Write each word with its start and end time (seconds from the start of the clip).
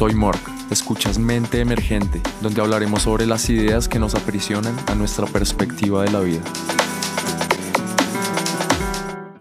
Soy 0.00 0.14
Mork. 0.14 0.40
Escuchas 0.70 1.18
Mente 1.18 1.60
Emergente, 1.60 2.22
donde 2.40 2.62
hablaremos 2.62 3.02
sobre 3.02 3.26
las 3.26 3.50
ideas 3.50 3.86
que 3.86 3.98
nos 3.98 4.14
aprisionan 4.14 4.74
a 4.86 4.94
nuestra 4.94 5.26
perspectiva 5.26 6.02
de 6.02 6.10
la 6.10 6.20
vida. 6.20 6.40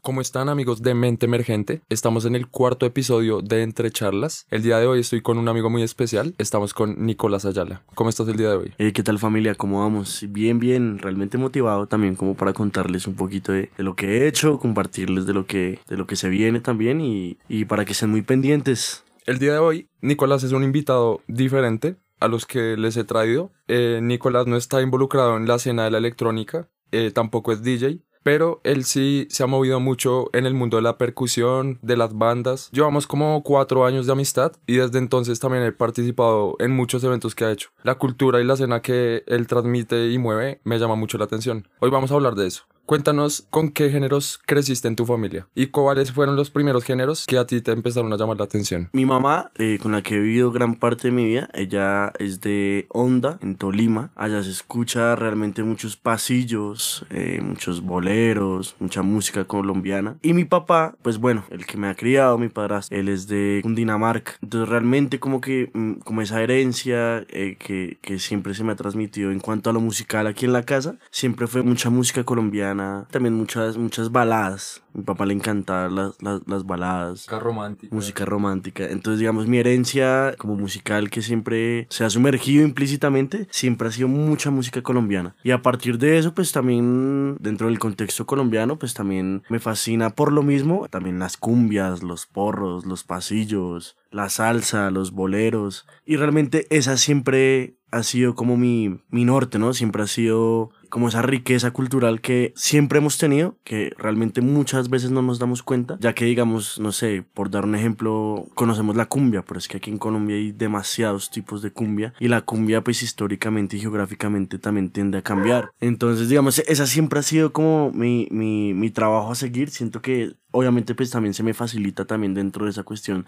¿Cómo 0.02 0.20
están 0.20 0.50
amigos 0.50 0.82
de 0.82 0.94
Mente 0.96 1.28
Emergente? 1.28 1.82
Estamos 1.88 2.26
en 2.26 2.36
el 2.36 2.48
cuarto 2.48 2.86
episodio 2.86 3.42
de 3.42 3.64
Entre 3.64 3.90
Charlas. 3.90 4.48
El 4.52 4.62
día 4.62 4.80
de 4.80 4.88
hoy 4.88 5.00
estoy 5.00 5.22
con 5.22 5.38
un 5.38 5.48
amigo 5.48 5.70
muy 5.70 5.82
especial. 5.82 6.36
Estamos 6.38 6.74
con 6.74 7.06
Nicolás 7.06 7.46
Ayala. 7.46 7.84
¿Cómo 7.96 8.10
estás 8.10 8.28
el 8.28 8.36
día 8.36 8.50
de 8.50 8.56
hoy? 8.58 8.74
Eh, 8.80 8.92
¿Qué 8.92 9.02
tal 9.02 9.18
familia? 9.18 9.56
¿Cómo 9.56 9.80
vamos? 9.80 10.26
Bien, 10.28 10.60
bien. 10.60 10.98
Realmente 11.00 11.38
motivado 11.38 11.88
también 11.88 12.16
como 12.16 12.36
para 12.36 12.52
contarles 12.52 13.08
un 13.08 13.16
poquito 13.16 13.54
de, 13.54 13.70
de 13.78 13.84
lo 13.86 13.96
que 13.96 14.08
he 14.08 14.28
hecho, 14.28 14.60
compartirles 14.60 15.26
de 15.26 15.34
lo 15.34 15.46
que, 15.46 15.80
de 15.88 15.96
lo 15.96 16.06
que 16.06 16.18
se 16.18 16.28
viene 16.28 16.60
también 16.60 17.00
y, 17.00 17.38
y 17.48 17.64
para 17.64 17.86
que 17.86 17.94
estén 17.94 18.10
muy 18.10 18.24
pendientes. 18.24 19.06
El 19.26 19.40
día 19.40 19.54
de 19.54 19.60
hoy, 19.60 19.90
Nicolás 20.02 20.44
es 20.44 20.52
un 20.52 20.64
invitado 20.64 21.22
diferente 21.28 21.98
a 22.20 22.28
los 22.28 22.46
que 22.46 22.78
les 22.78 22.98
he 22.98 23.04
traído. 23.04 23.52
Eh, 23.68 24.00
Nicolás 24.02 24.48
no 24.48 24.58
está 24.58 24.82
involucrado 24.82 25.38
en 25.38 25.48
la 25.48 25.56
escena 25.56 25.84
de 25.84 25.92
la 25.92 25.98
electrónica, 25.98 26.70
eh, 26.92 27.12
tampoco 27.12 27.52
es 27.52 27.62
DJ, 27.62 28.02
pero 28.24 28.60
él 28.64 28.84
sí 28.84 29.28
se 29.30 29.44
ha 29.44 29.48
movido 29.48 29.80
mucho 29.80 30.30
en 30.34 30.46
el 30.46 30.54
mundo 30.54 30.78
de 30.78 30.84
la 30.84 30.98
percusión, 30.98 31.80
de 31.82 31.98
las 31.98 32.18
bandas. 32.18 32.70
Llevamos 32.72 33.08
como 33.08 33.44
cuatro 33.44 33.86
años 33.86 34.06
de 34.06 34.12
amistad 34.12 34.54
y 34.68 34.76
desde 34.78 34.98
entonces 34.98 35.40
también 35.40 35.64
he 35.64 35.72
participado 35.72 36.56
en 36.60 36.72
muchos 36.72 37.04
eventos 37.04 37.36
que 37.36 37.46
ha 37.46 37.52
hecho. 37.52 37.70
La 37.84 37.96
cultura 37.96 38.42
y 38.42 38.44
la 38.44 38.56
escena 38.56 38.82
que 38.82 39.24
él 39.28 39.48
transmite 39.48 40.10
y 40.10 40.18
mueve 40.18 40.62
me 40.64 40.80
llama 40.80 40.96
mucho 40.96 41.18
la 41.18 41.26
atención. 41.26 41.68
Hoy 41.80 41.90
vamos 41.90 42.12
a 42.12 42.16
hablar 42.16 42.36
de 42.36 42.48
eso. 42.48 42.64
Cuéntanos 42.90 43.46
con 43.52 43.70
qué 43.70 43.92
géneros 43.92 44.40
creciste 44.48 44.88
en 44.88 44.96
tu 44.96 45.06
familia 45.06 45.48
y 45.54 45.68
cuáles 45.68 46.12
fueron 46.12 46.36
los 46.36 46.50
primeros 46.50 46.84
géneros 46.84 47.28
que 47.28 47.38
a 47.38 47.46
ti 47.46 47.62
te 47.62 47.72
empezaron 47.72 48.12
a 48.12 48.18
llamar 48.18 48.38
la 48.38 48.46
atención. 48.46 48.90
Mi 48.94 49.06
mamá, 49.06 49.52
eh, 49.60 49.78
con 49.80 49.92
la 49.92 50.02
que 50.02 50.16
he 50.16 50.20
vivido 50.20 50.52
gran 50.52 50.74
parte 50.74 51.10
de 51.10 51.12
mi 51.12 51.24
vida, 51.26 51.52
ella 51.54 52.12
es 52.18 52.42
de 52.42 52.88
Honda, 52.90 53.38
en 53.44 53.58
Tolima. 53.58 54.10
Allá 54.16 54.42
se 54.42 54.50
escucha 54.50 55.16
realmente 55.16 55.62
muchos 55.62 55.98
pasillos, 55.98 57.06
eh, 57.12 57.42
muchos 57.44 57.82
boleros, 57.82 58.76
mucha 58.80 59.04
música 59.04 59.46
colombiana. 59.46 60.18
Y 60.24 60.34
mi 60.34 60.46
papá, 60.46 60.96
pues 61.04 61.20
bueno, 61.20 61.46
el 61.52 61.68
que 61.68 61.78
me 61.78 61.90
ha 61.90 61.94
criado, 61.94 62.40
mi 62.40 62.50
padrastro, 62.50 62.98
él 62.98 63.08
es 63.08 63.28
de 63.28 63.62
Dinamarca. 63.64 64.32
Entonces 64.42 64.68
realmente 64.68 65.20
como 65.20 65.42
que, 65.42 65.70
mm, 65.76 66.00
como 66.00 66.24
esa 66.24 66.42
herencia 66.42 67.24
eh, 67.30 67.56
que, 67.60 68.00
que 68.02 68.18
siempre 68.18 68.56
se 68.56 68.64
me 68.64 68.72
ha 68.72 68.76
transmitido 68.76 69.30
en 69.30 69.42
cuanto 69.42 69.70
a 69.70 69.74
lo 69.74 69.80
musical 69.80 70.26
aquí 70.26 70.46
en 70.46 70.54
la 70.54 70.64
casa, 70.64 70.98
siempre 71.12 71.46
fue 71.46 71.62
mucha 71.62 71.92
música 71.92 72.24
colombiana 72.24 72.79
también 73.12 73.36
muchas, 73.36 73.78
muchas 73.78 74.12
baladas. 74.12 74.82
A 74.94 74.98
mi 74.98 75.04
papá 75.04 75.26
le 75.26 75.34
encantaban 75.34 75.96
las, 75.96 76.22
las, 76.22 76.42
las 76.48 76.66
baladas. 76.66 77.12
Música 77.12 77.40
romántica. 77.40 77.96
Música 77.96 78.26
romántica. 78.26 78.86
Entonces, 78.86 79.20
digamos, 79.20 79.48
mi 79.48 79.58
herencia 79.58 80.36
como 80.38 80.56
musical 80.56 81.10
que 81.10 81.22
siempre 81.22 81.88
se 81.90 82.04
ha 82.04 82.10
sumergido 82.10 82.64
implícitamente, 82.64 83.48
siempre 83.52 83.88
ha 83.88 83.92
sido 83.92 84.08
mucha 84.08 84.50
música 84.50 84.82
colombiana. 84.82 85.36
Y 85.44 85.52
a 85.52 85.62
partir 85.62 85.98
de 85.98 86.18
eso, 86.18 86.34
pues 86.34 86.52
también 86.52 87.38
dentro 87.40 87.68
del 87.68 87.80
contexto 87.80 88.26
colombiano, 88.26 88.78
pues 88.78 88.94
también 88.94 89.44
me 89.50 89.60
fascina 89.60 90.10
por 90.10 90.32
lo 90.32 90.44
mismo, 90.44 90.88
también 90.90 91.20
las 91.20 91.38
cumbias, 91.38 92.04
los 92.04 92.26
porros, 92.26 92.86
los 92.86 93.04
pasillos, 93.04 93.98
la 94.12 94.30
salsa, 94.30 94.92
los 94.92 95.12
boleros. 95.12 95.86
Y 96.06 96.18
realmente 96.18 96.66
esa 96.70 96.98
siempre 96.98 97.76
ha 97.92 98.04
sido 98.04 98.36
como 98.36 98.58
mi, 98.58 99.02
mi 99.10 99.26
norte, 99.26 99.60
¿no? 99.60 99.74
Siempre 99.74 100.04
ha 100.04 100.08
sido 100.08 100.72
como 100.90 101.08
esa 101.08 101.22
riqueza 101.22 101.72
cultural 101.72 102.22
que 102.22 102.54
siempre 102.56 103.00
hemos 103.00 103.18
tenido, 103.18 103.58
que 103.64 103.94
realmente 103.98 104.42
muchas 104.42 104.90
veces 104.90 105.12
no 105.12 105.22
nos 105.22 105.40
damos 105.40 105.64
cuenta, 105.64 105.98
ya 106.00 106.14
que 106.14 106.26
digamos, 106.26 106.80
no 106.80 106.92
sé, 106.92 107.24
por 107.34 107.50
dar 107.50 107.66
un 107.66 107.76
ejemplo, 107.76 108.48
conocemos 108.56 108.96
la 108.96 109.08
cumbia, 109.08 109.44
pero 109.44 109.60
es 109.60 109.68
que 109.68 109.78
aquí 109.78 109.92
en 109.92 109.98
Colombia 109.98 110.36
hay 110.36 110.52
demasiados 110.52 111.30
tipos 111.30 111.62
de 111.62 111.72
cumbia 111.72 112.14
y 112.20 112.28
la 112.28 112.42
cumbia 112.42 112.84
pues 112.84 113.04
históricamente 113.04 113.78
y 113.78 113.80
geográficamente 113.80 114.60
también 114.60 114.90
tiende 114.90 115.20
a 115.20 115.22
cambiar. 115.22 115.72
Entonces, 115.80 116.30
digamos, 116.30 116.60
esa 116.60 116.86
siempre 116.86 117.20
ha 117.20 117.24
sido 117.24 117.54
como 117.54 117.92
mi, 117.92 118.28
mi, 118.32 118.74
mi 118.74 118.90
trabajo 118.90 119.32
a 119.32 119.36
seguir, 119.36 119.70
siento 119.70 120.02
que 120.02 120.36
obviamente 120.52 120.96
pues 120.96 121.12
también 121.12 121.34
se 121.34 121.44
me 121.44 121.54
facilita 121.54 122.06
también 122.06 122.34
dentro 122.34 122.66
de 122.66 122.72
esa 122.72 122.84
cuestión 122.84 123.26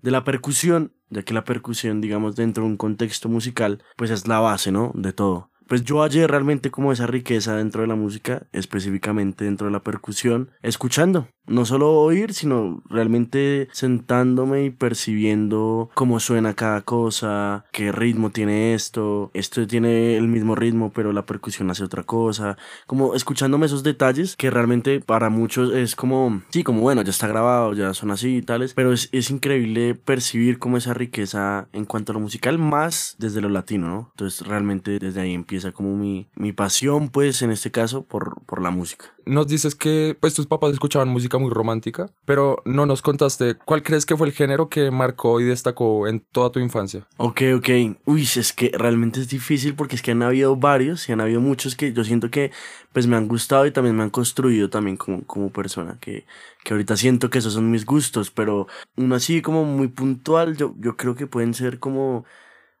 de 0.00 0.10
la 0.10 0.24
percusión, 0.24 0.92
ya 1.10 1.22
que 1.22 1.34
la 1.34 1.44
percusión, 1.44 2.00
digamos, 2.00 2.34
dentro 2.36 2.64
de 2.64 2.70
un 2.70 2.76
contexto 2.76 3.28
musical, 3.28 3.82
pues 3.96 4.10
es 4.10 4.26
la 4.26 4.40
base, 4.40 4.72
¿no? 4.72 4.92
De 4.94 5.12
todo 5.12 5.51
pues 5.66 5.84
yo 5.84 6.02
hallé 6.02 6.26
realmente 6.26 6.70
como 6.70 6.92
esa 6.92 7.06
riqueza 7.06 7.56
dentro 7.56 7.82
de 7.82 7.88
la 7.88 7.94
música, 7.94 8.46
específicamente 8.52 9.44
dentro 9.44 9.66
de 9.66 9.72
la 9.72 9.82
percusión, 9.82 10.50
escuchando, 10.62 11.28
no 11.46 11.64
solo 11.64 11.92
oír, 11.92 12.34
sino 12.34 12.82
realmente 12.88 13.68
sentándome 13.72 14.64
y 14.64 14.70
percibiendo 14.70 15.90
cómo 15.94 16.20
suena 16.20 16.54
cada 16.54 16.82
cosa, 16.82 17.64
qué 17.72 17.92
ritmo 17.92 18.30
tiene 18.30 18.74
esto, 18.74 19.30
esto 19.34 19.66
tiene 19.66 20.16
el 20.16 20.28
mismo 20.28 20.54
ritmo, 20.54 20.92
pero 20.94 21.12
la 21.12 21.26
percusión 21.26 21.70
hace 21.70 21.84
otra 21.84 22.04
cosa, 22.04 22.56
como 22.86 23.14
escuchándome 23.14 23.66
esos 23.66 23.82
detalles 23.82 24.36
que 24.36 24.50
realmente 24.50 25.00
para 25.00 25.30
muchos 25.30 25.72
es 25.74 25.96
como, 25.96 26.42
sí, 26.50 26.62
como 26.62 26.80
bueno, 26.80 27.02
ya 27.02 27.10
está 27.10 27.26
grabado, 27.26 27.74
ya 27.74 27.94
son 27.94 28.10
así 28.10 28.36
y 28.36 28.42
tales, 28.42 28.74
pero 28.74 28.92
es, 28.92 29.08
es 29.12 29.30
increíble 29.30 29.94
percibir 29.94 30.58
como 30.58 30.76
esa 30.76 30.94
riqueza 30.94 31.68
en 31.72 31.84
cuanto 31.84 32.12
a 32.12 32.14
lo 32.14 32.20
musical, 32.20 32.58
más 32.58 33.16
desde 33.18 33.40
lo 33.40 33.48
latino, 33.48 33.88
¿no? 33.88 34.08
Entonces 34.12 34.46
realmente 34.46 34.98
desde 34.98 35.20
ahí 35.20 35.34
empieza 35.34 35.72
como 35.72 35.96
mi, 35.96 36.28
mi 36.34 36.52
pasión, 36.52 37.08
pues 37.08 37.42
en 37.42 37.50
este 37.50 37.70
caso, 37.70 38.04
por, 38.04 38.42
por 38.44 38.62
la 38.62 38.70
música. 38.70 39.06
Nos 39.24 39.46
dices 39.46 39.74
que 39.74 40.16
pues 40.18 40.34
tus 40.34 40.46
papás 40.46 40.72
escuchaban 40.72 41.08
música 41.08 41.31
muy 41.38 41.50
romántica, 41.50 42.10
pero 42.24 42.62
no 42.64 42.86
nos 42.86 43.02
contaste 43.02 43.54
cuál 43.54 43.82
crees 43.82 44.06
que 44.06 44.16
fue 44.16 44.26
el 44.26 44.32
género 44.32 44.68
que 44.68 44.90
marcó 44.90 45.40
y 45.40 45.44
destacó 45.44 46.06
en 46.08 46.20
toda 46.20 46.50
tu 46.50 46.60
infancia. 46.60 47.06
Ok, 47.16 47.42
ok. 47.56 47.68
Uy, 48.04 48.22
es 48.22 48.52
que 48.52 48.70
realmente 48.74 49.20
es 49.20 49.28
difícil 49.28 49.74
porque 49.74 49.96
es 49.96 50.02
que 50.02 50.12
han 50.12 50.22
habido 50.22 50.56
varios 50.56 51.08
y 51.08 51.12
han 51.12 51.20
habido 51.20 51.40
muchos 51.40 51.76
que 51.76 51.92
yo 51.92 52.04
siento 52.04 52.30
que 52.30 52.50
pues 52.92 53.06
me 53.06 53.16
han 53.16 53.28
gustado 53.28 53.66
y 53.66 53.70
también 53.70 53.96
me 53.96 54.02
han 54.02 54.10
construido 54.10 54.70
también 54.70 54.96
como, 54.96 55.22
como 55.24 55.50
persona, 55.50 55.98
que, 56.00 56.26
que 56.62 56.74
ahorita 56.74 56.96
siento 56.96 57.30
que 57.30 57.38
esos 57.38 57.54
son 57.54 57.70
mis 57.70 57.86
gustos, 57.86 58.30
pero 58.30 58.66
uno 58.96 59.14
así 59.14 59.42
como 59.42 59.64
muy 59.64 59.88
puntual, 59.88 60.56
yo, 60.56 60.74
yo 60.78 60.96
creo 60.96 61.14
que 61.14 61.26
pueden 61.26 61.54
ser 61.54 61.78
como 61.78 62.24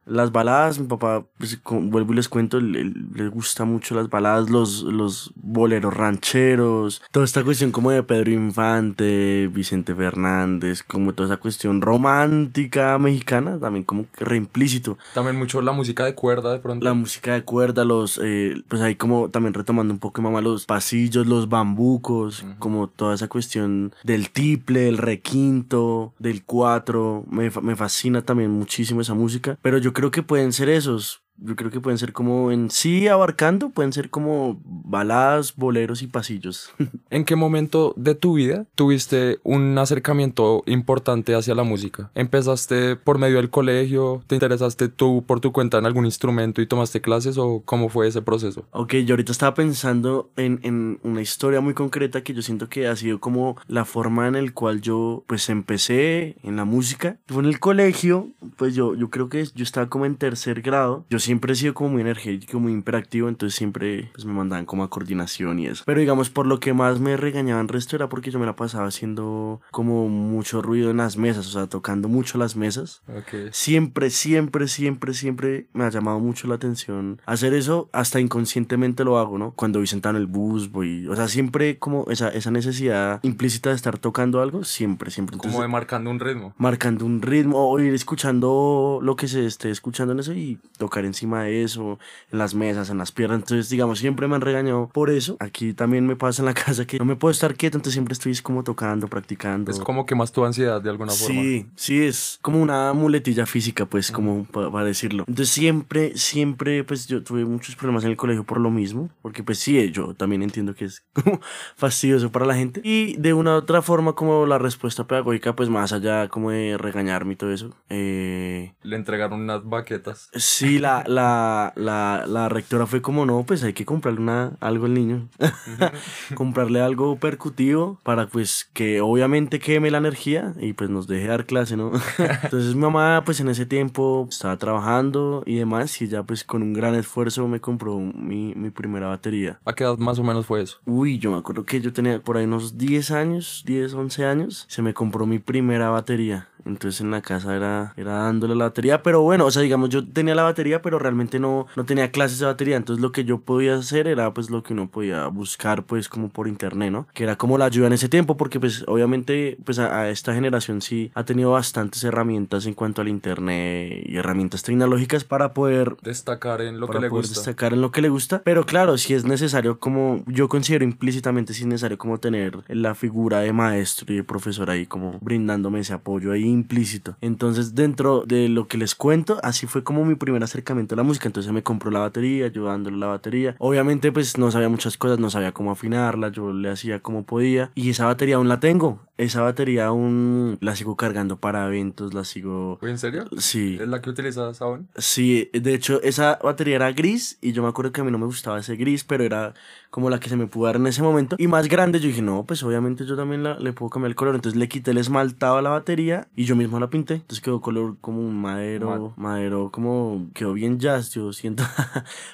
las 0.04 0.32
baladas, 0.32 0.78
mi 0.78 0.86
papá, 0.86 1.24
pues, 1.38 1.60
vuelvo 1.64 2.12
y 2.12 2.16
les 2.16 2.28
cuento, 2.28 2.60
le, 2.60 2.84
le, 2.84 3.28
gusta 3.28 3.64
mucho 3.64 3.94
las 3.94 4.10
baladas, 4.10 4.50
los, 4.50 4.82
los 4.82 5.32
boleros 5.36 5.94
rancheros, 5.94 7.02
toda 7.12 7.24
esta 7.24 7.44
cuestión 7.44 7.70
como 7.70 7.90
de 7.90 8.02
Pedro 8.02 8.30
Infante, 8.32 9.48
Vicente 9.52 9.94
Fernández, 9.94 10.82
como 10.82 11.12
toda 11.12 11.28
esa 11.28 11.36
cuestión 11.36 11.80
romántica 11.80 12.98
mexicana, 12.98 13.58
también 13.60 13.84
como 13.84 14.06
reimplícito. 14.18 14.98
También 15.14 15.36
mucho 15.36 15.62
la 15.62 15.72
música 15.72 16.04
de 16.04 16.14
cuerda 16.14 16.52
de 16.52 16.58
pronto. 16.58 16.84
La 16.84 16.94
música 16.94 17.34
de 17.34 17.44
cuerda, 17.44 17.84
los, 17.84 18.20
eh, 18.22 18.62
pues 18.68 18.82
ahí 18.82 18.96
como 18.96 19.30
también 19.30 19.54
retomando 19.54 19.94
un 19.94 20.00
poco, 20.00 20.20
mamá, 20.20 20.40
los 20.40 20.66
pasillos, 20.66 21.26
los 21.26 21.48
bambucos, 21.48 22.44
como 22.58 22.88
toda 22.88 23.14
esa 23.14 23.28
cuestión 23.28 23.94
del 24.02 24.30
tiple, 24.30 24.88
el 24.88 24.98
requinto, 24.98 26.12
del 26.18 26.44
cuatro, 26.44 27.24
me, 27.30 27.50
me 27.62 27.76
fascina 27.76 28.22
también 28.22 28.50
muchísimo 28.50 29.00
esa 29.00 29.14
música, 29.14 29.58
pero 29.62 29.78
yo 29.78 29.91
creo 29.92 30.10
que 30.10 30.22
pueden 30.22 30.52
ser 30.52 30.68
esos. 30.68 31.22
Yo 31.44 31.56
creo 31.56 31.70
que 31.70 31.80
pueden 31.80 31.98
ser 31.98 32.12
como 32.12 32.52
en 32.52 32.70
sí 32.70 33.08
abarcando, 33.08 33.70
pueden 33.70 33.92
ser 33.92 34.10
como 34.10 34.60
baladas, 34.64 35.56
boleros 35.56 36.02
y 36.02 36.06
pasillos. 36.06 36.70
¿En 37.10 37.24
qué 37.24 37.36
momento 37.36 37.94
de 37.96 38.14
tu 38.14 38.34
vida 38.34 38.66
tuviste 38.74 39.38
un 39.42 39.76
acercamiento 39.78 40.62
importante 40.66 41.34
hacia 41.34 41.54
la 41.54 41.64
música? 41.64 42.10
¿Empezaste 42.14 42.96
por 42.96 43.18
medio 43.18 43.36
del 43.36 43.50
colegio? 43.50 44.22
¿Te 44.26 44.36
interesaste 44.36 44.88
tú 44.88 45.24
por 45.26 45.40
tu 45.40 45.52
cuenta 45.52 45.78
en 45.78 45.86
algún 45.86 46.04
instrumento 46.04 46.62
y 46.62 46.66
tomaste 46.66 47.00
clases 47.00 47.38
o 47.38 47.62
cómo 47.64 47.88
fue 47.88 48.08
ese 48.08 48.22
proceso? 48.22 48.64
Ok, 48.70 48.94
yo 49.04 49.14
ahorita 49.14 49.32
estaba 49.32 49.54
pensando 49.54 50.30
en, 50.36 50.60
en 50.62 51.00
una 51.02 51.20
historia 51.20 51.60
muy 51.60 51.74
concreta 51.74 52.22
que 52.22 52.34
yo 52.34 52.42
siento 52.42 52.68
que 52.68 52.86
ha 52.86 52.96
sido 52.96 53.18
como 53.20 53.56
la 53.66 53.84
forma 53.84 54.28
en 54.28 54.36
el 54.36 54.54
cual 54.54 54.80
yo 54.80 55.24
pues 55.26 55.48
empecé 55.48 56.36
en 56.42 56.56
la 56.56 56.64
música. 56.64 57.18
Fue 57.26 57.42
en 57.42 57.48
el 57.48 57.58
colegio, 57.58 58.28
pues 58.56 58.74
yo, 58.74 58.94
yo 58.94 59.10
creo 59.10 59.28
que 59.28 59.44
yo 59.54 59.64
estaba 59.64 59.88
como 59.88 60.06
en 60.06 60.16
tercer 60.16 60.62
grado. 60.62 61.04
Yo 61.10 61.18
siempre 61.18 61.31
he 61.40 61.56
sido 61.56 61.74
como 61.74 61.90
muy 61.90 62.02
energético, 62.02 62.60
muy 62.60 62.72
imperactivo, 62.72 63.28
entonces 63.28 63.56
siempre 63.56 64.10
pues, 64.12 64.24
me 64.24 64.32
mandaban 64.32 64.64
como 64.64 64.84
a 64.84 64.90
coordinación 64.90 65.58
y 65.58 65.66
eso. 65.66 65.84
Pero 65.86 66.00
digamos, 66.00 66.30
por 66.30 66.46
lo 66.46 66.60
que 66.60 66.72
más 66.72 67.00
me 67.00 67.16
regañaban 67.16 67.68
resto 67.68 67.96
era 67.96 68.08
porque 68.08 68.30
yo 68.30 68.38
me 68.38 68.46
la 68.46 68.56
pasaba 68.56 68.86
haciendo 68.86 69.60
como 69.70 70.08
mucho 70.08 70.62
ruido 70.62 70.90
en 70.90 70.98
las 70.98 71.16
mesas, 71.16 71.46
o 71.46 71.50
sea, 71.50 71.66
tocando 71.66 72.08
mucho 72.08 72.38
las 72.38 72.56
mesas. 72.56 73.02
Okay. 73.22 73.48
Siempre, 73.52 74.10
siempre, 74.10 74.68
siempre, 74.68 75.14
siempre 75.14 75.66
me 75.72 75.84
ha 75.84 75.90
llamado 75.90 76.18
mucho 76.20 76.48
la 76.48 76.54
atención 76.54 77.20
hacer 77.26 77.54
eso, 77.54 77.88
hasta 77.92 78.20
inconscientemente 78.20 79.04
lo 79.04 79.18
hago, 79.18 79.38
¿no? 79.38 79.52
Cuando 79.52 79.78
voy 79.78 79.86
sentado 79.86 80.16
en 80.16 80.22
el 80.22 80.26
bus, 80.26 80.70
voy, 80.70 81.06
o 81.08 81.16
sea, 81.16 81.28
siempre 81.28 81.78
como 81.78 82.06
esa, 82.10 82.28
esa 82.28 82.50
necesidad 82.50 83.20
implícita 83.22 83.70
de 83.70 83.76
estar 83.76 83.98
tocando 83.98 84.40
algo, 84.40 84.64
siempre, 84.64 85.10
siempre. 85.10 85.36
Entonces, 85.36 85.52
como 85.52 85.62
de 85.62 85.68
marcando 85.68 86.10
un 86.10 86.20
ritmo. 86.20 86.54
Marcando 86.58 87.04
un 87.04 87.22
ritmo, 87.22 87.70
o 87.70 87.78
ir 87.80 87.94
escuchando 87.94 89.00
lo 89.02 89.16
que 89.16 89.28
se 89.28 89.46
esté 89.46 89.70
escuchando 89.70 90.12
en 90.12 90.20
eso 90.20 90.32
y 90.32 90.58
tocar 90.78 91.04
en 91.04 91.14
encima 91.22 91.44
de 91.44 91.62
eso, 91.62 91.98
en 92.32 92.38
las 92.38 92.54
mesas, 92.54 92.90
en 92.90 92.98
las 92.98 93.12
piernas. 93.12 93.40
Entonces, 93.40 93.68
digamos, 93.68 94.00
siempre 94.00 94.26
me 94.26 94.34
han 94.34 94.40
regañado 94.40 94.88
por 94.88 95.08
eso. 95.08 95.36
Aquí 95.38 95.72
también 95.72 96.06
me 96.06 96.16
pasa 96.16 96.42
en 96.42 96.46
la 96.46 96.54
casa 96.66 96.84
que 96.84 96.98
no 96.98 97.04
me 97.04 97.16
puedo 97.16 97.30
estar 97.30 97.54
quieto, 97.54 97.78
entonces 97.78 97.94
siempre 97.94 98.12
estoy 98.12 98.36
como 98.38 98.64
tocando, 98.64 99.06
practicando. 99.06 99.70
Es 99.70 99.78
como 99.78 100.04
que 100.04 100.14
más 100.14 100.32
tu 100.32 100.44
ansiedad 100.44 100.80
de 100.80 100.90
alguna 100.90 101.12
forma. 101.12 101.40
Sí, 101.40 101.66
sí, 101.76 102.02
es 102.02 102.38
como 102.42 102.60
una 102.60 102.92
muletilla 102.92 103.46
física, 103.46 103.86
pues, 103.86 104.10
como 104.10 104.44
para 104.44 104.84
decirlo. 104.84 105.24
Entonces, 105.28 105.54
siempre, 105.54 106.16
siempre, 106.16 106.82
pues, 106.82 107.06
yo 107.06 107.22
tuve 107.22 107.44
muchos 107.44 107.76
problemas 107.76 108.04
en 108.04 108.10
el 108.10 108.16
colegio 108.16 108.44
por 108.44 108.58
lo 108.58 108.70
mismo, 108.70 109.10
porque, 109.22 109.44
pues, 109.44 109.58
sí, 109.58 109.90
yo 109.92 110.14
también 110.14 110.42
entiendo 110.42 110.74
que 110.74 110.86
es 110.86 111.04
como 111.12 111.40
fastidioso 111.76 112.32
para 112.32 112.46
la 112.46 112.54
gente. 112.54 112.80
Y 112.82 113.16
de 113.16 113.32
una 113.32 113.54
u 113.54 113.58
otra 113.58 113.82
forma, 113.82 114.14
como 114.14 114.46
la 114.46 114.58
respuesta 114.58 115.06
pedagógica, 115.06 115.54
pues, 115.54 115.68
más 115.68 115.92
allá 115.92 116.28
como 116.28 116.50
de 116.50 116.76
regañarme 116.78 117.34
y 117.34 117.36
todo 117.36 117.52
eso. 117.52 117.76
Eh... 117.88 118.74
Le 118.82 118.96
entregaron 118.96 119.40
unas 119.40 119.64
baquetas. 119.64 120.30
Sí, 120.34 120.78
la, 120.78 121.01
la, 121.06 121.72
la, 121.76 122.24
la 122.26 122.48
rectora 122.48 122.86
fue 122.86 123.02
como, 123.02 123.26
no, 123.26 123.44
pues 123.44 123.62
hay 123.62 123.72
que 123.72 123.84
comprarle 123.84 124.20
una, 124.20 124.52
algo 124.60 124.86
al 124.86 124.94
niño. 124.94 125.28
comprarle 126.34 126.80
algo 126.80 127.16
percutivo 127.16 127.98
para, 128.02 128.26
pues, 128.26 128.68
que 128.72 129.00
obviamente 129.00 129.58
queme 129.58 129.90
la 129.90 129.98
energía 129.98 130.54
y, 130.60 130.72
pues, 130.72 130.90
nos 130.90 131.06
deje 131.06 131.26
dar 131.26 131.46
clase, 131.46 131.76
¿no? 131.76 131.92
Entonces, 132.42 132.74
mi 132.74 132.82
mamá, 132.82 133.22
pues, 133.24 133.40
en 133.40 133.48
ese 133.48 133.66
tiempo 133.66 134.26
estaba 134.28 134.56
trabajando 134.56 135.42
y 135.46 135.56
demás 135.56 136.00
y 136.02 136.08
ya, 136.08 136.22
pues, 136.22 136.44
con 136.44 136.62
un 136.62 136.72
gran 136.72 136.94
esfuerzo 136.94 137.46
me 137.48 137.60
compró 137.60 137.98
mi, 137.98 138.54
mi 138.54 138.70
primera 138.70 139.08
batería. 139.08 139.58
¿A 139.64 139.72
qué 139.74 139.84
edad 139.84 139.98
más 139.98 140.18
o 140.18 140.24
menos 140.24 140.46
fue 140.46 140.62
eso? 140.62 140.78
Uy, 140.86 141.18
yo 141.18 141.30
me 141.30 141.38
acuerdo 141.38 141.64
que 141.64 141.80
yo 141.80 141.92
tenía 141.92 142.20
por 142.20 142.36
ahí 142.36 142.44
unos 142.44 142.78
10 142.78 143.10
años, 143.10 143.62
10, 143.66 143.94
11 143.94 144.24
años, 144.24 144.64
se 144.68 144.82
me 144.82 144.94
compró 144.94 145.26
mi 145.26 145.38
primera 145.38 145.90
batería. 145.90 146.48
Entonces 146.64 147.00
en 147.00 147.10
la 147.10 147.22
casa 147.22 147.54
era, 147.54 147.94
era 147.96 148.14
dándole 148.14 148.54
la 148.54 148.64
batería, 148.64 149.02
pero 149.02 149.22
bueno, 149.22 149.46
o 149.46 149.50
sea, 149.50 149.62
digamos, 149.62 149.90
yo 149.90 150.06
tenía 150.06 150.34
la 150.34 150.42
batería, 150.42 150.82
pero 150.82 150.98
realmente 150.98 151.38
no, 151.38 151.66
no 151.76 151.84
tenía 151.84 152.10
clases 152.10 152.38
de 152.38 152.46
batería. 152.46 152.76
Entonces 152.76 153.02
lo 153.02 153.12
que 153.12 153.24
yo 153.24 153.38
podía 153.38 153.76
hacer 153.76 154.06
era 154.06 154.32
pues 154.32 154.50
lo 154.50 154.62
que 154.62 154.72
uno 154.72 154.88
podía 154.88 155.26
buscar 155.26 155.84
pues 155.84 156.08
como 156.08 156.28
por 156.28 156.48
internet, 156.48 156.92
¿no? 156.92 157.06
Que 157.14 157.24
era 157.24 157.36
como 157.36 157.58
la 157.58 157.66
ayuda 157.66 157.86
en 157.86 157.92
ese 157.94 158.08
tiempo, 158.08 158.36
porque 158.36 158.60
pues 158.60 158.84
obviamente 158.86 159.58
pues 159.64 159.78
a, 159.78 160.10
esta 160.10 160.34
generación 160.34 160.82
sí 160.82 161.10
ha 161.14 161.24
tenido 161.24 161.52
bastantes 161.52 162.04
herramientas 162.04 162.66
en 162.66 162.74
cuanto 162.74 163.02
al 163.02 163.08
internet 163.08 164.04
y 164.06 164.16
herramientas 164.16 164.62
tecnológicas 164.62 165.24
para 165.24 165.52
poder 165.52 165.96
destacar 166.02 166.60
en 166.60 166.80
lo 166.80 166.88
que 166.88 167.00
le 167.00 167.08
gusta. 167.08 167.40
Destacar 167.40 167.72
en 167.72 167.80
lo 167.80 167.90
que 167.90 168.02
le 168.02 168.08
gusta, 168.08 168.42
pero 168.44 168.64
claro, 168.66 168.98
si 168.98 169.14
es 169.14 169.24
necesario 169.24 169.78
como 169.78 170.22
yo 170.26 170.48
considero 170.48 170.84
implícitamente 170.84 171.54
si 171.54 171.62
es 171.62 171.66
necesario 171.66 171.98
como 171.98 172.18
tener 172.18 172.58
la 172.68 172.94
figura 172.94 173.40
de 173.40 173.52
maestro 173.52 174.12
y 174.12 174.16
de 174.16 174.24
profesor 174.24 174.70
ahí 174.70 174.86
como 174.86 175.18
brindándome 175.20 175.80
ese 175.80 175.94
apoyo 175.94 176.32
ahí 176.32 176.42
implícito. 176.52 177.16
Entonces, 177.20 177.74
dentro 177.74 178.24
de 178.26 178.48
lo 178.48 178.68
que 178.68 178.78
les 178.78 178.94
cuento, 178.94 179.40
así 179.42 179.66
fue 179.66 179.82
como 179.82 180.04
mi 180.04 180.14
primer 180.14 180.42
acercamiento 180.42 180.94
a 180.94 180.96
la 180.96 181.02
música. 181.02 181.28
Entonces 181.28 181.52
me 181.52 181.62
compró 181.62 181.90
la 181.90 182.00
batería, 182.00 182.46
ayudándole 182.46 182.96
la 182.96 183.06
batería. 183.06 183.56
Obviamente, 183.58 184.12
pues 184.12 184.38
no 184.38 184.50
sabía 184.50 184.68
muchas 184.68 184.96
cosas, 184.96 185.18
no 185.18 185.30
sabía 185.30 185.52
cómo 185.52 185.72
afinarla, 185.72 186.28
yo 186.28 186.52
le 186.52 186.70
hacía 186.70 187.00
como 187.00 187.24
podía. 187.24 187.70
Y 187.74 187.90
esa 187.90 188.06
batería 188.06 188.36
aún 188.36 188.48
la 188.48 188.60
tengo. 188.60 189.00
Esa 189.18 189.42
batería 189.42 189.86
aún 189.86 190.58
la 190.60 190.74
sigo 190.74 190.96
cargando 190.96 191.38
para 191.38 191.66
eventos, 191.66 192.12
la 192.14 192.24
sigo... 192.24 192.78
¿En 192.82 192.98
serio? 192.98 193.24
Sí. 193.38 193.78
¿Es 193.80 193.88
la 193.88 194.00
que 194.00 194.10
utilizas 194.10 194.60
aún? 194.62 194.88
Sí, 194.96 195.50
de 195.52 195.74
hecho 195.74 196.02
esa 196.02 196.38
batería 196.42 196.76
era 196.76 196.92
gris 196.92 197.38
y 197.40 197.52
yo 197.52 197.62
me 197.62 197.68
acuerdo 197.68 197.92
que 197.92 198.00
a 198.00 198.04
mí 198.04 198.10
no 198.10 198.18
me 198.18 198.26
gustaba 198.26 198.58
ese 198.58 198.74
gris, 198.76 199.04
pero 199.04 199.22
era 199.22 199.54
como 199.92 200.08
la 200.08 200.18
que 200.18 200.30
se 200.30 200.36
me 200.36 200.46
pudo 200.46 200.66
dar 200.66 200.76
en 200.76 200.86
ese 200.86 201.02
momento. 201.02 201.36
Y 201.38 201.48
más 201.48 201.68
grande, 201.68 202.00
yo 202.00 202.08
dije, 202.08 202.22
no, 202.22 202.44
pues 202.44 202.62
obviamente 202.62 203.04
yo 203.04 203.14
también 203.14 203.42
la, 203.42 203.58
le 203.58 203.74
puedo 203.74 203.90
cambiar 203.90 204.08
el 204.08 204.16
color. 204.16 204.34
Entonces 204.34 204.58
le 204.58 204.66
quité 204.66 204.92
el 204.92 204.96
esmaltado 204.96 205.58
a 205.58 205.62
la 205.62 205.68
batería 205.68 206.28
y 206.34 206.44
yo 206.44 206.56
mismo 206.56 206.80
la 206.80 206.88
pinté. 206.88 207.16
Entonces 207.16 207.42
quedó 207.42 207.60
color 207.60 207.98
como 208.00 208.20
un 208.20 208.34
madero, 208.40 209.12
madero 209.18 209.70
como 209.70 210.30
quedó 210.32 210.54
bien 210.54 210.78
jazz, 210.78 211.10
yo 211.10 211.30
siento. 211.34 211.62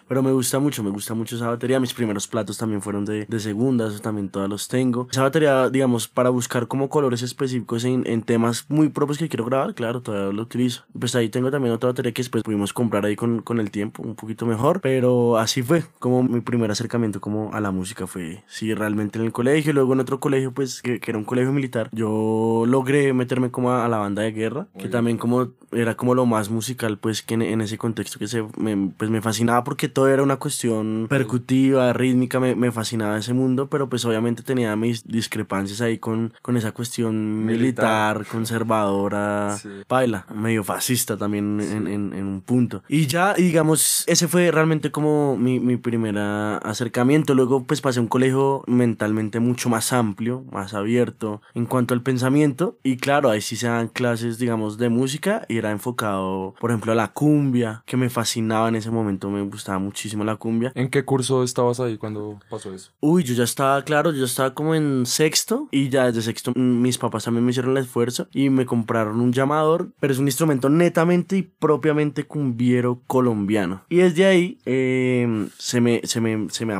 Pero 0.07 0.23
me 0.23 0.31
gusta 0.31 0.61
mucho, 0.61 0.85
me 0.85 0.91
gusta 0.91 1.15
mucho 1.15 1.35
esa 1.35 1.49
batería. 1.49 1.81
Mis 1.81 1.93
primeros 1.95 2.29
platos 2.29 2.57
también 2.59 2.81
fueron 2.81 3.05
de, 3.05 3.27
de 3.27 3.41
segunda, 3.41 3.89
eso 3.89 3.99
también 3.99 4.29
todos 4.29 4.49
los 4.49 4.69
tengo. 4.69 5.09
Esa 5.11 5.23
batería, 5.23 5.69
digamos, 5.69 6.07
para 6.07 6.31
buscar 6.31 6.69
como 6.69 6.89
colores 6.89 7.23
específicos 7.23 7.85
en, 7.85 8.07
en 8.07 8.23
temas 8.23 8.67
muy 8.69 8.89
propios 8.89 9.19
que 9.19 9.29
quiero 9.29 9.45
grabar, 9.45 9.75
claro, 9.75 10.01
todavía 10.01 10.33
lo 10.33 10.43
utilizo. 10.43 10.85
Pues 10.97 11.17
ahí 11.17 11.29
tengo 11.29 11.51
también 11.51 11.75
otra 11.75 11.89
batería 11.89 12.13
que 12.13 12.23
después 12.23 12.45
pudimos 12.45 12.73
comprar 12.73 13.05
ahí 13.05 13.17
con, 13.17 13.43
con 13.43 13.59
el 13.59 13.73
tiempo, 13.73 14.05
un 14.05 14.15
poquito 14.15 14.47
mejor. 14.47 14.81
Pero 14.81 15.39
así 15.39 15.61
fue 15.63 15.83
como 15.99 16.23
mi 16.23 16.41
primer 16.41 16.71
acercamiento 16.71 17.21
como 17.21 17.48
a 17.53 17.61
la 17.61 17.71
música 17.71 18.07
fue, 18.07 18.43
sí, 18.47 18.75
realmente 18.75 19.19
en 19.19 19.25
el 19.25 19.33
colegio, 19.33 19.73
luego 19.73 19.93
en 19.93 20.01
otro 20.01 20.21
colegio, 20.21 20.53
pues, 20.53 20.83
que, 20.83 21.01
que 21.01 21.11
era 21.11 21.19
un 21.19 21.25
colegio 21.25 21.53
militar, 21.53 21.89
yo 21.93 22.65
logré 22.67 23.13
meterme 23.13 23.51
como 23.51 23.73
a, 23.73 23.89
la 23.89 23.99
banda 23.99 24.23
de 24.23 24.33
guerra, 24.33 24.67
que 24.79 24.89
también 24.89 25.19
como 25.19 25.51
era 25.73 25.97
como 25.97 26.15
lo 26.15 26.25
más 26.27 26.51
musical, 26.51 26.99
pues, 26.99 27.23
que 27.23 27.35
en, 27.35 27.61
ese 27.61 27.77
contexto 27.79 28.19
que 28.19 28.27
se, 28.27 28.45
me, 28.57 28.91
pues, 28.97 29.11
me 29.11 29.21
fascinaba 29.21 29.65
porque 29.65 29.89
todo 29.89 30.09
era 30.09 30.23
una 30.23 30.37
cuestión 30.37 31.07
percutiva, 31.09 31.93
rítmica, 31.93 32.41
me, 32.41 32.55
me, 32.55 32.73
fascinaba 32.73 33.19
ese 33.19 33.35
mundo, 33.35 33.69
pero 33.69 33.89
pues 33.89 34.05
obviamente 34.05 34.43
tenía 34.43 34.75
mis 34.77 35.07
discrepancias 35.07 35.81
ahí 35.81 35.99
con, 35.99 36.33
con 36.43 36.57
esa 36.57 36.73
cuestión 36.73 37.45
militar, 37.45 38.27
conservadora, 38.27 39.59
baila, 39.89 40.27
medio 40.35 40.65
fascista 40.65 41.17
también 41.17 41.61
en, 41.61 41.87
en, 41.87 42.13
en, 42.15 42.27
un 42.27 42.41
punto. 42.41 42.83
Y 42.89 43.07
ya, 43.07 43.35
digamos, 43.35 44.05
ese 44.07 44.29
fue 44.29 44.51
realmente 44.51 44.91
como 44.91 45.37
mi, 45.37 45.61
mi 45.61 45.77
primera 45.77 46.59
acercamiento 46.59 47.35
Luego 47.39 47.63
pues 47.63 47.81
pasé 47.81 48.01
a 48.01 48.03
un 48.03 48.09
colegio 48.09 48.65
mentalmente 48.67 49.39
mucho 49.39 49.69
más 49.69 49.93
amplio, 49.93 50.45
más 50.51 50.75
abierto 50.75 51.41
en 51.55 51.67
cuanto 51.67 51.95
al 51.95 52.03
pensamiento. 52.03 52.79
Y 52.83 52.97
claro, 52.97 53.31
ahí 53.31 53.41
sí 53.41 53.55
se 53.55 53.69
dan 53.69 53.87
clases, 53.87 54.41
digamos, 54.41 54.77
de 54.77 54.89
música 54.89 55.47
y 55.49 55.57
era 55.57 55.71
enfocado, 55.71 56.57
por 56.59 56.73
ejemplo, 56.73 56.91
a 56.91 56.97
la 56.97 57.13
cumbia, 57.13 57.85
que 57.87 57.97
me 57.97 58.11
fascinaba 58.11 58.69
en 58.69 58.75
ese 58.75 58.91
momento, 58.91 59.31
me 59.31 59.41
gustaba 59.43 59.79
muchísimo 59.79 60.25
la 60.25 60.35
cumbia. 60.35 60.73
¿En 60.75 60.89
qué 60.89 61.05
curso 61.05 61.45
estabas 61.45 61.79
ahí 61.79 61.97
cuando 61.97 62.41
pasó 62.51 62.75
eso? 62.75 62.91
Uy, 62.99 63.23
yo 63.23 63.35
ya 63.35 63.45
estaba, 63.45 63.85
claro, 63.85 64.11
yo 64.11 64.25
estaba 64.25 64.53
como 64.53 64.75
en 64.75 65.07
sexto 65.07 65.69
y 65.71 65.91
ya 65.91 66.07
desde 66.07 66.23
sexto 66.23 66.53
mis 66.57 66.99
papás 66.99 67.23
también 67.23 67.45
me 67.45 67.53
hicieron 67.53 67.77
el 67.77 67.85
esfuerzo 67.85 68.27
y 68.33 68.51
me 68.51 68.67
compraron 68.67 69.21
un 69.21 69.33
llamador, 69.33 69.93
pero 70.01 70.13
es 70.13 70.19
un 70.19 70.27
instrumento 70.27 70.69
netamente 70.71 71.37
y 71.37 71.43
propiamente 71.43 72.25
cumbiero 72.25 73.01
colombiano. 73.07 73.85
Y 73.89 73.99
desde 73.99 74.25
ahí 74.25 74.59
eh, 74.67 75.47
se, 75.57 75.81
me, 75.81 76.01
se, 76.03 76.21
me, 76.21 76.51
se 76.51 76.67
me 76.67 76.75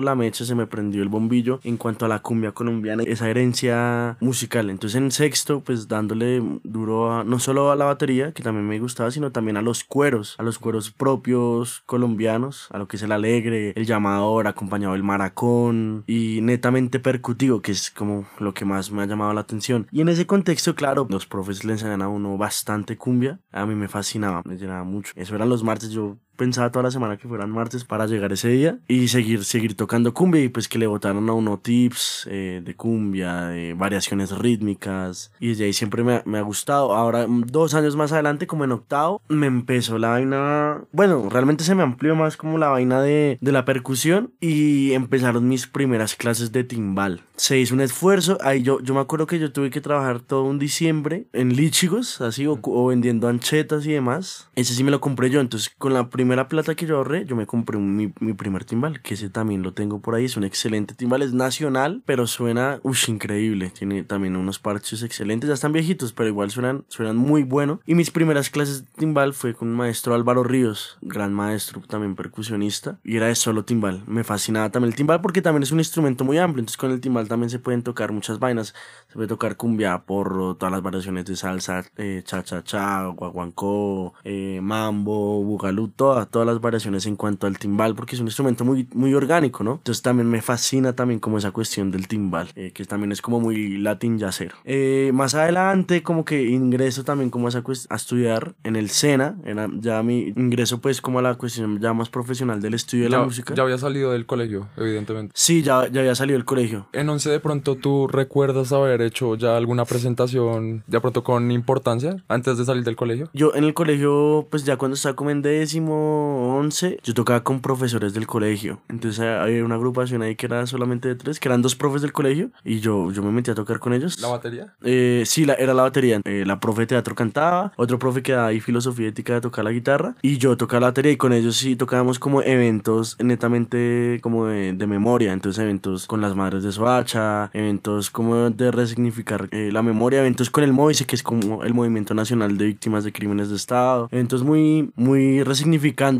la 0.00 0.14
mecha, 0.14 0.44
se 0.44 0.54
me 0.54 0.66
prendió 0.66 1.02
el 1.02 1.08
bombillo 1.08 1.60
en 1.64 1.76
cuanto 1.76 2.04
a 2.04 2.08
la 2.08 2.20
cumbia 2.20 2.52
colombiana, 2.52 3.02
esa 3.06 3.28
herencia 3.28 4.16
musical. 4.20 4.70
Entonces 4.70 5.00
en 5.00 5.10
sexto, 5.10 5.60
pues 5.60 5.88
dándole 5.88 6.42
duro 6.62 7.24
no 7.24 7.38
solo 7.38 7.70
a 7.70 7.76
la 7.76 7.84
batería, 7.84 8.32
que 8.32 8.42
también 8.42 8.66
me 8.66 8.78
gustaba, 8.78 9.10
sino 9.10 9.32
también 9.32 9.56
a 9.56 9.62
los 9.62 9.84
cueros, 9.84 10.36
a 10.38 10.42
los 10.42 10.58
cueros 10.58 10.90
propios 10.90 11.82
colombianos, 11.86 12.68
a 12.70 12.78
lo 12.78 12.88
que 12.88 12.96
es 12.96 13.02
el 13.02 13.12
alegre, 13.12 13.72
el 13.76 13.86
llamador, 13.86 14.46
acompañado 14.46 14.92
del 14.94 15.02
maracón 15.02 16.04
y 16.06 16.40
netamente 16.42 17.00
percutivo, 17.00 17.60
que 17.60 17.72
es 17.72 17.90
como 17.90 18.26
lo 18.38 18.54
que 18.54 18.64
más 18.64 18.90
me 18.90 19.02
ha 19.02 19.06
llamado 19.06 19.32
la 19.32 19.40
atención. 19.40 19.86
Y 19.90 20.00
en 20.00 20.08
ese 20.08 20.26
contexto, 20.26 20.74
claro, 20.74 21.06
los 21.10 21.26
profes 21.26 21.64
le 21.64 21.72
enseñan 21.72 22.02
a 22.02 22.08
uno 22.08 22.36
bastante 22.36 22.96
cumbia, 22.96 23.40
a 23.52 23.66
mí 23.66 23.74
me 23.74 23.88
fascinaba, 23.88 24.42
me 24.44 24.56
llenaba 24.56 24.84
mucho. 24.84 25.12
Eso 25.16 25.34
eran 25.34 25.48
los 25.48 25.62
martes, 25.62 25.90
yo 25.90 26.18
pensaba 26.36 26.70
toda 26.70 26.84
la 26.84 26.90
semana 26.90 27.16
que 27.16 27.28
fueran 27.28 27.50
martes 27.50 27.84
para 27.84 28.06
llegar 28.06 28.32
ese 28.32 28.48
día 28.48 28.78
y 28.88 29.08
seguir, 29.08 29.44
seguir 29.44 29.76
tocando 29.76 30.14
cumbia 30.14 30.42
y 30.42 30.48
pues 30.48 30.68
que 30.68 30.78
le 30.78 30.86
botaron 30.86 31.28
a 31.28 31.32
uno 31.32 31.58
tips 31.58 32.28
eh, 32.30 32.60
de 32.64 32.74
cumbia, 32.74 33.46
de 33.46 33.74
variaciones 33.74 34.36
rítmicas 34.36 35.32
y 35.40 35.48
desde 35.48 35.64
ahí 35.64 35.72
siempre 35.72 36.02
me, 36.02 36.22
me, 36.24 36.38
ha 36.38 36.42
gustado. 36.42 36.94
Ahora, 36.94 37.26
dos 37.28 37.74
años 37.74 37.96
más 37.96 38.12
adelante, 38.12 38.46
como 38.46 38.64
en 38.64 38.72
octavo, 38.72 39.20
me 39.28 39.46
empezó 39.46 39.98
la 39.98 40.10
vaina, 40.10 40.82
bueno, 40.92 41.28
realmente 41.30 41.64
se 41.64 41.74
me 41.74 41.82
amplió 41.82 42.14
más 42.16 42.36
como 42.36 42.58
la 42.58 42.68
vaina 42.68 43.00
de, 43.00 43.38
de 43.40 43.52
la 43.52 43.64
percusión 43.64 44.32
y 44.40 44.92
empezaron 44.92 45.48
mis 45.48 45.66
primeras 45.66 46.14
clases 46.14 46.52
de 46.52 46.64
timbal. 46.64 47.22
Se 47.36 47.58
hizo 47.58 47.74
un 47.74 47.80
esfuerzo, 47.80 48.38
ahí 48.42 48.62
yo, 48.62 48.80
yo 48.80 48.94
me 48.94 49.00
acuerdo 49.00 49.26
que 49.26 49.38
yo 49.38 49.52
tuve 49.52 49.70
que 49.70 49.80
trabajar 49.80 50.20
todo 50.20 50.44
un 50.44 50.58
diciembre 50.58 51.26
en 51.32 51.54
Lichigos, 51.54 52.20
así, 52.20 52.46
o, 52.46 52.58
o 52.62 52.86
vendiendo 52.86 53.28
anchetas 53.28 53.86
y 53.86 53.92
demás. 53.92 54.48
Ese 54.54 54.74
sí 54.74 54.84
me 54.84 54.90
lo 54.90 55.00
compré 55.00 55.30
yo, 55.30 55.40
entonces 55.40 55.72
con 55.78 55.92
la 55.92 56.10
primera 56.10 56.23
primera 56.24 56.48
plata 56.48 56.74
que 56.74 56.86
yo 56.86 56.96
ahorré, 56.96 57.26
yo 57.26 57.36
me 57.36 57.46
compré 57.46 57.76
mi, 57.78 58.10
mi, 58.18 58.32
primer 58.32 58.64
timbal, 58.64 59.02
que 59.02 59.12
ese 59.12 59.28
también 59.28 59.62
lo 59.62 59.74
tengo 59.74 60.00
por 60.00 60.14
ahí. 60.14 60.24
Es 60.24 60.38
un 60.38 60.44
excelente 60.44 60.94
timbal, 60.94 61.20
es 61.20 61.34
nacional, 61.34 62.02
pero 62.06 62.26
suena 62.26 62.80
uff, 62.82 63.10
increíble. 63.10 63.70
Tiene 63.78 64.04
también 64.04 64.34
unos 64.34 64.58
parches 64.58 65.02
excelentes, 65.02 65.48
ya 65.48 65.52
están 65.52 65.72
viejitos, 65.72 66.14
pero 66.14 66.30
igual 66.30 66.50
suenan, 66.50 66.86
suenan 66.88 67.18
muy 67.18 67.42
bueno. 67.42 67.80
Y 67.84 67.94
mis 67.94 68.10
primeras 68.10 68.48
clases 68.48 68.86
de 68.86 68.90
timbal 68.96 69.34
fue 69.34 69.52
con 69.52 69.68
un 69.68 69.74
maestro 69.74 70.14
Álvaro 70.14 70.44
Ríos, 70.44 70.96
gran 71.02 71.34
maestro, 71.34 71.82
también 71.82 72.14
percusionista, 72.14 72.98
y 73.04 73.18
era 73.18 73.26
de 73.26 73.34
solo 73.34 73.66
timbal. 73.66 74.02
Me 74.06 74.24
fascinaba 74.24 74.70
también 74.70 74.92
el 74.92 74.96
timbal 74.96 75.20
porque 75.20 75.42
también 75.42 75.64
es 75.64 75.72
un 75.72 75.78
instrumento 75.78 76.24
muy 76.24 76.38
amplio, 76.38 76.60
entonces 76.60 76.78
con 76.78 76.90
el 76.90 77.02
timbal 77.02 77.28
también 77.28 77.50
se 77.50 77.58
pueden 77.58 77.82
tocar 77.82 78.12
muchas 78.12 78.38
vainas. 78.38 78.74
Se 79.08 79.14
puede 79.14 79.28
tocar 79.28 79.58
cumbia, 79.58 79.98
porro, 80.06 80.56
todas 80.56 80.72
las 80.72 80.82
variaciones 80.82 81.26
de 81.26 81.36
salsa, 81.36 81.84
eh, 81.98 82.22
cha 82.24 82.42
cha 82.42 82.64
cha, 82.64 83.08
guaguancó, 83.08 84.14
eh, 84.24 84.60
mambo, 84.62 85.44
bugalú, 85.44 85.88
todas 85.88 86.13
todas, 86.14 86.28
todas 86.28 86.46
las 86.46 86.60
variaciones 86.60 87.06
en 87.06 87.16
cuanto 87.16 87.46
al 87.46 87.58
timbal, 87.58 87.94
porque 87.94 88.14
es 88.14 88.20
un 88.20 88.28
instrumento 88.28 88.64
muy, 88.64 88.88
muy 88.94 89.14
orgánico, 89.14 89.64
¿no? 89.64 89.72
Entonces 89.74 90.02
también 90.02 90.28
me 90.28 90.42
fascina 90.42 90.94
también 90.94 91.20
como 91.20 91.38
esa 91.38 91.50
cuestión 91.50 91.90
del 91.90 92.06
timbal, 92.06 92.48
eh, 92.54 92.70
que 92.72 92.84
también 92.84 93.12
es 93.12 93.20
como 93.20 93.40
muy 93.40 93.78
latin 93.78 94.18
yacero. 94.18 94.56
Eh, 94.64 95.10
más 95.12 95.34
adelante 95.34 96.02
como 96.02 96.24
que 96.24 96.44
ingreso 96.44 97.04
también 97.04 97.30
como 97.30 97.46
a, 97.46 97.50
esa 97.50 97.62
a 97.90 97.96
estudiar 97.96 98.54
en 98.62 98.76
el 98.76 98.90
SENA, 98.90 99.36
era 99.44 99.68
ya 99.80 100.02
mi 100.02 100.32
ingreso 100.36 100.80
pues 100.80 101.00
como 101.00 101.18
a 101.18 101.22
la 101.22 101.34
cuestión 101.34 101.80
ya 101.80 101.92
más 101.92 102.08
profesional 102.10 102.60
del 102.60 102.74
estudio 102.74 103.04
de 103.04 103.10
la 103.10 103.22
música. 103.22 103.54
Ya 103.54 103.62
había 103.62 103.78
salido 103.78 104.12
del 104.12 104.26
colegio, 104.26 104.68
evidentemente. 104.76 105.32
Sí, 105.34 105.62
ya, 105.62 105.88
ya 105.88 106.00
había 106.00 106.14
salido 106.14 106.38
del 106.38 106.44
colegio. 106.44 106.86
En 106.92 107.08
11 107.08 107.30
de 107.30 107.40
pronto 107.40 107.76
tú 107.76 108.06
recuerdas 108.06 108.72
haber 108.72 109.02
hecho 109.02 109.34
ya 109.34 109.56
alguna 109.56 109.84
presentación 109.84 110.84
de 110.86 111.00
pronto 111.00 111.24
con 111.24 111.50
importancia 111.50 112.16
antes 112.28 112.56
de 112.56 112.64
salir 112.64 112.84
del 112.84 112.96
colegio. 112.96 113.28
Yo 113.32 113.54
en 113.54 113.64
el 113.64 113.74
colegio, 113.74 114.46
pues 114.50 114.64
ya 114.64 114.76
cuando 114.76 114.94
estaba 114.94 115.16
como 115.16 115.30
en 115.30 115.42
décimo, 115.42 116.03
once, 116.04 116.98
yo 117.02 117.14
tocaba 117.14 117.42
con 117.42 117.60
profesores 117.60 118.14
del 118.14 118.26
colegio. 118.26 118.80
Entonces 118.88 119.20
había 119.20 119.64
una 119.64 119.74
agrupación 119.74 120.22
ahí 120.22 120.36
que 120.36 120.46
era 120.46 120.66
solamente 120.66 121.08
de 121.08 121.14
tres, 121.14 121.40
que 121.40 121.48
eran 121.48 121.62
dos 121.62 121.74
profes 121.74 122.02
del 122.02 122.12
colegio 122.12 122.50
y 122.64 122.80
yo, 122.80 123.10
yo 123.12 123.22
me 123.22 123.30
metí 123.30 123.50
a 123.50 123.54
tocar 123.54 123.78
con 123.78 123.92
ellos. 123.92 124.20
¿La 124.20 124.28
batería? 124.28 124.74
Eh, 124.82 125.22
sí, 125.26 125.44
la, 125.44 125.54
era 125.54 125.74
la 125.74 125.82
batería. 125.82 126.20
Eh, 126.24 126.44
la 126.46 126.60
profe 126.60 126.82
de 126.82 126.86
teatro 126.88 127.14
cantaba, 127.14 127.72
otro 127.76 127.98
profe 127.98 128.22
que 128.22 128.32
daba 128.32 128.48
ahí 128.48 128.60
filosofía 128.60 129.08
ética 129.08 129.34
de 129.34 129.40
tocar 129.40 129.64
la 129.64 129.72
guitarra 129.72 130.16
y 130.22 130.38
yo 130.38 130.56
tocaba 130.56 130.80
la 130.80 130.86
batería 130.88 131.12
y 131.12 131.16
con 131.16 131.32
ellos 131.32 131.56
sí 131.56 131.76
tocábamos 131.76 132.18
como 132.18 132.42
eventos 132.42 133.16
netamente 133.22 134.18
como 134.22 134.46
de, 134.46 134.72
de 134.72 134.86
memoria. 134.86 135.32
Entonces 135.32 135.62
eventos 135.62 136.06
con 136.06 136.20
las 136.20 136.34
madres 136.34 136.62
de 136.62 136.72
Soacha, 136.72 137.50
eventos 137.52 138.10
como 138.10 138.50
de 138.50 138.70
resignificar 138.70 139.48
eh, 139.50 139.70
la 139.72 139.82
memoria, 139.82 140.20
eventos 140.20 140.50
con 140.50 140.64
el 140.64 140.72
MOVICE, 140.72 141.06
que 141.06 141.16
es 141.16 141.22
como 141.22 141.64
el 141.64 141.74
Movimiento 141.74 142.14
Nacional 142.14 142.56
de 142.56 142.66
Víctimas 142.66 143.04
de 143.04 143.12
Crímenes 143.12 143.50
de 143.50 143.56
Estado, 143.56 144.08
eventos 144.10 144.42
muy, 144.42 144.90
muy 144.96 145.42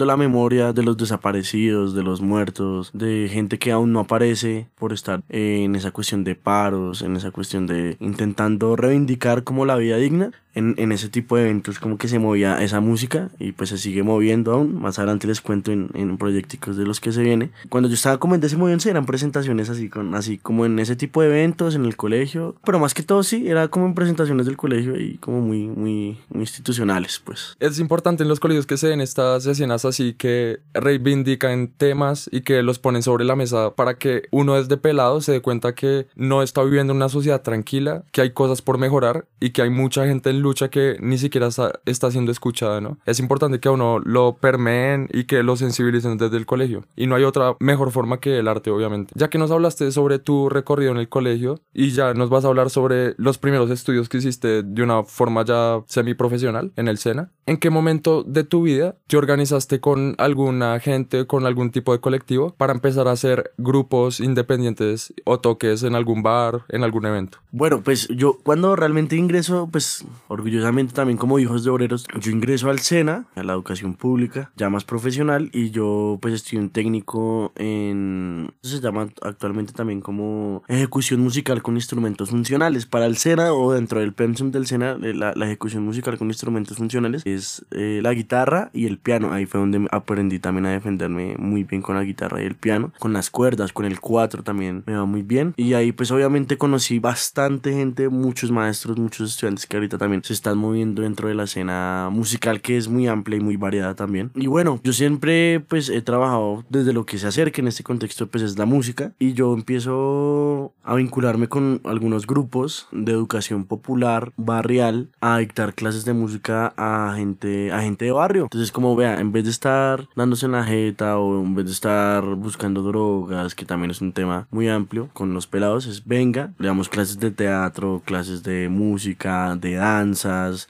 la 0.06 0.16
memoria 0.16 0.72
de 0.72 0.82
los 0.82 0.96
desaparecidos, 0.96 1.94
de 1.94 2.02
los 2.02 2.20
muertos, 2.20 2.90
de 2.92 3.28
gente 3.30 3.58
que 3.58 3.72
aún 3.72 3.92
no 3.92 4.00
aparece 4.00 4.68
por 4.76 4.92
estar 4.92 5.22
en 5.28 5.74
esa 5.74 5.90
cuestión 5.90 6.24
de 6.24 6.34
paros, 6.34 7.02
en 7.02 7.16
esa 7.16 7.30
cuestión 7.30 7.66
de 7.66 7.96
intentando 8.00 8.76
reivindicar 8.76 9.44
como 9.44 9.66
la 9.66 9.76
vida 9.76 9.96
digna 9.96 10.30
en, 10.54 10.74
en, 10.78 10.92
ese 10.92 11.08
tipo 11.08 11.36
de 11.36 11.44
eventos 11.44 11.78
como 11.78 11.98
que 11.98 12.08
se 12.08 12.18
movía 12.18 12.62
esa 12.62 12.80
música 12.80 13.30
y 13.38 13.52
pues 13.52 13.70
se 13.70 13.78
sigue 13.78 14.02
moviendo 14.02 14.52
aún. 14.52 14.80
Más 14.80 14.98
adelante 14.98 15.26
les 15.26 15.40
cuento 15.40 15.72
en, 15.72 15.90
en 15.94 16.16
proyectos 16.16 16.76
de 16.76 16.84
los 16.84 17.00
que 17.00 17.12
se 17.12 17.22
viene. 17.22 17.50
Cuando 17.68 17.88
yo 17.88 17.94
estaba 17.94 18.18
en 18.34 18.44
ese 18.44 18.56
movimiento 18.56 18.88
eran 18.88 19.06
presentaciones 19.06 19.70
así, 19.70 19.88
con, 19.88 20.14
así 20.14 20.38
como 20.38 20.66
en 20.66 20.78
ese 20.78 20.96
tipo 20.96 21.22
de 21.22 21.28
eventos 21.28 21.74
en 21.74 21.84
el 21.84 21.96
colegio. 21.96 22.56
Pero 22.64 22.78
más 22.78 22.94
que 22.94 23.02
todo 23.02 23.22
sí, 23.22 23.48
era 23.48 23.68
como 23.68 23.86
en 23.86 23.94
presentaciones 23.94 24.46
del 24.46 24.56
colegio 24.56 24.98
y 24.98 25.18
como 25.18 25.40
muy, 25.40 25.66
muy, 25.66 26.18
muy 26.28 26.40
institucionales 26.40 27.20
pues. 27.24 27.56
Es 27.60 27.78
importante 27.78 28.22
en 28.22 28.28
los 28.28 28.40
colegios 28.40 28.66
que 28.66 28.76
se 28.76 28.88
den 28.88 29.00
estas 29.00 29.46
escenas 29.46 29.84
así 29.84 30.14
que 30.14 30.60
reivindican 30.72 31.68
temas 31.68 32.28
y 32.32 32.42
que 32.42 32.62
los 32.62 32.78
ponen 32.78 33.02
sobre 33.02 33.24
la 33.24 33.36
mesa 33.36 33.74
para 33.74 33.98
que 33.98 34.28
uno 34.30 34.54
desde 34.54 34.76
pelado 34.76 35.20
se 35.20 35.32
dé 35.32 35.40
cuenta 35.40 35.74
que 35.74 36.06
no 36.14 36.42
está 36.42 36.62
viviendo 36.62 36.92
en 36.92 36.98
una 36.98 37.08
sociedad 37.08 37.42
tranquila, 37.42 38.04
que 38.12 38.20
hay 38.20 38.30
cosas 38.30 38.62
por 38.62 38.78
mejorar 38.78 39.26
y 39.40 39.50
que 39.50 39.62
hay 39.62 39.70
mucha 39.70 40.06
gente 40.06 40.30
en 40.30 40.40
lucha 40.44 40.68
que 40.68 40.96
ni 41.00 41.18
siquiera 41.18 41.48
está, 41.48 42.10
siendo 42.10 42.30
escuchada, 42.30 42.80
¿no? 42.80 42.98
Es 43.04 43.18
importante 43.18 43.58
que 43.58 43.68
a 43.68 43.72
uno 43.72 43.98
lo 43.98 44.36
permeen 44.36 45.08
y 45.12 45.24
que 45.24 45.42
lo 45.42 45.56
sensibilicen 45.56 46.16
desde 46.16 46.36
el 46.36 46.46
colegio. 46.46 46.84
Y 46.94 47.08
no 47.08 47.16
hay 47.16 47.24
otra 47.24 47.56
mejor 47.58 47.90
forma 47.90 48.20
que 48.20 48.38
el 48.38 48.46
arte, 48.46 48.70
obviamente. 48.70 49.12
Ya 49.16 49.28
que 49.28 49.38
nos 49.38 49.50
hablaste 49.50 49.90
sobre 49.90 50.20
tu 50.20 50.48
recorrido 50.48 50.92
en 50.92 50.98
el 50.98 51.08
colegio 51.08 51.60
y 51.72 51.90
ya 51.90 52.14
nos 52.14 52.30
vas 52.30 52.44
a 52.44 52.48
hablar 52.48 52.70
sobre 52.70 53.14
los 53.16 53.38
primeros 53.38 53.70
estudios 53.70 54.08
que 54.08 54.18
hiciste 54.18 54.62
de 54.62 54.82
una 54.82 55.02
forma 55.02 55.44
ya 55.44 55.82
semiprofesional 55.86 56.72
en 56.76 56.88
el 56.88 56.98
SENA, 56.98 57.32
¿en 57.46 57.56
qué 57.56 57.70
momento 57.70 58.22
de 58.22 58.44
tu 58.44 58.62
vida 58.62 58.96
te 59.06 59.16
organizaste 59.16 59.80
con 59.80 60.14
alguna 60.18 60.78
gente, 60.80 61.26
con 61.26 61.46
algún 61.46 61.70
tipo 61.70 61.92
de 61.92 62.00
colectivo 62.00 62.54
para 62.56 62.72
empezar 62.72 63.08
a 63.08 63.12
hacer 63.12 63.52
grupos 63.56 64.20
independientes 64.20 65.12
o 65.24 65.40
toques 65.40 65.82
en 65.82 65.94
algún 65.94 66.22
bar, 66.22 66.64
en 66.68 66.84
algún 66.84 67.06
evento? 67.06 67.38
Bueno, 67.50 67.82
pues 67.82 68.08
yo 68.08 68.38
cuando 68.42 68.76
realmente 68.76 69.16
ingreso, 69.16 69.68
pues 69.70 70.04
orgullosamente 70.34 70.92
también 70.92 71.16
como 71.16 71.38
hijos 71.38 71.64
de 71.64 71.70
obreros, 71.70 72.06
yo 72.20 72.30
ingreso 72.30 72.70
al 72.70 72.80
SENA, 72.80 73.26
a 73.34 73.42
la 73.42 73.52
educación 73.52 73.94
pública, 73.94 74.50
ya 74.56 74.68
más 74.68 74.84
profesional, 74.84 75.50
y 75.52 75.70
yo 75.70 76.18
pues 76.20 76.34
estoy 76.34 76.58
un 76.58 76.70
técnico 76.70 77.52
en, 77.56 78.52
se 78.62 78.80
llama 78.80 79.08
actualmente 79.22 79.72
también 79.72 80.00
como 80.00 80.62
ejecución 80.68 81.20
musical 81.20 81.62
con 81.62 81.76
instrumentos 81.76 82.30
funcionales. 82.30 82.86
Para 82.86 83.06
el 83.06 83.16
SENA 83.16 83.52
o 83.52 83.72
dentro 83.72 84.00
del 84.00 84.12
pensum 84.12 84.50
del 84.50 84.66
SENA, 84.66 84.98
eh, 85.02 85.14
la, 85.14 85.32
la 85.34 85.46
ejecución 85.46 85.84
musical 85.84 86.18
con 86.18 86.28
instrumentos 86.28 86.76
funcionales 86.76 87.22
es 87.24 87.64
eh, 87.70 88.00
la 88.02 88.12
guitarra 88.12 88.70
y 88.72 88.86
el 88.86 88.98
piano. 88.98 89.32
Ahí 89.32 89.46
fue 89.46 89.60
donde 89.60 89.86
aprendí 89.90 90.38
también 90.38 90.66
a 90.66 90.72
defenderme 90.72 91.36
muy 91.38 91.64
bien 91.64 91.82
con 91.82 91.96
la 91.96 92.02
guitarra 92.02 92.42
y 92.42 92.46
el 92.46 92.56
piano, 92.56 92.92
con 92.98 93.12
las 93.12 93.30
cuerdas, 93.30 93.72
con 93.72 93.84
el 93.84 94.00
cuatro 94.00 94.42
también 94.42 94.82
me 94.86 94.94
va 94.94 95.04
muy 95.04 95.22
bien. 95.22 95.54
Y 95.56 95.74
ahí 95.74 95.92
pues 95.92 96.10
obviamente 96.10 96.58
conocí 96.58 96.98
bastante 96.98 97.72
gente, 97.72 98.08
muchos 98.08 98.50
maestros, 98.50 98.98
muchos 98.98 99.30
estudiantes 99.30 99.66
que 99.66 99.76
ahorita 99.76 99.98
también 99.98 100.23
se 100.24 100.32
están 100.32 100.56
moviendo 100.56 101.02
dentro 101.02 101.28
de 101.28 101.34
la 101.34 101.44
escena 101.44 102.08
musical 102.10 102.62
que 102.62 102.78
es 102.78 102.88
muy 102.88 103.06
amplia 103.06 103.36
y 103.36 103.42
muy 103.42 103.58
variada 103.58 103.94
también. 103.94 104.30
Y 104.34 104.46
bueno, 104.46 104.80
yo 104.82 104.94
siempre 104.94 105.60
pues 105.60 105.90
he 105.90 106.00
trabajado 106.00 106.64
desde 106.70 106.94
lo 106.94 107.04
que 107.04 107.18
se 107.18 107.26
acerca 107.26 107.60
en 107.60 107.68
este 107.68 107.82
contexto 107.82 108.26
pues 108.26 108.42
es 108.42 108.58
la 108.58 108.64
música 108.64 109.12
y 109.18 109.34
yo 109.34 109.52
empiezo 109.52 110.72
a 110.82 110.94
vincularme 110.94 111.48
con 111.48 111.82
algunos 111.84 112.26
grupos 112.26 112.88
de 112.90 113.12
educación 113.12 113.66
popular, 113.66 114.32
barrial, 114.38 115.10
a 115.20 115.38
dictar 115.38 115.74
clases 115.74 116.06
de 116.06 116.14
música 116.14 116.72
a 116.78 117.12
gente, 117.16 117.70
a 117.70 117.82
gente 117.82 118.06
de 118.06 118.12
barrio. 118.12 118.44
Entonces 118.44 118.72
como 118.72 118.96
vea, 118.96 119.20
en 119.20 119.30
vez 119.30 119.44
de 119.44 119.50
estar 119.50 120.08
dándose 120.16 120.46
en 120.46 120.52
la 120.52 120.64
jeta 120.64 121.18
o 121.18 121.38
en 121.42 121.54
vez 121.54 121.66
de 121.66 121.72
estar 121.72 122.24
buscando 122.34 122.82
drogas, 122.82 123.54
que 123.54 123.66
también 123.66 123.90
es 123.90 124.00
un 124.00 124.12
tema 124.12 124.48
muy 124.50 124.70
amplio 124.70 125.10
con 125.12 125.34
los 125.34 125.46
pelados, 125.46 125.86
es 125.86 126.06
venga, 126.06 126.54
le 126.58 126.68
damos 126.68 126.88
clases 126.88 127.20
de 127.20 127.30
teatro, 127.30 128.00
clases 128.06 128.42
de 128.42 128.70
música, 128.70 129.54
de 129.56 129.74
danza, 129.74 130.13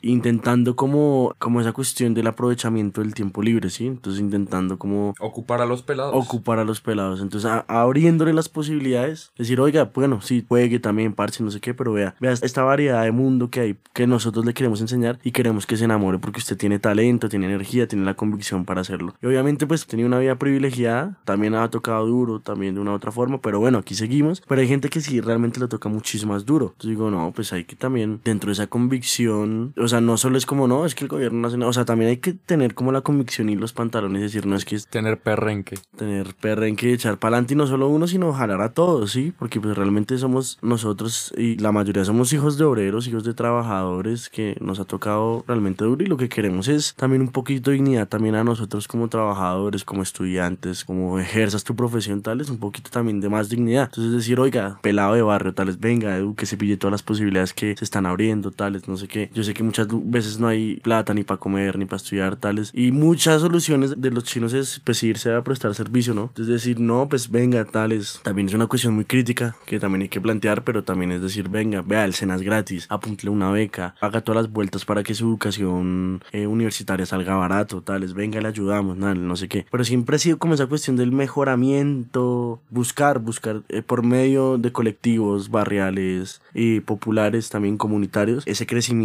intentando 0.02 0.76
como, 0.76 1.34
como 1.38 1.60
esa 1.60 1.72
cuestión 1.72 2.14
del 2.14 2.26
aprovechamiento 2.26 3.00
del 3.00 3.14
tiempo 3.14 3.42
libre, 3.42 3.70
¿sí? 3.70 3.86
Entonces 3.86 4.20
intentando 4.20 4.78
como... 4.78 5.14
Ocupar 5.20 5.60
a 5.60 5.66
los 5.66 5.82
pelados. 5.82 6.14
Ocupar 6.14 6.58
a 6.58 6.64
los 6.64 6.80
pelados. 6.80 7.20
Entonces 7.20 7.50
abriéndole 7.68 8.32
las 8.32 8.48
posibilidades, 8.48 9.32
decir, 9.36 9.60
oiga, 9.60 9.90
bueno, 9.94 10.20
sí, 10.20 10.44
juegue 10.48 10.78
también, 10.78 11.12
parche, 11.12 11.42
no 11.42 11.50
sé 11.50 11.60
qué, 11.60 11.74
pero 11.74 11.92
vea, 11.92 12.14
vea 12.20 12.32
esta 12.32 12.62
variedad 12.62 13.02
de 13.02 13.12
mundo 13.12 13.50
que 13.50 13.60
hay, 13.60 13.76
que 13.92 14.06
nosotros 14.06 14.44
le 14.44 14.54
queremos 14.54 14.80
enseñar 14.80 15.18
y 15.22 15.32
queremos 15.32 15.66
que 15.66 15.76
se 15.76 15.84
enamore 15.84 16.18
porque 16.18 16.38
usted 16.38 16.56
tiene 16.56 16.78
talento, 16.78 17.28
tiene 17.28 17.46
energía, 17.46 17.86
tiene 17.88 18.04
la 18.04 18.14
convicción 18.14 18.64
para 18.64 18.80
hacerlo. 18.80 19.14
Y 19.22 19.26
obviamente 19.26 19.66
pues 19.66 19.86
tenía 19.86 20.06
una 20.06 20.18
vida 20.18 20.36
privilegiada, 20.36 21.18
también 21.24 21.54
ha 21.54 21.70
tocado 21.70 22.06
duro, 22.06 22.40
también 22.40 22.74
de 22.74 22.80
una 22.80 22.92
u 22.92 22.94
otra 22.94 23.12
forma, 23.12 23.40
pero 23.40 23.60
bueno, 23.60 23.78
aquí 23.78 23.94
seguimos. 23.94 24.42
Pero 24.46 24.60
hay 24.60 24.68
gente 24.68 24.88
que 24.88 25.00
sí 25.00 25.20
realmente 25.20 25.60
lo 25.60 25.68
toca 25.68 25.88
muchísimo 25.88 26.32
más 26.32 26.44
duro. 26.44 26.66
Entonces 26.66 26.90
digo, 26.90 27.10
no, 27.10 27.32
pues 27.34 27.52
hay 27.52 27.64
que 27.64 27.76
también, 27.76 28.20
dentro 28.24 28.48
de 28.48 28.54
esa 28.54 28.66
convicción, 28.66 29.23
o 29.28 29.88
sea, 29.88 30.00
no 30.00 30.16
solo 30.16 30.38
es 30.38 30.46
como, 30.46 30.68
no, 30.68 30.86
es 30.86 30.94
que 30.94 31.04
el 31.04 31.08
gobierno 31.08 31.40
no 31.40 31.48
hace 31.48 31.56
nada, 31.56 31.70
o 31.70 31.72
sea, 31.72 31.84
también 31.84 32.10
hay 32.10 32.16
que 32.18 32.32
tener 32.32 32.74
como 32.74 32.92
la 32.92 33.00
convicción 33.00 33.48
y 33.48 33.56
los 33.56 33.72
pantalones 33.72 34.20
y 34.20 34.22
decir, 34.24 34.46
no 34.46 34.56
es 34.56 34.64
que 34.64 34.76
es... 34.76 34.86
Tener 34.86 35.18
perrenque. 35.18 35.78
Tener 35.96 36.34
perrenque 36.34 36.90
y 36.90 36.92
echar 36.92 37.18
para 37.18 37.36
adelante 37.36 37.54
y 37.54 37.56
no 37.56 37.66
solo 37.66 37.88
uno, 37.88 38.06
sino 38.06 38.32
jalar 38.32 38.60
a 38.60 38.72
todos, 38.72 39.12
¿sí? 39.12 39.32
Porque 39.38 39.60
pues 39.60 39.76
realmente 39.76 40.18
somos 40.18 40.58
nosotros 40.62 41.32
y 41.36 41.56
la 41.56 41.72
mayoría 41.72 42.04
somos 42.04 42.32
hijos 42.32 42.58
de 42.58 42.64
obreros, 42.64 43.06
hijos 43.08 43.24
de 43.24 43.34
trabajadores 43.34 44.28
que 44.28 44.56
nos 44.60 44.80
ha 44.80 44.84
tocado 44.84 45.44
realmente 45.46 45.84
duro 45.84 46.04
y 46.04 46.06
lo 46.06 46.16
que 46.16 46.28
queremos 46.28 46.68
es 46.68 46.94
también 46.94 47.22
un 47.22 47.28
poquito 47.28 47.70
de 47.70 47.76
dignidad 47.76 48.08
también 48.08 48.34
a 48.34 48.44
nosotros 48.44 48.88
como 48.88 49.08
trabajadores, 49.08 49.84
como 49.84 50.02
estudiantes, 50.02 50.84
como 50.84 51.18
ejerzas 51.18 51.64
tu 51.64 51.74
profesión 51.74 52.22
tal, 52.22 52.40
es 52.40 52.50
un 52.50 52.58
poquito 52.58 52.90
también 52.90 53.20
de 53.20 53.28
más 53.28 53.48
dignidad. 53.48 53.84
Entonces 53.84 54.12
decir, 54.12 54.40
oiga, 54.40 54.78
pelado 54.82 55.14
de 55.14 55.22
barrio, 55.22 55.54
tales, 55.54 55.78
venga, 55.78 56.18
que 56.36 56.46
se 56.46 56.56
pille 56.56 56.76
todas 56.76 56.92
las 56.92 57.02
posibilidades 57.02 57.54
que 57.54 57.76
se 57.76 57.84
están 57.84 58.06
abriendo, 58.06 58.50
tales, 58.50 58.88
no 58.88 58.96
sé 58.96 59.08
qué 59.08 59.13
yo 59.32 59.42
sé 59.42 59.54
que 59.54 59.62
muchas 59.62 59.88
veces 59.90 60.38
no 60.38 60.48
hay 60.48 60.76
plata 60.76 61.14
ni 61.14 61.24
para 61.24 61.38
comer, 61.38 61.78
ni 61.78 61.84
para 61.86 61.96
estudiar, 61.96 62.36
tales. 62.36 62.70
Y 62.74 62.92
muchas 62.92 63.40
soluciones 63.40 64.00
de 64.00 64.10
los 64.10 64.24
chinos 64.24 64.52
es 64.52 64.80
pues 64.84 65.02
irse 65.02 65.32
a 65.32 65.42
prestar 65.42 65.74
servicio, 65.74 66.14
¿no? 66.14 66.30
Es 66.36 66.46
decir, 66.46 66.80
no, 66.80 67.08
pues 67.08 67.30
venga, 67.30 67.64
tales. 67.64 68.20
También 68.22 68.48
es 68.48 68.54
una 68.54 68.66
cuestión 68.66 68.94
muy 68.94 69.04
crítica 69.04 69.56
que 69.66 69.78
también 69.78 70.02
hay 70.02 70.08
que 70.08 70.20
plantear, 70.20 70.64
pero 70.64 70.84
también 70.84 71.12
es 71.12 71.22
decir, 71.22 71.48
venga, 71.48 71.82
vea, 71.82 72.04
el 72.04 72.14
SENA 72.14 72.36
es 72.36 72.42
gratis, 72.42 72.86
apúntele 72.88 73.30
una 73.30 73.50
beca, 73.50 73.94
haga 74.00 74.20
todas 74.20 74.42
las 74.42 74.52
vueltas 74.52 74.84
para 74.84 75.02
que 75.02 75.14
su 75.14 75.26
educación 75.26 76.22
eh, 76.32 76.46
universitaria 76.46 77.06
salga 77.06 77.36
barato, 77.36 77.82
tales. 77.82 78.14
Venga, 78.14 78.40
le 78.40 78.48
ayudamos, 78.48 78.96
no, 78.96 79.14
no 79.14 79.36
sé 79.36 79.48
qué. 79.48 79.66
Pero 79.70 79.84
siempre 79.84 80.16
ha 80.16 80.18
sido 80.18 80.38
como 80.38 80.54
esa 80.54 80.66
cuestión 80.66 80.96
del 80.96 81.12
mejoramiento, 81.12 82.60
buscar, 82.70 83.18
buscar 83.18 83.62
eh, 83.68 83.82
por 83.82 84.02
medio 84.02 84.58
de 84.58 84.72
colectivos 84.72 85.50
barriales 85.50 86.40
y 86.52 86.80
populares, 86.80 87.48
también 87.48 87.76
comunitarios, 87.76 88.44
ese 88.46 88.66
crecimiento 88.66 89.03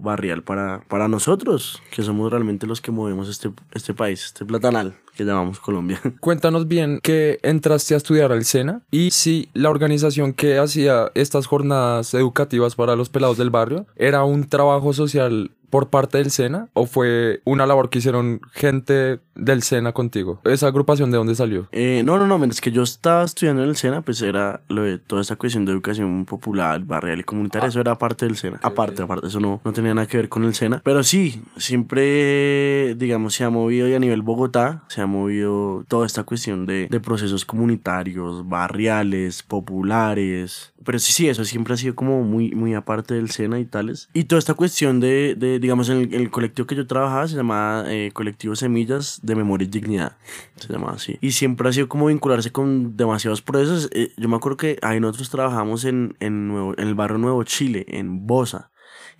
barrial 0.00 0.42
para, 0.42 0.82
para 0.88 1.08
nosotros, 1.08 1.82
que 1.90 2.02
somos 2.02 2.30
realmente 2.30 2.66
los 2.66 2.80
que 2.80 2.90
movemos 2.90 3.28
este, 3.28 3.50
este 3.72 3.94
país, 3.94 4.24
este 4.24 4.44
platanal 4.44 4.96
que 5.16 5.24
llamamos 5.24 5.58
Colombia. 5.58 6.00
Cuéntanos 6.20 6.68
bien 6.68 7.00
que 7.02 7.38
entraste 7.42 7.94
a 7.94 7.96
estudiar 7.96 8.32
al 8.32 8.44
SENA 8.44 8.82
y 8.90 9.10
si 9.10 9.48
la 9.54 9.70
organización 9.70 10.32
que 10.32 10.58
hacía 10.58 11.10
estas 11.14 11.46
jornadas 11.46 12.14
educativas 12.14 12.76
para 12.76 12.96
los 12.96 13.08
pelados 13.08 13.38
del 13.38 13.50
barrio 13.50 13.86
era 13.96 14.24
un 14.24 14.48
trabajo 14.48 14.92
social 14.92 15.50
por 15.70 15.90
parte 15.90 16.18
del 16.18 16.30
SENA 16.30 16.68
o 16.72 16.86
fue 16.86 17.40
una 17.44 17.66
labor 17.66 17.90
que 17.90 17.98
hicieron 17.98 18.40
gente 18.52 19.20
del 19.34 19.62
SENA 19.62 19.92
contigo? 19.92 20.40
¿Esa 20.44 20.68
agrupación 20.68 21.10
de 21.10 21.18
dónde 21.18 21.34
salió? 21.34 21.68
Eh, 21.72 22.02
no, 22.04 22.18
no, 22.18 22.26
no, 22.26 22.38
mientras 22.38 22.60
que 22.60 22.72
yo 22.72 22.82
estaba 22.82 23.24
estudiando 23.24 23.62
en 23.62 23.68
el 23.68 23.76
SENA, 23.76 24.02
pues 24.02 24.22
era 24.22 24.62
lo 24.68 24.82
de 24.82 24.98
toda 24.98 25.22
esta 25.22 25.36
cuestión 25.36 25.64
de 25.64 25.72
educación 25.72 26.24
popular, 26.24 26.80
barrial 26.84 27.20
y 27.20 27.24
comunitaria, 27.24 27.68
eso 27.68 27.80
era 27.80 27.98
parte 27.98 28.26
del 28.26 28.36
SENA. 28.36 28.60
Aparte, 28.62 29.02
aparte, 29.02 29.26
eso 29.26 29.40
no, 29.40 29.60
no 29.64 29.72
tenía 29.72 29.94
nada 29.94 30.06
que 30.06 30.16
ver 30.16 30.28
con 30.28 30.44
el 30.44 30.54
SENA. 30.54 30.80
Pero 30.84 31.02
sí, 31.02 31.42
siempre, 31.56 32.94
digamos, 32.94 33.34
se 33.34 33.44
ha 33.44 33.50
movido 33.50 33.88
y 33.88 33.94
a 33.94 33.98
nivel 33.98 34.22
Bogotá, 34.22 34.84
se 34.88 35.00
ha 35.00 35.05
movido 35.06 35.84
toda 35.88 36.06
esta 36.06 36.24
cuestión 36.24 36.66
de, 36.66 36.88
de 36.90 37.00
procesos 37.00 37.44
comunitarios, 37.44 38.48
barriales, 38.48 39.42
populares. 39.42 40.72
Pero 40.84 40.98
sí, 40.98 41.12
sí, 41.12 41.28
eso 41.28 41.44
siempre 41.44 41.74
ha 41.74 41.76
sido 41.76 41.94
como 41.94 42.22
muy, 42.22 42.52
muy 42.52 42.74
aparte 42.74 43.14
del 43.14 43.30
SENA 43.30 43.58
y 43.58 43.64
tales. 43.64 44.08
Y 44.12 44.24
toda 44.24 44.38
esta 44.38 44.54
cuestión 44.54 45.00
de, 45.00 45.34
de 45.36 45.58
digamos, 45.58 45.88
en 45.88 46.12
el, 46.14 46.30
colectivo 46.30 46.66
que 46.66 46.76
yo 46.76 46.86
trabajaba 46.86 47.26
se 47.26 47.36
llamaba 47.36 47.84
eh, 47.92 48.10
Colectivo 48.12 48.54
Semillas 48.54 49.20
de 49.22 49.34
Memoria 49.34 49.66
y 49.66 49.70
Dignidad. 49.70 50.16
Se 50.56 50.72
llamaba 50.72 50.94
así. 50.94 51.18
Y 51.20 51.32
siempre 51.32 51.68
ha 51.68 51.72
sido 51.72 51.88
como 51.88 52.06
vincularse 52.06 52.52
con 52.52 52.96
demasiados 52.96 53.42
procesos. 53.42 53.88
Eh, 53.92 54.12
yo 54.16 54.28
me 54.28 54.36
acuerdo 54.36 54.56
que 54.56 54.78
ahí 54.82 55.00
nosotros 55.00 55.30
trabajamos 55.30 55.84
en, 55.84 56.16
en, 56.20 56.48
Nuevo, 56.48 56.74
en 56.76 56.86
el 56.86 56.94
barrio 56.94 57.18
Nuevo 57.18 57.42
Chile, 57.44 57.84
en 57.88 58.26
Bosa. 58.26 58.70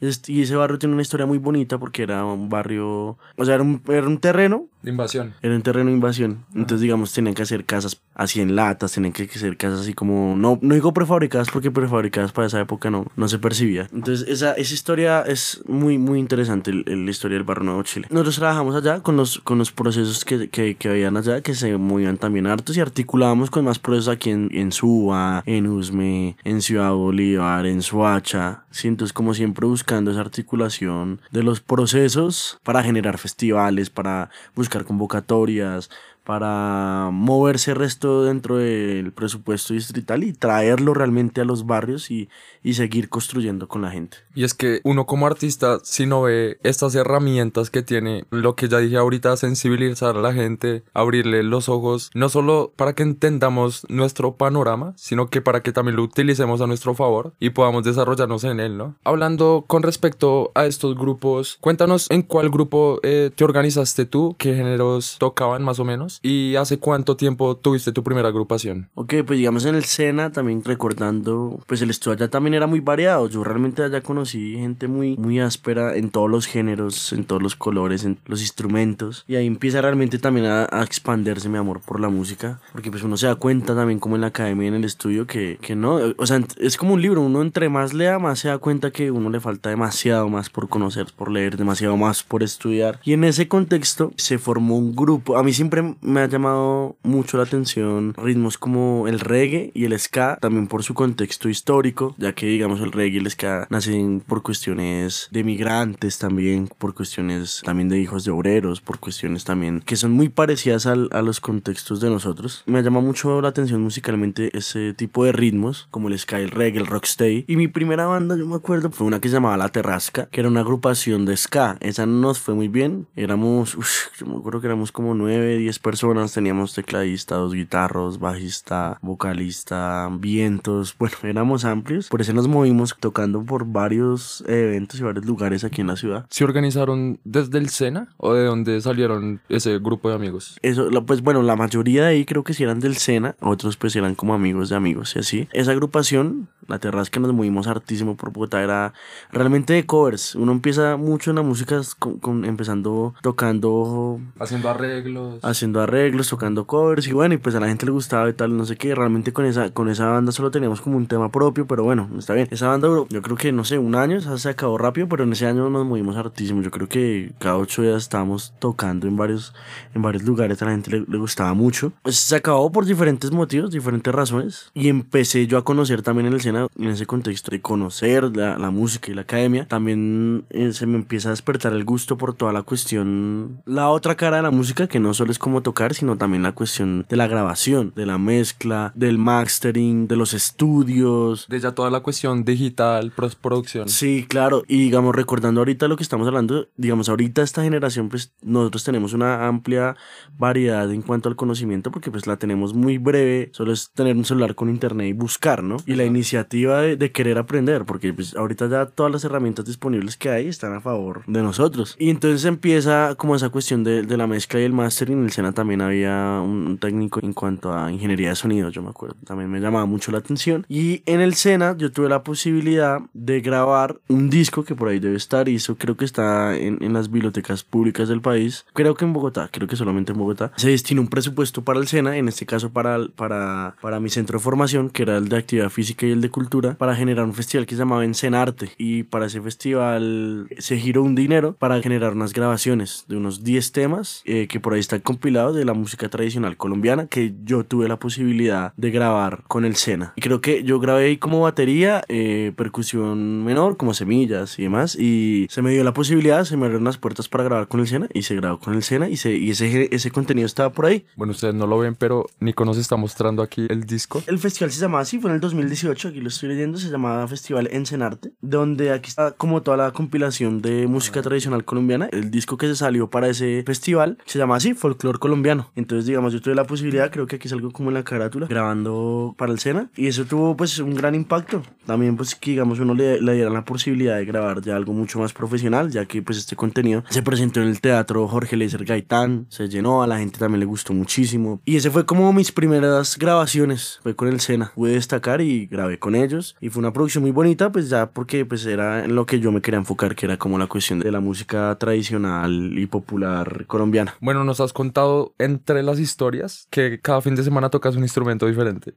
Y 0.00 0.42
ese 0.42 0.56
barrio 0.56 0.78
tiene 0.78 0.92
una 0.92 1.02
historia 1.02 1.26
muy 1.26 1.38
bonita 1.38 1.78
porque 1.78 2.02
era 2.02 2.24
un 2.24 2.48
barrio, 2.48 3.16
o 3.36 3.44
sea, 3.44 3.54
era 3.54 3.62
un, 3.62 3.80
era 3.88 4.06
un 4.06 4.18
terreno 4.18 4.66
de 4.82 4.90
invasión. 4.90 5.34
Era 5.42 5.54
un 5.54 5.62
terreno 5.62 5.86
de 5.86 5.96
invasión. 5.96 6.44
Entonces, 6.54 6.80
digamos, 6.80 7.12
tenían 7.12 7.34
que 7.34 7.42
hacer 7.42 7.64
casas 7.64 8.00
así 8.14 8.40
en 8.40 8.54
latas, 8.54 8.92
tenían 8.92 9.12
que 9.12 9.24
hacer 9.24 9.56
casas 9.56 9.80
así 9.80 9.94
como, 9.94 10.36
no, 10.36 10.58
no 10.62 10.74
digo 10.74 10.92
prefabricadas 10.92 11.50
porque 11.50 11.70
prefabricadas 11.70 12.32
para 12.32 12.46
esa 12.46 12.60
época 12.60 12.90
no, 12.90 13.06
no 13.16 13.26
se 13.28 13.38
percibía. 13.38 13.88
Entonces, 13.92 14.28
esa, 14.28 14.52
esa 14.52 14.74
historia 14.74 15.22
es 15.22 15.62
muy, 15.66 15.98
muy 15.98 16.18
interesante, 16.18 16.72
la 16.72 17.10
historia 17.10 17.36
del 17.36 17.44
Barrio 17.44 17.64
Nuevo 17.64 17.82
Chile. 17.82 18.06
Nosotros 18.10 18.36
trabajamos 18.36 18.76
allá 18.76 19.00
con 19.00 19.16
los, 19.16 19.38
con 19.40 19.58
los 19.58 19.72
procesos 19.72 20.24
que, 20.24 20.48
que, 20.48 20.76
que 20.76 20.88
habían 20.88 21.16
allá, 21.16 21.40
que 21.40 21.54
se 21.54 21.76
movían 21.76 22.18
también 22.18 22.46
hartos 22.46 22.76
y 22.76 22.80
articulábamos 22.80 23.50
con 23.50 23.64
más 23.64 23.78
procesos 23.78 24.08
aquí 24.14 24.30
en, 24.30 24.50
en 24.52 24.72
Suba, 24.72 25.42
en 25.46 25.66
Usme, 25.66 26.36
en 26.44 26.62
Ciudad 26.62 26.92
Bolívar, 26.92 27.66
en 27.66 27.82
Suacha. 27.82 28.64
Sí, 28.70 28.88
entonces, 28.88 29.12
como 29.12 29.34
siempre, 29.34 29.66
buscando 29.86 30.10
esa 30.10 30.20
articulación 30.20 31.20
de 31.30 31.44
los 31.44 31.60
procesos 31.60 32.58
para 32.64 32.82
generar 32.82 33.18
festivales, 33.18 33.88
para 33.88 34.30
buscar 34.56 34.84
convocatorias, 34.84 35.90
para 36.26 37.10
moverse 37.12 37.70
el 37.70 37.76
resto 37.76 38.24
dentro 38.24 38.56
del 38.56 39.12
presupuesto 39.12 39.74
distrital 39.74 40.24
y 40.24 40.32
traerlo 40.32 40.92
realmente 40.92 41.40
a 41.40 41.44
los 41.44 41.66
barrios 41.66 42.10
y, 42.10 42.28
y, 42.64 42.74
seguir 42.74 43.08
construyendo 43.08 43.68
con 43.68 43.80
la 43.80 43.92
gente. 43.92 44.18
Y 44.34 44.42
es 44.42 44.52
que 44.52 44.80
uno 44.82 45.06
como 45.06 45.26
artista, 45.28 45.78
si 45.84 46.04
no 46.04 46.22
ve 46.22 46.58
estas 46.64 46.96
herramientas 46.96 47.70
que 47.70 47.82
tiene, 47.82 48.24
lo 48.30 48.56
que 48.56 48.68
ya 48.68 48.78
dije 48.78 48.96
ahorita, 48.96 49.36
sensibilizar 49.36 50.16
a 50.16 50.20
la 50.20 50.32
gente, 50.32 50.82
abrirle 50.92 51.44
los 51.44 51.68
ojos, 51.68 52.10
no 52.12 52.28
solo 52.28 52.72
para 52.74 52.94
que 52.94 53.04
entendamos 53.04 53.86
nuestro 53.88 54.34
panorama, 54.34 54.94
sino 54.96 55.30
que 55.30 55.40
para 55.40 55.62
que 55.62 55.72
también 55.72 55.94
lo 55.94 56.02
utilicemos 56.02 56.60
a 56.60 56.66
nuestro 56.66 56.94
favor 56.94 57.34
y 57.38 57.50
podamos 57.50 57.84
desarrollarnos 57.84 58.42
en 58.42 58.58
él, 58.58 58.76
¿no? 58.76 58.96
Hablando 59.04 59.64
con 59.68 59.84
respecto 59.84 60.50
a 60.56 60.66
estos 60.66 60.96
grupos, 60.96 61.56
cuéntanos 61.60 62.10
en 62.10 62.22
cuál 62.22 62.50
grupo 62.50 62.98
eh, 63.04 63.30
te 63.32 63.44
organizaste 63.44 64.06
tú, 64.06 64.34
qué 64.38 64.56
géneros 64.56 65.16
tocaban 65.20 65.62
más 65.62 65.78
o 65.78 65.84
menos. 65.84 66.15
¿Y 66.22 66.56
hace 66.56 66.78
cuánto 66.78 67.16
tiempo 67.16 67.56
tuviste 67.56 67.92
tu 67.92 68.02
primera 68.02 68.28
agrupación? 68.28 68.88
Ok, 68.94 69.14
pues 69.26 69.38
digamos 69.38 69.64
en 69.64 69.74
el 69.74 69.84
SENA, 69.84 70.32
también 70.32 70.62
recordando, 70.64 71.60
pues 71.66 71.82
el 71.82 71.90
estudio 71.90 72.16
allá 72.16 72.28
también 72.28 72.54
era 72.54 72.66
muy 72.66 72.80
variado. 72.80 73.28
Yo 73.28 73.44
realmente 73.44 73.82
allá 73.82 74.00
conocí 74.00 74.54
gente 74.54 74.88
muy, 74.88 75.16
muy 75.16 75.40
áspera 75.40 75.96
en 75.96 76.10
todos 76.10 76.30
los 76.30 76.46
géneros, 76.46 77.12
en 77.12 77.24
todos 77.24 77.42
los 77.42 77.56
colores, 77.56 78.04
en 78.04 78.18
los 78.26 78.40
instrumentos. 78.40 79.24
Y 79.28 79.36
ahí 79.36 79.46
empieza 79.46 79.80
realmente 79.80 80.18
también 80.18 80.46
a, 80.46 80.66
a 80.70 80.82
expandirse 80.82 81.48
mi 81.48 81.58
amor 81.58 81.80
por 81.80 82.00
la 82.00 82.08
música. 82.08 82.60
Porque 82.72 82.90
pues 82.90 83.02
uno 83.02 83.16
se 83.16 83.26
da 83.26 83.34
cuenta 83.34 83.74
también 83.74 83.98
como 83.98 84.14
en 84.14 84.22
la 84.22 84.28
academia, 84.28 84.68
en 84.68 84.74
el 84.74 84.84
estudio, 84.84 85.26
que, 85.26 85.58
que 85.60 85.76
no, 85.76 85.98
o 86.16 86.26
sea, 86.26 86.40
es 86.58 86.76
como 86.76 86.94
un 86.94 87.02
libro. 87.02 87.20
Uno 87.20 87.42
entre 87.42 87.68
más 87.68 87.94
lea, 87.94 88.18
más 88.18 88.40
se 88.40 88.48
da 88.48 88.58
cuenta 88.58 88.90
que 88.90 89.10
uno 89.10 89.30
le 89.30 89.40
falta 89.40 89.70
demasiado 89.70 90.28
más 90.28 90.50
por 90.50 90.68
conocer, 90.68 91.06
por 91.16 91.30
leer, 91.30 91.56
demasiado 91.56 91.96
más 91.96 92.22
por 92.22 92.42
estudiar. 92.42 93.00
Y 93.04 93.12
en 93.12 93.24
ese 93.24 93.48
contexto 93.48 94.12
se 94.16 94.38
formó 94.38 94.76
un 94.76 94.94
grupo. 94.94 95.36
A 95.36 95.42
mí 95.42 95.52
siempre 95.52 95.96
me 96.06 96.20
ha 96.20 96.28
llamado 96.28 96.96
mucho 97.02 97.36
la 97.36 97.42
atención 97.42 98.14
ritmos 98.16 98.58
como 98.58 99.08
el 99.08 99.18
reggae 99.18 99.72
y 99.74 99.84
el 99.84 99.98
ska, 99.98 100.38
también 100.40 100.68
por 100.68 100.84
su 100.84 100.94
contexto 100.94 101.48
histórico, 101.48 102.14
ya 102.16 102.32
que 102.32 102.46
digamos 102.46 102.80
el 102.80 102.92
reggae 102.92 103.16
y 103.16 103.18
el 103.18 103.30
ska 103.30 103.66
nacen 103.70 104.20
por 104.20 104.42
cuestiones 104.42 105.28
de 105.32 105.42
migrantes 105.42 106.18
también, 106.18 106.68
por 106.78 106.94
cuestiones 106.94 107.60
también 107.64 107.88
de 107.88 107.98
hijos 107.98 108.24
de 108.24 108.30
obreros, 108.30 108.80
por 108.80 109.00
cuestiones 109.00 109.44
también 109.44 109.82
que 109.84 109.96
son 109.96 110.12
muy 110.12 110.28
parecidas 110.28 110.86
al, 110.86 111.08
a 111.10 111.22
los 111.22 111.40
contextos 111.40 112.00
de 112.00 112.08
nosotros. 112.08 112.62
Me 112.66 112.78
ha 112.78 112.82
llamado 112.82 113.04
mucho 113.04 113.40
la 113.40 113.48
atención 113.48 113.82
musicalmente 113.82 114.56
ese 114.56 114.94
tipo 114.94 115.24
de 115.24 115.32
ritmos, 115.32 115.88
como 115.90 116.08
el 116.08 116.18
ska, 116.18 116.38
el 116.38 116.52
reggae, 116.52 116.78
el 116.78 116.86
rocksteady. 116.86 117.46
Y 117.48 117.56
mi 117.56 117.66
primera 117.66 118.06
banda, 118.06 118.36
yo 118.36 118.46
me 118.46 118.54
acuerdo, 118.54 118.92
fue 118.92 119.08
una 119.08 119.20
que 119.20 119.28
se 119.28 119.34
llamaba 119.34 119.56
La 119.56 119.70
Terrasca, 119.70 120.26
que 120.26 120.40
era 120.40 120.48
una 120.48 120.60
agrupación 120.60 121.24
de 121.24 121.36
ska. 121.36 121.78
Esa 121.80 122.06
nos 122.06 122.38
fue 122.38 122.54
muy 122.54 122.68
bien. 122.68 123.08
Éramos, 123.16 123.74
uf, 123.74 124.16
yo 124.18 124.26
me 124.26 124.36
acuerdo 124.36 124.60
que 124.60 124.68
éramos 124.68 124.92
como 124.92 125.14
9, 125.14 125.58
10 125.58 125.78
personas 125.80 125.95
personas, 125.96 126.34
teníamos 126.34 126.74
tecladista, 126.74 127.36
dos 127.36 127.54
guitarros, 127.54 128.20
bajista, 128.20 128.98
vocalista, 129.00 130.10
vientos, 130.12 130.94
bueno, 130.98 131.16
éramos 131.22 131.64
amplios, 131.64 132.10
por 132.10 132.20
eso 132.20 132.34
nos 132.34 132.48
movimos 132.48 132.94
tocando 133.00 133.42
por 133.42 133.64
varios 133.64 134.44
eventos 134.46 135.00
y 135.00 135.04
varios 135.04 135.24
lugares 135.24 135.64
aquí 135.64 135.80
en 135.80 135.86
la 135.86 135.96
ciudad. 135.96 136.26
¿Se 136.28 136.44
organizaron 136.44 137.18
desde 137.24 137.56
el 137.56 137.70
SENA 137.70 138.08
o 138.18 138.34
de 138.34 138.44
dónde 138.44 138.78
salieron 138.82 139.40
ese 139.48 139.78
grupo 139.78 140.10
de 140.10 140.16
amigos? 140.16 140.58
Eso, 140.60 140.90
pues 141.06 141.22
bueno, 141.22 141.42
la 141.42 141.56
mayoría 141.56 142.02
de 142.02 142.08
ahí 142.08 142.26
creo 142.26 142.44
que 142.44 142.52
sí 142.52 142.62
eran 142.62 142.78
del 142.78 142.98
SENA, 142.98 143.34
otros 143.40 143.78
pues 143.78 143.96
eran 143.96 144.14
como 144.14 144.34
amigos 144.34 144.68
de 144.68 144.76
amigos 144.76 145.16
y 145.16 145.20
así. 145.20 145.48
Esa 145.50 145.70
agrupación 145.70 146.50
la 146.68 146.78
terraza 146.78 147.10
que 147.10 147.20
nos 147.20 147.32
movimos 147.32 147.66
hartísimo 147.66 148.16
por 148.16 148.32
Bogotá 148.32 148.62
era 148.62 148.92
realmente 149.30 149.72
de 149.72 149.86
covers. 149.86 150.34
Uno 150.34 150.52
empieza 150.52 150.96
mucho 150.96 151.30
en 151.30 151.36
la 151.36 151.42
música 151.42 151.80
con, 151.98 152.44
empezando 152.44 153.14
tocando. 153.22 154.20
Haciendo 154.38 154.68
arreglos. 154.68 155.44
Haciendo 155.44 155.80
arreglos, 155.80 155.85
tocando 156.28 156.66
covers. 156.66 157.06
Y 157.06 157.12
bueno, 157.12 157.34
y 157.34 157.38
pues 157.38 157.54
a 157.54 157.60
la 157.60 157.68
gente 157.68 157.86
le 157.86 157.92
gustaba 157.92 158.28
y 158.28 158.32
tal, 158.32 158.56
no 158.56 158.64
sé 158.64 158.76
qué. 158.76 158.94
Realmente 158.94 159.32
con 159.32 159.44
esa, 159.44 159.70
con 159.70 159.88
esa 159.88 160.06
banda 160.06 160.32
solo 160.32 160.50
teníamos 160.50 160.80
como 160.80 160.96
un 160.96 161.06
tema 161.06 161.30
propio, 161.30 161.66
pero 161.66 161.84
bueno, 161.84 162.08
está 162.18 162.34
bien. 162.34 162.48
Esa 162.50 162.68
banda 162.68 162.88
yo 163.08 163.22
creo 163.22 163.36
que 163.36 163.52
no 163.52 163.64
sé, 163.64 163.78
un 163.78 163.94
año, 163.94 164.20
se 164.20 164.48
acabó 164.48 164.78
rápido, 164.78 165.08
pero 165.08 165.24
en 165.24 165.32
ese 165.32 165.46
año 165.46 165.68
nos 165.70 165.86
movimos 165.86 166.16
hartísimo. 166.16 166.62
Yo 166.62 166.70
creo 166.70 166.88
que 166.88 167.32
cada 167.38 167.56
ocho 167.56 167.82
días 167.82 168.02
estábamos 168.02 168.54
tocando 168.58 169.06
en 169.06 169.16
varios, 169.16 169.54
en 169.94 170.02
varios 170.02 170.22
lugares, 170.24 170.60
a 170.62 170.66
la 170.66 170.72
gente 170.72 170.90
le, 170.90 171.04
le 171.06 171.18
gustaba 171.18 171.54
mucho. 171.54 171.92
Pues 172.02 172.16
se 172.16 172.36
acabó 172.36 172.70
por 172.70 172.84
diferentes 172.84 173.30
motivos, 173.30 173.70
diferentes 173.70 174.14
razones. 174.14 174.70
Y 174.74 174.88
empecé 174.88 175.46
yo 175.46 175.58
a 175.58 175.64
conocer 175.64 176.02
también 176.02 176.26
en 176.26 176.32
el 176.32 176.36
escena 176.36 176.66
en 176.78 176.88
ese 176.88 177.06
contexto 177.06 177.50
de 177.50 177.60
conocer 177.60 178.36
la, 178.36 178.58
la 178.58 178.70
música 178.70 179.10
y 179.10 179.14
la 179.14 179.22
academia, 179.22 179.66
también 179.66 180.44
eh, 180.50 180.72
se 180.72 180.86
me 180.86 180.96
empieza 180.96 181.28
a 181.28 181.32
despertar 181.32 181.72
el 181.72 181.84
gusto 181.84 182.16
por 182.16 182.34
toda 182.34 182.52
la 182.52 182.62
cuestión, 182.62 183.62
la 183.64 183.88
otra 183.88 184.14
cara 184.14 184.36
de 184.38 184.42
la 184.42 184.50
música, 184.50 184.86
que 184.86 185.00
no 185.00 185.14
solo 185.14 185.32
es 185.32 185.38
como 185.38 185.62
tocar, 185.62 185.75
sino 185.92 186.16
también 186.16 186.42
la 186.42 186.52
cuestión 186.52 187.04
de 187.08 187.16
la 187.16 187.26
grabación, 187.26 187.92
de 187.94 188.06
la 188.06 188.18
mezcla, 188.18 188.92
del 188.94 189.18
mastering, 189.18 190.08
de 190.08 190.16
los 190.16 190.32
estudios. 190.32 191.46
De 191.48 191.60
ya 191.60 191.72
toda 191.72 191.90
la 191.90 192.00
cuestión 192.00 192.44
digital, 192.44 193.12
postproducción. 193.14 193.88
Sí, 193.88 194.24
claro. 194.28 194.62
Y 194.68 194.78
digamos, 194.78 195.14
recordando 195.14 195.60
ahorita 195.60 195.88
lo 195.88 195.96
que 195.96 196.02
estamos 196.02 196.26
hablando, 196.26 196.68
digamos, 196.76 197.08
ahorita 197.08 197.42
esta 197.42 197.62
generación, 197.62 198.08
pues 198.08 198.32
nosotros 198.42 198.84
tenemos 198.84 199.12
una 199.12 199.46
amplia 199.46 199.96
variedad 200.38 200.90
en 200.90 201.02
cuanto 201.02 201.28
al 201.28 201.36
conocimiento, 201.36 201.90
porque 201.90 202.10
pues 202.10 202.26
la 202.26 202.36
tenemos 202.36 202.74
muy 202.74 202.98
breve, 202.98 203.50
solo 203.52 203.72
es 203.72 203.90
tener 203.90 204.16
un 204.16 204.24
celular 204.24 204.54
con 204.54 204.70
internet 204.70 205.08
y 205.08 205.12
buscar, 205.12 205.62
¿no? 205.62 205.76
Y 205.86 205.94
la 205.94 206.04
iniciativa 206.04 206.80
de, 206.80 207.12
querer 207.12 207.38
aprender, 207.38 207.84
porque 207.84 208.12
pues 208.12 208.34
ahorita 208.34 208.68
ya 208.68 208.86
todas 208.86 209.12
las 209.12 209.24
herramientas 209.24 209.64
disponibles 209.64 210.16
que 210.16 210.30
hay 210.30 210.48
están 210.48 210.74
a 210.74 210.80
favor 210.80 211.22
de 211.26 211.42
nosotros. 211.42 211.96
Y 211.98 212.10
entonces 212.10 212.44
empieza 212.44 213.14
como 213.16 213.36
esa 213.36 213.48
cuestión 213.50 213.84
de, 213.84 214.02
de 214.02 214.16
la 214.16 214.26
mezcla 214.26 214.60
y 214.60 214.64
el 214.64 214.72
mastering. 214.72 215.18
En 215.18 215.24
el 215.24 215.32
SENA 215.32 215.52
también 215.56 215.80
había 215.80 216.40
un 216.40 216.78
técnico 216.78 217.18
en 217.22 217.32
cuanto 217.32 217.72
a 217.72 217.90
ingeniería 217.90 218.28
de 218.28 218.36
sonido, 218.36 218.68
yo 218.68 218.82
me 218.82 218.90
acuerdo. 218.90 219.16
También 219.24 219.50
me 219.50 219.58
llamaba 219.58 219.86
mucho 219.86 220.12
la 220.12 220.18
atención. 220.18 220.64
Y 220.68 221.02
en 221.06 221.20
el 221.20 221.34
SENA 221.34 221.76
yo 221.76 221.90
tuve 221.90 222.08
la 222.08 222.22
posibilidad 222.22 223.00
de 223.14 223.40
grabar 223.40 223.98
un 224.08 224.30
disco 224.30 224.64
que 224.64 224.76
por 224.76 224.88
ahí 224.88 225.00
debe 225.00 225.16
estar 225.16 225.48
y 225.48 225.56
eso 225.56 225.76
creo 225.76 225.96
que 225.96 226.04
está 226.04 226.56
en, 226.56 226.78
en 226.82 226.92
las 226.92 227.10
bibliotecas 227.10 227.64
públicas 227.64 228.08
del 228.08 228.20
país. 228.20 228.66
Creo 228.74 228.94
que 228.94 229.04
en 229.04 229.12
Bogotá, 229.12 229.48
creo 229.50 229.66
que 229.66 229.76
solamente 229.76 230.12
en 230.12 230.18
Bogotá. 230.18 230.52
Se 230.56 230.70
destinó 230.70 231.00
un 231.00 231.08
presupuesto 231.08 231.62
para 231.62 231.80
el 231.80 231.88
SENA, 231.88 232.16
en 232.16 232.28
este 232.28 232.46
caso 232.46 232.70
para, 232.70 232.98
para, 233.16 233.76
para 233.80 233.98
mi 233.98 234.10
centro 234.10 234.38
de 234.38 234.44
formación, 234.44 234.90
que 234.90 235.02
era 235.02 235.16
el 235.16 235.28
de 235.28 235.38
actividad 235.38 235.70
física 235.70 236.06
y 236.06 236.12
el 236.12 236.20
de 236.20 236.30
cultura 236.30 236.74
para 236.74 236.94
generar 236.94 237.24
un 237.24 237.34
festival 237.34 237.66
que 237.66 237.74
se 237.74 237.80
llamaba 237.80 238.04
Encenarte 238.04 238.70
y 238.76 239.04
para 239.04 239.26
ese 239.26 239.40
festival 239.40 240.48
se 240.58 240.76
giró 240.76 241.02
un 241.02 241.14
dinero 241.14 241.54
para 241.58 241.80
generar 241.80 242.12
unas 242.12 242.32
grabaciones 242.32 243.04
de 243.08 243.16
unos 243.16 243.42
10 243.42 243.72
temas 243.72 244.22
eh, 244.24 244.46
que 244.48 244.60
por 244.60 244.74
ahí 244.74 244.80
están 244.80 245.00
compilados 245.00 245.45
de 245.52 245.64
la 245.64 245.74
música 245.74 246.08
tradicional 246.08 246.56
colombiana 246.56 247.06
que 247.06 247.34
yo 247.44 247.64
tuve 247.64 247.88
la 247.88 247.98
posibilidad 247.98 248.72
de 248.76 248.90
grabar 248.90 249.44
con 249.48 249.64
el 249.64 249.76
Sena. 249.76 250.12
Y 250.16 250.20
creo 250.20 250.40
que 250.40 250.62
yo 250.64 250.80
grabé 250.80 251.06
ahí 251.06 251.16
como 251.16 251.40
batería, 251.40 252.04
eh, 252.08 252.52
percusión 252.56 253.44
menor, 253.44 253.76
como 253.76 253.94
semillas 253.94 254.58
y 254.58 254.62
demás. 254.62 254.96
Y 254.96 255.46
se 255.50 255.62
me 255.62 255.70
dio 255.70 255.84
la 255.84 255.92
posibilidad, 255.92 256.44
se 256.44 256.56
me 256.56 256.64
abrieron 256.64 256.84
las 256.84 256.98
puertas 256.98 257.28
para 257.28 257.44
grabar 257.44 257.68
con 257.68 257.80
el 257.80 257.86
Sena 257.86 258.08
y 258.12 258.22
se 258.22 258.34
grabó 258.36 258.58
con 258.58 258.74
el 258.74 258.82
Sena 258.82 259.08
y, 259.08 259.16
se, 259.16 259.36
y 259.36 259.50
ese, 259.50 259.88
ese 259.94 260.10
contenido 260.10 260.46
estaba 260.46 260.70
por 260.70 260.86
ahí. 260.86 261.04
Bueno, 261.16 261.32
ustedes 261.32 261.54
no 261.54 261.66
lo 261.66 261.78
ven, 261.78 261.94
pero 261.94 262.26
Nico 262.40 262.64
nos 262.64 262.78
está 262.78 262.96
mostrando 262.96 263.42
aquí 263.42 263.66
el 263.68 263.84
disco. 263.84 264.22
El 264.26 264.38
festival 264.38 264.70
se 264.72 264.80
llamaba 264.80 265.02
así, 265.02 265.18
fue 265.18 265.30
en 265.30 265.36
el 265.36 265.40
2018, 265.40 266.08
aquí 266.08 266.20
lo 266.20 266.28
estoy 266.28 266.50
leyendo, 266.50 266.78
se 266.78 266.90
llamaba 266.90 267.26
Festival 267.28 267.68
Encenarte, 267.72 268.32
donde 268.40 268.92
aquí 268.92 269.08
está 269.08 269.32
como 269.32 269.62
toda 269.62 269.76
la 269.76 269.90
compilación 269.92 270.60
de 270.62 270.86
música 270.86 271.22
tradicional 271.22 271.64
colombiana. 271.64 272.08
El 272.12 272.30
disco 272.30 272.56
que 272.56 272.66
se 272.66 272.76
salió 272.76 273.08
para 273.08 273.28
ese 273.28 273.62
festival 273.64 274.18
se 274.24 274.38
llama 274.38 274.56
así, 274.56 274.74
Folklore 274.74 275.18
Colombiano. 275.18 275.35
Entonces, 275.74 276.06
digamos, 276.06 276.32
yo 276.32 276.40
tuve 276.40 276.54
la 276.54 276.64
posibilidad, 276.64 277.10
creo 277.10 277.26
que 277.26 277.36
aquí 277.36 277.48
salgo 277.48 277.70
como 277.70 277.90
en 277.90 277.94
la 277.94 278.02
carátula, 278.02 278.46
grabando 278.46 279.34
para 279.36 279.52
el 279.52 279.58
Sena, 279.58 279.90
y 279.96 280.06
eso 280.06 280.24
tuvo 280.24 280.56
pues 280.56 280.78
un 280.78 280.94
gran 280.94 281.14
impacto. 281.14 281.62
También 281.86 282.16
pues 282.16 282.34
que 282.34 282.52
digamos 282.52 282.80
uno 282.80 282.94
le, 282.94 283.20
le 283.20 283.34
dieran 283.34 283.54
la 283.54 283.64
posibilidad 283.64 284.16
de 284.16 284.24
grabar 284.24 284.60
ya 284.60 284.76
algo 284.76 284.92
mucho 284.92 285.18
más 285.18 285.32
profesional, 285.32 285.90
ya 285.90 286.06
que 286.06 286.22
pues 286.22 286.38
este 286.38 286.56
contenido 286.56 287.04
se 287.08 287.22
presentó 287.22 287.60
en 287.60 287.68
el 287.68 287.80
teatro 287.80 288.26
Jorge 288.28 288.56
Leiser 288.56 288.84
Gaitán, 288.84 289.46
se 289.48 289.68
llenó, 289.68 290.02
a 290.02 290.06
la 290.06 290.18
gente 290.18 290.38
también 290.38 290.60
le 290.60 290.66
gustó 290.66 290.92
muchísimo. 290.92 291.60
Y 291.64 291.76
ese 291.76 291.90
fue 291.90 292.06
como 292.06 292.32
mis 292.32 292.52
primeras 292.52 293.16
grabaciones, 293.18 294.00
fue 294.02 294.16
con 294.16 294.28
el 294.28 294.40
Sena. 294.40 294.72
Pude 294.74 294.92
destacar 294.92 295.40
y 295.40 295.66
grabé 295.66 295.98
con 295.98 296.14
ellos, 296.14 296.56
y 296.60 296.70
fue 296.70 296.80
una 296.80 296.92
producción 296.92 297.22
muy 297.22 297.30
bonita, 297.30 297.70
pues 297.70 297.88
ya 297.88 298.10
porque 298.10 298.44
pues 298.44 298.66
era 298.66 299.04
en 299.04 299.14
lo 299.14 299.26
que 299.26 299.40
yo 299.40 299.52
me 299.52 299.60
quería 299.60 299.78
enfocar, 299.78 300.14
que 300.14 300.26
era 300.26 300.36
como 300.36 300.58
la 300.58 300.66
cuestión 300.66 301.00
de 301.00 301.12
la 301.12 301.20
música 301.20 301.76
tradicional 301.78 302.78
y 302.78 302.86
popular 302.86 303.66
colombiana. 303.66 304.14
Bueno, 304.20 304.44
nos 304.44 304.60
has 304.60 304.72
contado 304.72 305.25
entre 305.38 305.82
las 305.82 305.98
historias 305.98 306.66
que 306.70 307.00
cada 307.00 307.20
fin 307.20 307.34
de 307.34 307.42
semana 307.42 307.70
tocas 307.70 307.96
un 307.96 308.02
instrumento 308.02 308.46
diferente. 308.46 308.94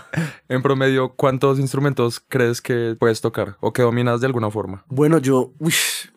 en 0.48 0.62
promedio, 0.62 1.14
¿cuántos 1.14 1.58
instrumentos 1.58 2.20
crees 2.28 2.60
que 2.60 2.96
puedes 2.98 3.20
tocar 3.20 3.56
o 3.60 3.72
que 3.72 3.82
dominas 3.82 4.20
de 4.20 4.26
alguna 4.26 4.50
forma? 4.50 4.84
Bueno, 4.88 5.18
yo, 5.18 5.52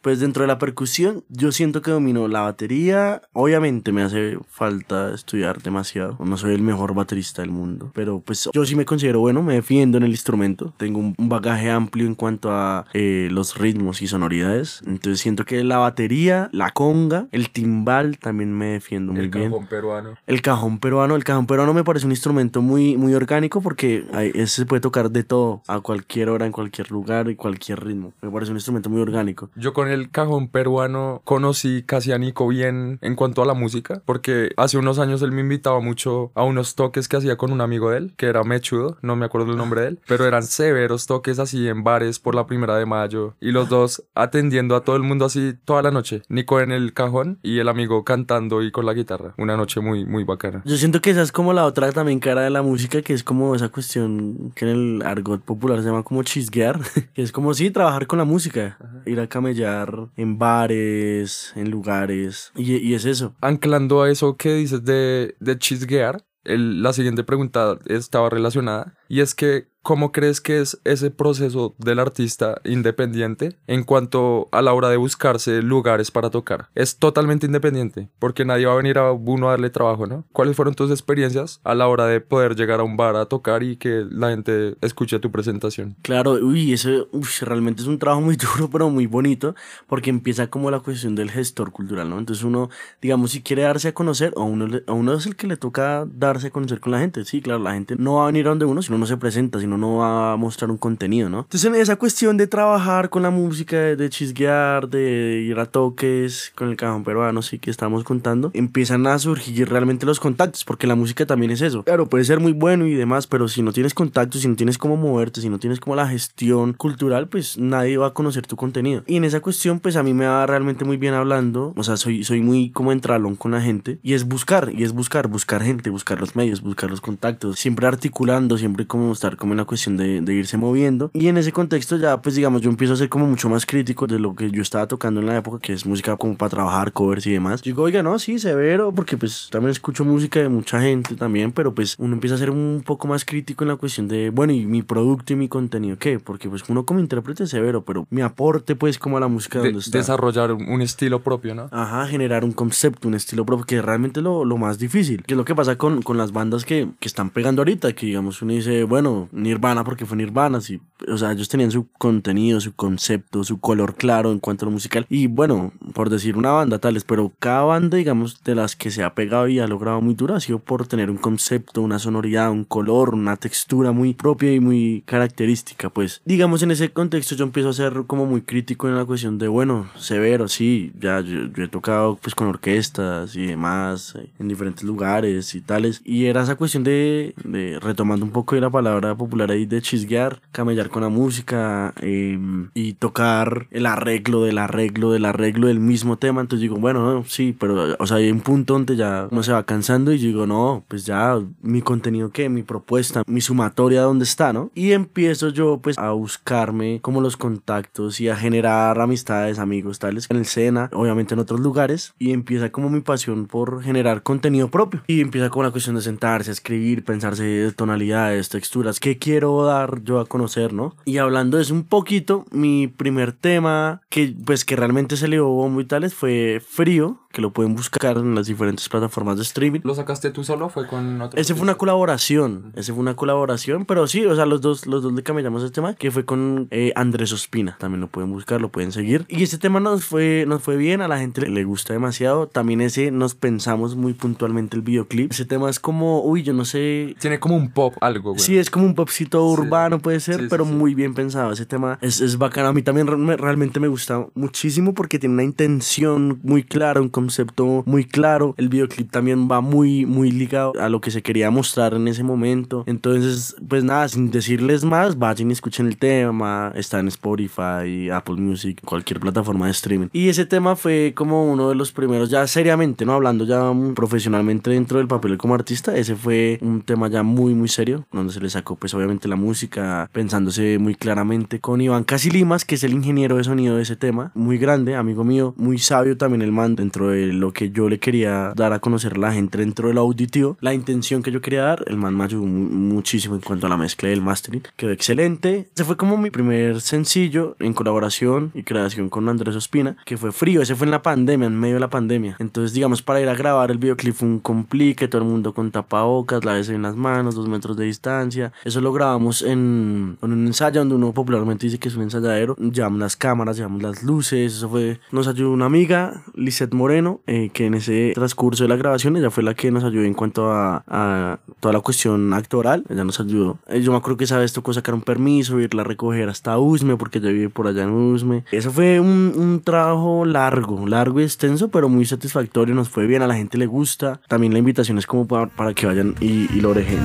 pues 0.02 0.20
dentro 0.20 0.44
de 0.44 0.48
la 0.48 0.58
percusión, 0.58 1.24
yo 1.30 1.52
siento 1.52 1.82
que 1.82 1.92
domino 1.92 2.28
la 2.28 2.42
batería. 2.42 3.22
Obviamente 3.34 3.92
me 3.92 4.04
hace 4.04 4.38
falta 4.48 5.14
estudiar 5.14 5.62
demasiado. 5.62 6.18
No 6.24 6.38
soy 6.38 6.54
el 6.54 6.62
mejor 6.62 6.94
baterista 6.94 7.42
del 7.42 7.52
mundo, 7.52 7.92
pero 7.94 8.20
pues 8.20 8.50
yo 8.54 8.66
sí 8.66 8.76
me 8.76 8.86
considero 8.86 9.20
bueno, 9.20 9.42
me 9.44 9.56
defiendo 9.56 9.98
en 9.98 10.04
el 10.04 10.12
instrumento. 10.12 10.74
Tengo 10.78 11.00
un 11.00 11.16
bagaje 11.18 11.70
amplio 11.70 12.06
en 12.06 12.16
cuanto 12.16 12.52
a 12.52 12.86
eh, 12.94 13.30
los 13.32 13.58
ritmos 13.58 14.02
y 14.02 14.08
sonoridades. 14.08 14.82
Entonces 14.86 15.20
siento 15.20 15.46
que 15.46 15.64
la 15.64 15.78
batería, 15.78 16.50
la 16.52 16.72
conga, 16.72 17.28
el 17.32 17.50
timbal 17.50 18.18
también 18.20 18.54
me 18.54 18.68
defiendo 18.68 19.14
muy 19.14 19.22
el 19.22 19.30
bien. 19.30 19.52
Cajón 19.56 19.68
peruano. 19.68 20.16
El 20.28 20.42
cajón 20.42 20.80
peruano, 20.80 21.16
el 21.16 21.24
cajón 21.24 21.48
peruano 21.48 21.74
me 21.74 21.84
parece 21.84 22.06
un 22.06 22.12
instrumento 22.12 22.62
muy, 22.62 22.98
muy 22.98 23.14
orgánico 23.14 23.62
porque 23.62 24.06
ahí- 24.14 24.32
ese 24.34 24.48
se 24.62 24.66
puede 24.66 24.82
tocar 24.82 25.12
de 25.12 25.24
todo, 25.24 25.62
a 25.68 25.80
cualquier 25.80 26.30
hora, 26.30 26.46
en 26.46 26.52
cualquier 26.52 26.92
lugar 26.92 27.30
y 27.30 27.36
cualquier 27.36 27.84
ritmo. 27.84 28.14
Me 28.22 28.30
parece 28.30 28.52
un 28.52 28.58
instrumento 28.58 28.90
muy 28.90 29.02
orgánico. 29.02 29.50
Yo 29.56 29.74
con 29.74 29.88
el 29.90 30.10
cajón 30.12 30.48
peruano 30.50 31.22
conocí 31.24 31.84
casi 31.86 32.12
a 32.12 32.18
Nico 32.18 32.48
bien 32.48 33.00
en 33.02 33.16
cuanto 33.16 33.42
a 33.42 33.46
la 33.46 33.54
música, 33.54 34.02
porque 34.06 34.50
hace 34.58 34.78
unos 34.78 35.00
años 35.00 35.22
él 35.22 35.32
me 35.32 35.42
invitaba 35.42 35.80
mucho 35.80 36.32
a 36.36 36.44
unos 36.44 36.76
toques 36.76 37.08
que 37.08 37.18
hacía 37.18 37.38
con 37.38 37.52
un 37.52 37.62
amigo 37.62 37.90
de 37.92 37.98
él, 37.98 38.14
que 38.18 38.26
era 38.28 38.44
Mechudo, 38.44 38.98
no 39.02 39.16
me 39.16 39.26
acuerdo 39.26 39.52
el 39.52 39.58
nombre 39.58 39.82
de 39.82 39.88
él, 39.90 40.00
pero 40.08 40.26
eran 40.26 40.44
severos 40.44 41.06
toques 41.06 41.40
así 41.40 41.68
en 41.68 41.84
bares 41.84 42.20
por 42.20 42.36
la 42.36 42.46
primera 42.46 42.76
de 42.78 42.86
mayo, 42.86 43.36
y 43.40 43.52
los 43.52 43.70
dos 43.70 44.04
atendiendo 44.16 44.76
a 44.76 44.84
todo 44.84 44.96
el 44.96 45.04
mundo 45.04 45.26
así 45.26 45.54
toda 45.66 45.82
la 45.82 45.92
noche. 45.92 46.22
Nico 46.30 46.60
en 46.60 46.72
el 46.72 46.94
cajón 46.94 47.40
y 47.44 47.60
el 47.60 47.68
amigo 47.70 48.04
cantando 48.04 48.62
y 48.64 48.72
con 48.72 48.86
la 48.86 48.94
guitarra. 48.94 49.34
Una 49.46 49.58
noche 49.58 49.80
muy, 49.80 50.06
muy 50.06 50.24
bacana. 50.24 50.62
Yo 50.66 50.76
siento 50.76 51.00
que 51.02 51.12
esa 51.12 51.22
es 51.22 51.32
como 51.32 51.54
la 51.54 51.66
otra 51.66 51.92
también 51.92 52.20
cara 52.20 52.42
de 52.42 52.50
la 52.50 52.62
música, 52.64 53.02
que 53.04 53.14
es 53.14 53.24
como 53.24 53.54
esa 53.56 53.70
cuestión 53.70 54.52
que 54.56 54.66
en 54.66 54.72
el 54.72 55.02
argot 55.06 55.42
popular 55.44 55.80
se 55.80 55.86
llama 55.86 56.02
como 56.04 56.24
chisguear, 56.24 56.80
que 57.14 57.22
es 57.22 57.32
como 57.32 57.54
sí, 57.54 57.70
trabajar 57.72 58.08
con 58.08 58.18
la 58.20 58.26
música, 58.26 58.78
ir 59.06 59.20
a 59.20 59.28
camellar 59.28 60.10
en 60.18 60.38
bares, 60.40 61.54
en 61.56 61.70
lugares, 61.70 62.52
y, 62.56 62.76
y 62.78 62.94
es 62.96 63.06
eso. 63.06 63.36
Anclando 63.42 64.02
a 64.02 64.10
eso 64.10 64.36
que 64.36 64.54
dices 64.56 64.84
de, 64.84 65.36
de 65.40 65.58
chisguear, 65.60 66.26
el- 66.44 66.82
la 66.84 66.94
siguiente 66.94 67.24
pregunta 67.24 67.78
estaba 67.86 68.30
relacionada 68.30 68.94
y 69.08 69.22
es 69.22 69.34
que 69.36 69.68
¿cómo 69.86 70.12
crees 70.12 70.42
que 70.42 70.62
es 70.62 70.82
ese 70.84 71.12
proceso 71.12 71.76
del 71.78 72.00
artista 72.00 72.60
independiente 72.66 73.56
en 73.68 73.84
cuanto 73.84 74.50
a 74.52 74.64
la 74.64 74.74
hora 74.74 74.90
de 74.90 74.98
buscarse 74.98 75.62
lugares 75.62 76.10
para 76.10 76.32
tocar? 76.32 76.70
Es 76.74 76.98
totalmente 76.98 77.46
independiente 77.46 78.10
porque 78.18 78.46
nadie 78.46 78.66
va 78.66 78.74
a 78.74 78.78
venir 78.78 78.98
a 78.98 79.12
uno 79.12 79.48
a 79.48 79.52
darle 79.52 79.70
trabajo, 79.70 80.08
¿no? 80.08 80.26
¿Cuáles 80.32 80.56
fueron 80.56 80.74
tus 80.74 80.90
experiencias 80.90 81.62
a 81.64 81.76
la 81.76 81.88
hora 81.88 82.08
de 82.08 82.20
poder 82.20 82.56
llegar 82.56 82.80
a 82.80 82.84
un 82.84 82.98
bar 82.98 83.16
a 83.16 83.28
tocar 83.28 83.62
y 83.62 83.78
que 83.78 84.08
la 84.10 84.32
gente 84.32 84.76
escuche 84.82 85.20
tu 85.20 85.32
presentación? 85.32 85.96
Claro, 86.02 86.32
uy, 86.32 86.74
eso 86.74 87.08
realmente 87.42 87.84
es 87.84 87.88
un 87.88 88.00
trabajo 88.00 88.22
muy 88.22 88.38
duro, 88.58 88.68
pero 88.72 88.90
muy 88.90 89.06
bonito, 89.06 89.54
porque 89.86 90.10
empieza 90.10 90.48
como 90.48 90.72
la 90.72 90.80
cuestión 90.80 91.14
del 91.14 91.30
gestor 91.30 91.72
cultural, 91.72 92.10
¿no? 92.10 92.18
Entonces 92.18 92.44
uno, 92.44 92.72
digamos, 93.04 93.30
si 93.30 93.44
quiere 93.44 93.62
darse 93.62 93.90
a 93.90 93.94
conocer, 93.94 94.34
a 94.36 94.42
uno, 94.42 94.68
a 94.88 94.94
uno 94.94 95.14
es 95.14 95.28
el 95.28 95.36
que 95.36 95.46
le 95.46 95.58
toca 95.58 96.08
darse 96.12 96.48
a 96.48 96.50
conocer 96.50 96.80
con 96.80 96.92
la 96.92 96.98
gente. 96.98 97.24
Sí, 97.24 97.40
claro, 97.40 97.60
la 97.60 97.74
gente 97.74 97.96
no 98.00 98.16
va 98.16 98.24
a 98.24 98.26
venir 98.26 98.48
a 98.48 98.50
donde 98.50 98.66
uno 98.66 98.82
si 98.82 98.90
uno 98.90 98.98
no 98.98 99.06
se 99.06 99.18
presenta, 99.18 99.60
si 99.60 99.75
uno 99.76 99.88
no 99.88 99.98
va 99.98 100.34
a 100.34 100.36
mostrar 100.38 100.72
un 100.72 100.78
contenido, 100.78 101.30
¿no? 101.30 101.40
Entonces 101.42 101.66
en 101.66 101.76
esa 101.76 101.96
cuestión 101.96 102.38
de 102.38 102.48
trabajar 102.48 103.10
con 103.10 103.24
la 103.24 103.30
música, 103.30 103.78
de, 103.78 104.10
chisguear, 104.10 104.90
de 104.90 105.46
ir 105.48 105.60
a 105.60 105.66
toques 105.66 106.52
con 106.56 106.70
el 106.70 106.78
cajón 106.78 107.04
peruano, 107.04 107.42
sí 107.42 107.60
que 107.60 107.70
estamos 107.70 108.04
contando, 108.04 108.52
empiezan 108.54 109.06
a 109.08 109.18
surgir 109.20 109.70
realmente 109.70 110.06
los 110.06 110.20
contactos, 110.20 110.66
porque 110.66 110.88
la 110.88 110.96
música 110.96 111.26
también 111.26 111.52
es 111.52 111.62
eso. 111.62 111.84
Claro, 111.84 112.08
puede 112.08 112.24
ser 112.24 112.40
muy 112.40 112.54
bueno 112.54 112.86
y 112.88 112.94
demás, 112.94 113.28
pero 113.28 113.48
si 113.48 113.62
no 113.62 113.74
tienes 113.74 113.94
contactos, 113.94 114.42
si 114.42 114.48
no 114.48 114.56
tienes 114.56 114.78
cómo 114.78 114.98
moverte, 114.98 115.42
si 115.42 115.50
no 115.50 115.60
tienes 115.60 115.80
como 115.80 115.96
la 115.96 116.08
gestión 116.08 116.74
cultural, 116.74 117.28
pues 117.28 117.58
nadie 117.58 117.98
va 117.98 118.08
a 118.08 118.14
conocer 118.14 118.48
tu 118.48 118.56
contenido. 118.56 119.04
Y 119.08 119.18
en 119.18 119.24
esa 119.24 119.40
cuestión, 119.40 119.80
pues 119.80 119.96
a 119.96 120.04
mí 120.04 120.14
me 120.14 120.26
va 120.26 120.46
realmente 120.46 120.86
muy 120.86 120.98
bien 120.98 121.14
hablando, 121.14 121.74
o 121.76 121.84
sea, 121.84 121.98
soy, 121.98 122.24
soy 122.24 122.42
muy 122.42 122.70
como 122.72 122.92
entralón 122.92 123.36
con 123.36 123.52
la 123.52 123.62
gente, 123.62 124.00
y 124.04 124.14
es 124.14 124.26
buscar, 124.26 124.72
y 124.74 124.84
es 124.84 124.94
buscar, 124.94 125.28
buscar 125.28 125.64
gente, 125.64 125.90
buscar 125.90 126.20
los 126.20 126.36
medios, 126.36 126.62
buscar 126.62 126.90
los 126.90 127.02
contactos, 127.02 127.60
siempre 127.60 127.88
articulando, 127.88 128.58
siempre 128.58 128.88
como 128.88 129.12
estar 129.12 129.38
como 129.38 129.54
en 129.54 129.58
la 129.58 129.65
cuestión 129.66 129.98
de, 129.98 130.22
de 130.22 130.34
irse 130.34 130.58
moviendo. 130.58 131.12
Y 131.14 131.28
en 131.28 131.38
ese 131.38 131.52
contexto 131.52 131.98
ya, 131.98 132.22
pues 132.22 132.36
digamos, 132.36 132.62
yo 132.62 132.70
empiezo 132.70 132.94
a 132.94 132.98
ser 132.98 133.10
como 133.10 133.28
mucho 133.28 133.50
más 133.50 133.66
crítico 133.66 134.08
de 134.08 134.20
lo 134.20 134.36
que 134.36 134.50
yo 134.52 134.62
estaba 134.62 134.88
tocando 134.88 135.20
en 135.20 135.26
la 135.28 135.38
época, 135.38 135.60
que 135.60 135.74
es 135.74 135.86
música 135.86 136.16
como 136.18 136.36
para 136.38 136.50
trabajar, 136.50 136.92
covers 136.94 137.26
y 137.28 137.32
demás. 137.34 137.62
Digo, 137.62 137.84
oiga, 137.84 138.02
no, 138.04 138.18
sí, 138.20 138.40
severo, 138.40 138.92
porque 138.94 139.18
pues 139.18 139.48
también 139.52 139.72
escucho 139.72 140.06
música 140.06 140.40
de 140.40 140.50
mucha 140.50 140.80
gente 140.82 141.16
también, 141.16 141.52
pero 141.52 141.74
pues 141.74 141.96
uno 141.98 142.14
empieza 142.14 142.36
a 142.36 142.38
ser 142.40 142.50
un 142.52 142.84
poco 142.86 143.08
más 143.08 143.26
crítico 143.26 143.64
en 143.64 143.70
la 143.70 143.76
cuestión 143.76 144.08
de, 144.08 144.30
bueno, 144.30 144.54
y 144.54 144.66
mi 144.66 144.82
producto 144.84 145.34
y 145.34 145.36
mi 145.36 145.48
contenido, 145.48 145.98
¿qué? 145.98 146.20
Porque 146.20 146.50
pues 146.50 146.64
uno 146.68 146.86
como 146.86 147.00
intérprete 147.00 147.44
es 147.44 147.50
severo, 147.50 147.84
pero 147.84 148.08
mi 148.10 148.22
aporte 148.22 148.76
pues 148.76 148.98
como 149.00 149.18
a 149.18 149.20
la 149.20 149.28
música 149.28 149.60
De- 149.60 149.66
donde 149.66 149.80
está. 149.80 149.98
desarrollar 149.98 150.52
un 150.54 150.82
estilo 150.82 151.22
propio, 151.22 151.56
¿no? 151.56 151.68
Ajá, 151.72 152.06
generar 152.08 152.44
un 152.44 152.52
concepto, 152.52 153.08
un 153.08 153.16
estilo 153.16 153.46
propio, 153.46 153.66
que 153.66 153.78
es 153.78 153.86
realmente 153.86 154.22
lo, 154.22 154.46
lo 154.46 154.58
más 154.58 154.78
difícil. 154.80 155.24
Que 155.24 155.34
es 155.34 155.38
lo 155.38 155.46
que 155.46 155.56
pasa 155.56 155.78
con, 155.78 156.02
con 156.02 156.18
las 156.18 156.32
bandas 156.32 156.66
que, 156.66 156.88
que 157.00 157.08
están 157.08 157.30
pegando 157.30 157.62
ahorita, 157.62 157.94
que 157.94 158.06
digamos 158.06 158.42
uno 158.42 158.54
dice, 158.54 158.84
bueno, 158.84 159.30
Nirvana 159.56 159.84
porque 159.84 160.06
fue 160.06 160.18
Nirvana, 160.18 160.60
sí. 160.60 160.82
O 161.08 161.18
sea, 161.18 161.32
ellos 161.32 161.50
tenían 161.50 161.72
su 161.72 161.88
contenido, 161.98 162.60
su 162.60 162.74
concepto, 162.74 163.44
su 163.44 163.60
color 163.60 163.96
claro 163.96 164.32
en 164.32 164.40
cuanto 164.40 164.66
a 164.66 164.68
lo 164.68 164.72
musical. 164.72 165.06
Y 165.10 165.28
bueno, 165.28 165.72
por 165.94 166.10
decir 166.10 166.38
una 166.38 166.52
banda 166.52 166.80
tales, 166.80 167.04
pero 167.04 167.32
cada 167.40 167.64
banda, 167.64 167.98
digamos, 167.98 168.44
de 168.44 168.56
las 168.56 168.76
que 168.76 168.92
se 168.92 169.04
ha 169.04 169.14
pegado 169.14 169.48
y 169.48 169.60
ha 169.60 169.68
logrado 169.68 170.02
muy 170.02 170.14
duro, 170.14 170.36
ha 170.36 170.40
sido 170.40 170.60
por 170.60 170.88
tener 170.88 171.10
un 171.10 171.18
concepto, 171.18 171.82
una 171.82 172.00
sonoridad, 172.00 172.52
un 172.52 172.66
color, 172.66 173.14
una 173.14 173.38
textura 173.38 173.92
muy 173.92 174.14
propia 174.14 174.54
y 174.54 174.60
muy 174.60 175.04
característica, 175.06 175.90
pues. 175.90 176.22
Digamos, 176.26 176.64
en 176.64 176.72
ese 176.72 176.92
contexto 176.92 177.36
yo 177.36 177.46
empiezo 177.46 177.70
a 177.70 177.74
ser 177.74 178.04
como 178.08 178.26
muy 178.26 178.42
crítico 178.42 178.88
en 178.88 178.96
la 178.96 179.06
cuestión 179.06 179.38
de, 179.38 179.48
bueno, 179.48 179.88
severo, 179.98 180.48
sí, 180.48 180.92
ya 181.00 181.22
yo, 181.22 181.48
yo 181.48 181.64
he 181.64 181.68
tocado 181.68 182.18
pues 182.22 182.36
con 182.36 182.48
orquestas 182.48 183.36
y 183.36 183.46
demás, 183.46 184.18
en 184.40 184.48
diferentes 184.48 184.84
lugares 184.84 185.56
y 185.56 185.62
tales. 185.62 186.02
Y 186.04 186.26
era 186.26 186.44
esa 186.44 186.56
cuestión 186.56 186.84
de, 186.84 187.34
de 187.44 187.80
retomando 187.80 188.26
un 188.26 188.32
poco 188.32 188.56
de 188.56 188.62
la 188.62 188.70
palabra 188.70 189.16
popular 189.16 189.45
ahí, 189.52 189.66
de 189.66 189.82
chisguear, 189.82 190.42
camellar 190.52 190.90
con 190.90 191.04
la 191.04 191.10
música 191.10 191.94
eh, 192.02 192.40
y 192.74 192.94
tocar 192.94 193.68
el 193.72 193.86
arreglo 193.86 194.44
del 194.44 194.58
arreglo 194.58 195.12
del 195.12 195.26
arreglo 195.26 195.68
del 195.68 195.80
mismo 195.80 196.18
tema. 196.18 196.42
Entonces 196.42 196.62
digo, 196.62 196.78
bueno, 196.78 197.14
no, 197.14 197.24
sí, 197.26 197.56
pero, 197.58 197.96
o 198.00 198.08
sea, 198.08 198.18
hay 198.18 198.32
un 198.32 198.42
punto 198.42 198.74
donde 198.74 198.96
ya 198.96 199.28
uno 199.32 199.44
se 199.44 199.52
va 199.52 199.64
cansando 199.64 200.12
y 200.12 200.18
digo, 200.18 200.46
no, 200.48 200.84
pues 200.88 201.06
ya 201.06 201.40
mi 201.62 201.82
contenido, 201.82 202.32
¿qué? 202.32 202.50
Mi 202.50 202.64
propuesta, 202.64 203.24
mi 203.28 203.42
sumatoria, 203.42 204.02
¿dónde 204.02 204.24
está, 204.24 204.54
no? 204.54 204.72
Y 204.76 204.92
empiezo 204.92 205.50
yo, 205.50 205.80
pues, 205.82 205.98
a 205.98 206.12
buscarme 206.12 207.00
como 207.02 207.22
los 207.22 207.38
contactos 207.38 208.20
y 208.20 208.30
a 208.30 208.36
generar 208.36 209.00
amistades, 209.00 209.60
amigos, 209.60 210.00
tales, 210.00 210.28
en 210.30 210.38
el 210.38 210.46
Sena, 210.46 210.90
obviamente 210.94 211.34
en 211.34 211.40
otros 211.40 211.60
lugares, 211.60 212.14
y 212.20 212.32
empieza 212.32 212.72
como 212.72 212.90
mi 212.90 213.02
pasión 213.02 213.48
por 213.48 213.84
generar 213.84 214.24
contenido 214.24 214.70
propio. 214.70 215.04
Y 215.08 215.22
empieza 215.22 215.50
como 215.50 215.64
la 215.64 215.72
cuestión 215.72 215.96
de 215.96 216.02
sentarse, 216.02 216.52
escribir, 216.52 217.04
pensarse 217.04 217.44
de 217.44 217.72
tonalidades, 217.72 218.50
texturas, 218.50 219.00
qué 219.00 219.18
quiero 219.26 219.66
dar 219.66 220.04
yo 220.04 220.20
a 220.20 220.28
conocer, 220.28 220.72
¿no? 220.72 220.96
Y 221.04 221.18
hablando 221.18 221.58
de 221.58 221.64
eso 221.64 221.74
un 221.74 221.84
poquito, 221.84 222.46
mi 222.52 222.88
primer 222.88 223.32
tema, 223.32 224.02
que 224.10 224.36
pues 224.46 224.66
que 224.66 224.76
realmente 224.76 225.18
se 225.18 225.28
le 225.28 225.38
dio 225.38 225.48
bombo 225.48 225.82
y 225.82 225.86
tales, 225.86 226.14
fue 226.14 226.62
Frío, 226.64 227.22
que 227.32 227.42
lo 227.42 227.52
pueden 227.52 227.76
buscar 227.76 228.18
en 228.18 228.36
las 228.36 228.46
diferentes 228.46 228.88
plataformas 228.88 229.38
de 229.38 229.44
streaming. 229.44 229.80
¿Lo 229.84 229.96
sacaste 229.96 230.30
tú 230.30 230.44
solo? 230.44 230.70
¿Fue 230.70 230.86
con 230.86 231.20
otro? 231.22 231.42
Ese 231.42 231.56
fue 231.56 231.64
una 231.64 231.74
colaboración, 231.74 232.72
ese 232.76 232.94
fue 232.94 233.02
una 233.02 233.16
colaboración, 233.16 233.86
pero 233.86 234.06
sí, 234.06 234.24
o 234.28 234.36
sea, 234.36 234.46
los 234.46 234.62
dos, 234.62 234.86
los 234.86 235.02
dos 235.02 235.12
le 235.12 235.24
cambiamos 235.24 235.64
el 235.64 235.72
tema, 235.72 235.96
que 235.96 236.12
fue 236.12 236.24
con 236.24 236.68
eh, 236.70 236.94
Andrés 236.96 237.34
Ospina, 237.34 237.78
también 237.80 238.02
lo 238.02 238.08
pueden 238.08 238.32
buscar, 238.32 238.62
lo 238.62 238.70
pueden 238.70 238.92
seguir. 238.92 239.26
Y 239.28 239.42
ese 239.42 239.58
tema 239.58 239.80
nos 239.80 240.06
fue, 240.06 240.46
nos 240.48 240.62
fue 240.62 240.78
bien, 240.78 241.02
a 241.02 241.08
la 241.08 241.18
gente 241.18 241.50
le 241.50 241.64
gusta 241.64 241.94
demasiado, 241.94 242.46
también 242.46 242.80
ese 242.80 243.10
nos 243.10 243.34
pensamos 243.34 243.96
muy 243.96 244.14
puntualmente 244.14 244.78
el 244.78 244.84
videoclip. 244.84 245.32
Ese 245.32 245.46
tema 245.46 245.68
es 245.72 245.80
como, 245.80 246.24
uy, 246.24 246.44
yo 246.44 246.54
no 246.54 246.64
sé... 246.64 247.16
Tiene 247.20 247.40
como 247.40 247.56
un 247.56 247.72
pop 247.72 247.96
algo, 248.02 248.34
güey. 248.34 248.40
Sí, 248.40 248.60
es 248.60 248.70
como 248.70 248.86
un 248.86 248.94
popcito 249.16 249.48
urbano, 249.48 250.00
puede 250.00 250.20
ser, 250.20 250.50
pero 250.50 250.66
muy 250.66 250.94
bien 250.94 251.14
pensado. 251.14 251.54
Ese 251.54 251.66
tema 251.66 251.98
es, 252.02 252.20
es 252.20 252.38
bacano. 252.38 252.68
A 252.68 252.74
mí 252.74 252.82
también 252.82 253.08
realmente 253.08 253.80
me 253.80 253.88
gusta 253.88 254.28
muchísimo 254.34 254.94
porque 254.94 255.20
tiene 255.20 255.36
una 255.36 255.44
intención 255.44 256.42
muy 256.44 256.64
clara, 256.64 257.00
un 257.00 257.08
concepto 257.08 257.84
muy 257.86 258.04
claro. 258.04 258.54
El 258.58 258.68
videoclip 258.68 259.10
también 259.10 259.50
va 259.50 259.62
muy, 259.62 260.06
muy 260.06 260.32
ligado 260.32 260.74
a 260.82 260.90
lo 260.90 261.00
que 261.00 261.12
se 261.12 261.22
quería 261.22 261.50
mostrar 261.50 261.94
en 261.94 262.10
ese 262.10 262.24
momento. 262.24 262.84
Entonces, 262.88 263.56
pues 263.70 263.86
nada, 263.86 264.10
sin 264.10 264.32
decirles 264.32 264.84
más, 264.84 265.18
vayan 265.18 265.50
y 265.50 265.54
escuchen 265.54 265.88
el 265.88 265.98
tema. 265.98 266.74
Está 266.76 267.00
en 267.00 267.08
Spotify, 267.08 268.10
Apple 268.12 268.36
Music, 268.36 268.82
cualquier 268.84 269.22
plataforma 269.22 269.68
de 269.68 269.72
streaming. 269.72 270.08
Y 270.12 270.28
ese 270.28 270.46
tema 270.46 270.76
fue 270.76 271.14
como 271.16 271.50
uno 271.50 271.70
de 271.70 271.76
los 271.76 271.94
primeros, 271.94 272.30
ya 272.30 272.46
seriamente, 272.48 273.06
¿no? 273.06 273.14
Hablando 273.14 273.46
ya 273.46 273.72
profesionalmente 273.96 274.72
dentro 274.72 274.98
del 274.98 275.08
papel 275.08 275.38
como 275.38 275.56
artista. 275.56 275.96
Ese 275.96 276.18
fue 276.18 276.60
un 276.62 276.82
tema 276.82 277.08
ya 277.08 277.24
muy, 277.24 277.54
muy 277.54 277.70
serio, 277.70 278.06
donde 278.12 278.34
se 278.34 278.42
le 278.42 278.50
sacó, 278.50 278.76
pues 278.76 278.94
obviamente 278.94 279.05
la 279.26 279.36
música, 279.36 280.10
pensándose 280.12 280.78
muy 280.78 280.94
claramente 280.94 281.60
con 281.60 281.82
Iván 281.82 282.04
Casilimas, 282.04 282.66
que 282.66 282.76
es 282.76 282.84
el 282.84 282.94
ingeniero 282.94 283.38
de 283.38 283.44
sonido 283.44 283.78
de 283.78 283.84
ese 283.84 283.96
tema. 283.96 284.32
Muy 284.36 284.58
grande, 284.58 284.96
amigo 284.96 285.24
mío, 285.24 285.54
muy 285.58 285.78
sabio 285.80 286.18
también 286.18 286.42
el 286.42 286.52
man 286.52 286.76
dentro 286.76 287.10
de 287.10 287.28
lo 287.28 287.54
que 287.54 287.72
yo 287.72 287.90
le 287.90 288.00
quería 288.00 288.54
dar 288.56 288.74
a 288.74 288.80
conocer 288.80 289.14
a 289.14 289.20
la 289.20 289.34
gente 289.34 289.58
dentro 289.58 289.88
del 289.88 289.98
auditivo. 289.98 290.58
La 290.60 290.74
intención 290.74 291.24
que 291.24 291.32
yo 291.32 291.42
quería 291.42 291.64
dar, 291.64 291.84
el 291.88 291.98
man 291.98 292.16
me 292.16 292.24
ayudó 292.24 292.44
muchísimo 292.44 293.36
en 293.36 293.42
cuanto 293.42 293.68
a 293.68 293.70
la 293.70 293.78
mezcla 293.78 294.10
y 294.10 294.14
el 294.14 294.22
mastering. 294.22 294.64
Quedó 294.76 294.92
excelente. 294.92 295.70
Ese 295.74 295.86
fue 295.86 295.98
como 295.98 296.18
mi 296.18 296.30
primer 296.30 296.82
sencillo 296.82 297.56
en 297.60 297.74
colaboración 297.74 298.52
y 298.54 298.64
creación 298.64 299.10
con 299.10 299.30
Andrés 299.30 299.56
Ospina, 299.56 299.98
que 300.06 300.18
fue 300.18 300.32
frío. 300.32 300.62
Ese 300.62 300.76
fue 300.76 300.86
en 300.86 300.92
la 300.92 301.02
pandemia, 301.02 301.48
en 301.48 301.60
medio 301.60 301.76
de 301.76 301.80
la 301.82 301.90
pandemia. 301.90 302.36
Entonces, 302.40 302.74
digamos, 302.74 303.02
para 303.02 303.22
ir 303.22 303.30
a 303.30 303.36
grabar 303.36 303.72
el 303.72 303.78
videoclip 303.78 304.14
fue 304.14 304.28
un 304.28 304.40
complique, 304.40 305.08
todo 305.08 305.22
el 305.22 305.28
mundo 305.28 305.54
con 305.54 305.72
tapabocas, 305.72 306.44
la 306.44 306.54
vez 306.54 306.70
en 306.70 306.82
las 306.82 306.96
manos, 306.96 307.36
dos 307.36 307.48
metros 307.48 307.78
de 307.78 307.86
distancia. 307.86 308.52
Eso 308.64 308.82
lo 308.82 308.92
grabamos 308.96 309.44
en, 309.44 310.18
en 310.22 310.32
un 310.32 310.48
ensayo 310.48 310.80
donde 310.80 310.96
uno 310.96 311.14
popularmente 311.14 311.68
dice 311.68 311.78
que 311.78 311.90
es 311.90 311.96
un 311.96 312.04
ensayadero. 312.04 312.56
Llevamos 312.56 313.00
las 313.00 313.16
cámaras, 313.16 313.58
llevamos 313.58 313.84
las 313.84 314.04
luces. 314.04 314.54
Eso 314.54 314.70
fue. 314.70 315.00
Nos 315.12 315.28
ayudó 315.28 315.52
una 315.52 315.66
amiga, 315.66 316.24
Lisette 316.34 316.74
Moreno, 316.74 317.22
eh, 317.28 317.50
que 317.54 317.68
en 317.68 317.76
ese 317.76 318.14
transcurso 318.16 318.64
de 318.64 318.70
la 318.70 318.76
grabación 318.76 319.16
ella 319.18 319.30
fue 319.30 319.44
la 319.44 319.54
que 319.54 319.70
nos 319.72 319.84
ayudó 319.84 320.04
en 320.04 320.14
cuanto 320.14 320.52
a, 320.52 320.84
a 320.88 321.40
toda 321.60 321.74
la 321.74 321.82
cuestión 321.82 322.34
actoral. 322.34 322.84
Ella 322.90 323.04
nos 323.04 323.20
ayudó. 323.20 323.60
Eh, 323.68 323.82
yo 323.82 323.92
me 323.92 323.98
acuerdo 323.98 324.18
que 324.18 324.24
esa 324.24 324.40
vez 324.40 324.54
tocó 324.54 324.74
sacar 324.74 324.96
un 324.96 325.02
permiso, 325.02 325.60
irla 325.60 325.82
a 325.82 325.86
recoger 325.86 326.30
hasta 326.30 326.58
Usme, 326.58 326.98
porque 326.98 327.20
ella 327.20 327.30
vive 327.30 327.50
por 327.50 327.68
allá 327.68 327.84
en 327.84 327.92
Usme. 327.92 328.46
Eso 328.52 328.72
fue 328.72 329.00
un, 329.00 329.34
un 329.36 329.62
trabajo 329.62 330.26
largo, 330.26 330.88
largo 330.88 331.20
y 331.20 331.24
extenso, 331.24 331.70
pero 331.70 331.90
muy 331.90 332.06
satisfactorio. 332.06 332.74
Nos 332.74 332.90
fue 332.90 333.08
bien, 333.08 333.22
a 333.22 333.28
la 333.28 333.36
gente 333.36 333.58
le 333.58 333.66
gusta. 333.66 334.22
También 334.28 334.54
la 334.54 334.60
invitación 334.60 334.98
es 334.98 335.06
como 335.06 335.28
para, 335.28 335.48
para 335.48 335.74
que 335.74 335.86
vayan 335.86 336.16
y, 336.22 336.52
y 336.54 336.62
lo 336.62 336.72
orejen. 336.72 337.00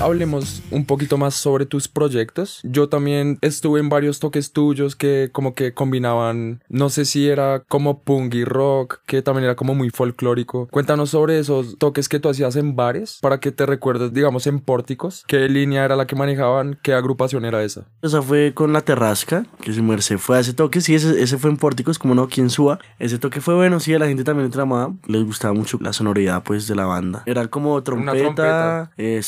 Hablemos 0.00 0.62
un 0.70 0.84
poquito 0.84 1.18
más 1.18 1.34
sobre 1.34 1.66
tus 1.66 1.88
proyectos. 1.88 2.60
Yo 2.62 2.88
también 2.88 3.38
estuve 3.42 3.80
en 3.80 3.88
varios 3.88 4.18
toques 4.18 4.52
tuyos 4.52 4.96
que 4.96 5.30
como 5.32 5.54
que 5.54 5.74
combinaban, 5.74 6.62
no 6.68 6.90
sé 6.90 7.04
si 7.04 7.28
era 7.28 7.60
como 7.68 8.02
punk 8.02 8.34
y 8.34 8.44
rock, 8.44 9.00
que 9.06 9.22
también 9.22 9.44
era 9.44 9.56
como 9.56 9.74
muy 9.74 9.90
folclórico. 9.90 10.68
Cuéntanos 10.68 11.10
sobre 11.10 11.38
esos 11.38 11.78
toques 11.78 12.08
que 12.08 12.18
tú 12.18 12.28
hacías 12.28 12.56
en 12.56 12.76
bares 12.76 13.18
para 13.20 13.40
que 13.40 13.52
te 13.52 13.66
recuerdes, 13.66 14.12
digamos, 14.12 14.46
en 14.46 14.60
pórticos. 14.60 15.24
¿Qué 15.26 15.48
línea 15.48 15.84
era 15.84 15.96
la 15.96 16.06
que 16.06 16.16
manejaban? 16.16 16.78
¿Qué 16.82 16.94
agrupación 16.94 17.44
era 17.44 17.62
esa? 17.62 17.86
Esa 18.02 18.22
fue 18.22 18.52
con 18.54 18.72
La 18.72 18.80
Terrasca, 18.80 19.46
que 19.60 19.72
se 19.72 19.82
merced 19.82 20.18
fue 20.18 20.38
a 20.38 20.40
ese 20.40 20.54
toque. 20.54 20.80
Sí, 20.80 20.94
ese, 20.94 21.22
ese 21.22 21.38
fue 21.38 21.50
en 21.50 21.56
pórticos, 21.56 21.98
como 21.98 22.14
no, 22.14 22.28
quien 22.28 22.50
suba. 22.50 22.78
Ese 22.98 23.18
toque 23.18 23.40
fue 23.40 23.54
bueno, 23.54 23.80
sí, 23.80 23.94
a 23.94 23.98
la 23.98 24.06
gente 24.06 24.24
también 24.24 24.50
tramaba. 24.50 24.92
Les 25.06 25.24
gustaba 25.24 25.54
mucho 25.54 25.78
la 25.80 25.92
sonoridad, 25.92 26.42
pues, 26.42 26.66
de 26.66 26.74
la 26.74 26.86
banda. 26.86 27.22
Era 27.26 27.48
como 27.48 27.82
trompeta, 27.82 28.18
trompeta. 28.18 28.90
Eh, 28.96 29.22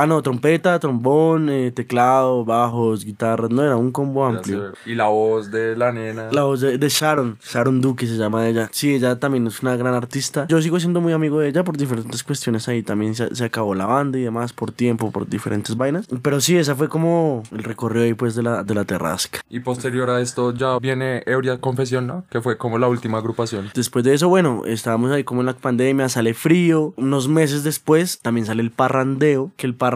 ah 0.00 0.06
no, 0.06 0.22
trompeta, 0.22 0.78
trombón, 0.78 1.50
eh, 1.50 1.72
teclado, 1.72 2.42
bajos, 2.42 3.04
guitarras, 3.04 3.50
no, 3.50 3.62
era 3.62 3.76
un 3.76 3.92
combo 3.92 4.24
amplio. 4.24 4.72
Y 4.86 4.94
la 4.94 5.08
voz 5.08 5.50
de 5.50 5.76
la 5.76 5.92
nena. 5.92 6.30
La 6.32 6.44
voz 6.44 6.62
de, 6.62 6.78
Sharon, 6.88 7.36
Sharon 7.42 7.82
Duke 7.82 8.06
se 8.06 8.16
llama 8.16 8.48
ella. 8.48 8.70
Sí, 8.72 8.94
ella 8.94 9.18
también 9.18 9.46
es 9.46 9.60
una 9.60 9.76
gran 9.76 9.92
artista. 9.92 10.46
Yo 10.48 10.62
sigo 10.62 10.80
siendo 10.80 11.02
muy 11.02 11.12
amigo 11.12 11.40
de 11.40 11.48
ella 11.48 11.64
por 11.64 11.76
diferentes 11.76 12.24
cuestiones 12.24 12.66
ahí, 12.66 12.82
también 12.82 13.14
se, 13.14 13.44
acabó 13.44 13.74
la 13.74 13.84
banda 13.84 14.18
y 14.18 14.22
demás 14.22 14.54
por 14.54 14.72
tiempo, 14.72 15.10
por 15.10 15.28
diferentes 15.28 15.76
vainas. 15.76 16.06
Pero 16.22 16.40
sí, 16.40 16.56
esa 16.56 16.74
fue 16.74 16.88
como 16.88 17.42
el 17.52 17.62
recorrido 17.62 18.06
ahí 18.06 18.14
pues 18.14 18.34
de 18.34 18.42
la, 18.42 18.64
de 18.64 18.74
la 18.74 18.86
terrasca. 18.86 19.40
Y 19.50 19.60
posterior 19.60 20.08
a 20.08 20.22
esto 20.22 20.54
ya 20.54 20.78
viene 20.78 21.22
Euria 21.26 21.58
Confesión, 21.58 22.06
¿no? 22.06 22.24
Que 22.30 22.40
fue 22.40 22.56
como 22.56 22.78
la 22.78 22.88
última 22.88 23.18
agrupación. 23.18 23.70
Después 23.74 24.02
de 24.04 24.14
eso, 24.14 24.30
bueno, 24.30 24.62
estábamos 24.64 25.10
ahí 25.10 25.24
como 25.24 25.42
en 25.42 25.46
la 25.46 25.52
pandemia, 25.52 26.08
sale 26.08 26.32
frío. 26.32 26.94
Unos 26.96 27.28
meses 27.28 27.64
después 27.64 28.20
también 28.20 28.46
sale 28.46 28.62
el 28.62 28.70
parrandeo, 28.70 29.50
que 29.58 29.66
el 29.66 29.74
parrandeo 29.74 29.89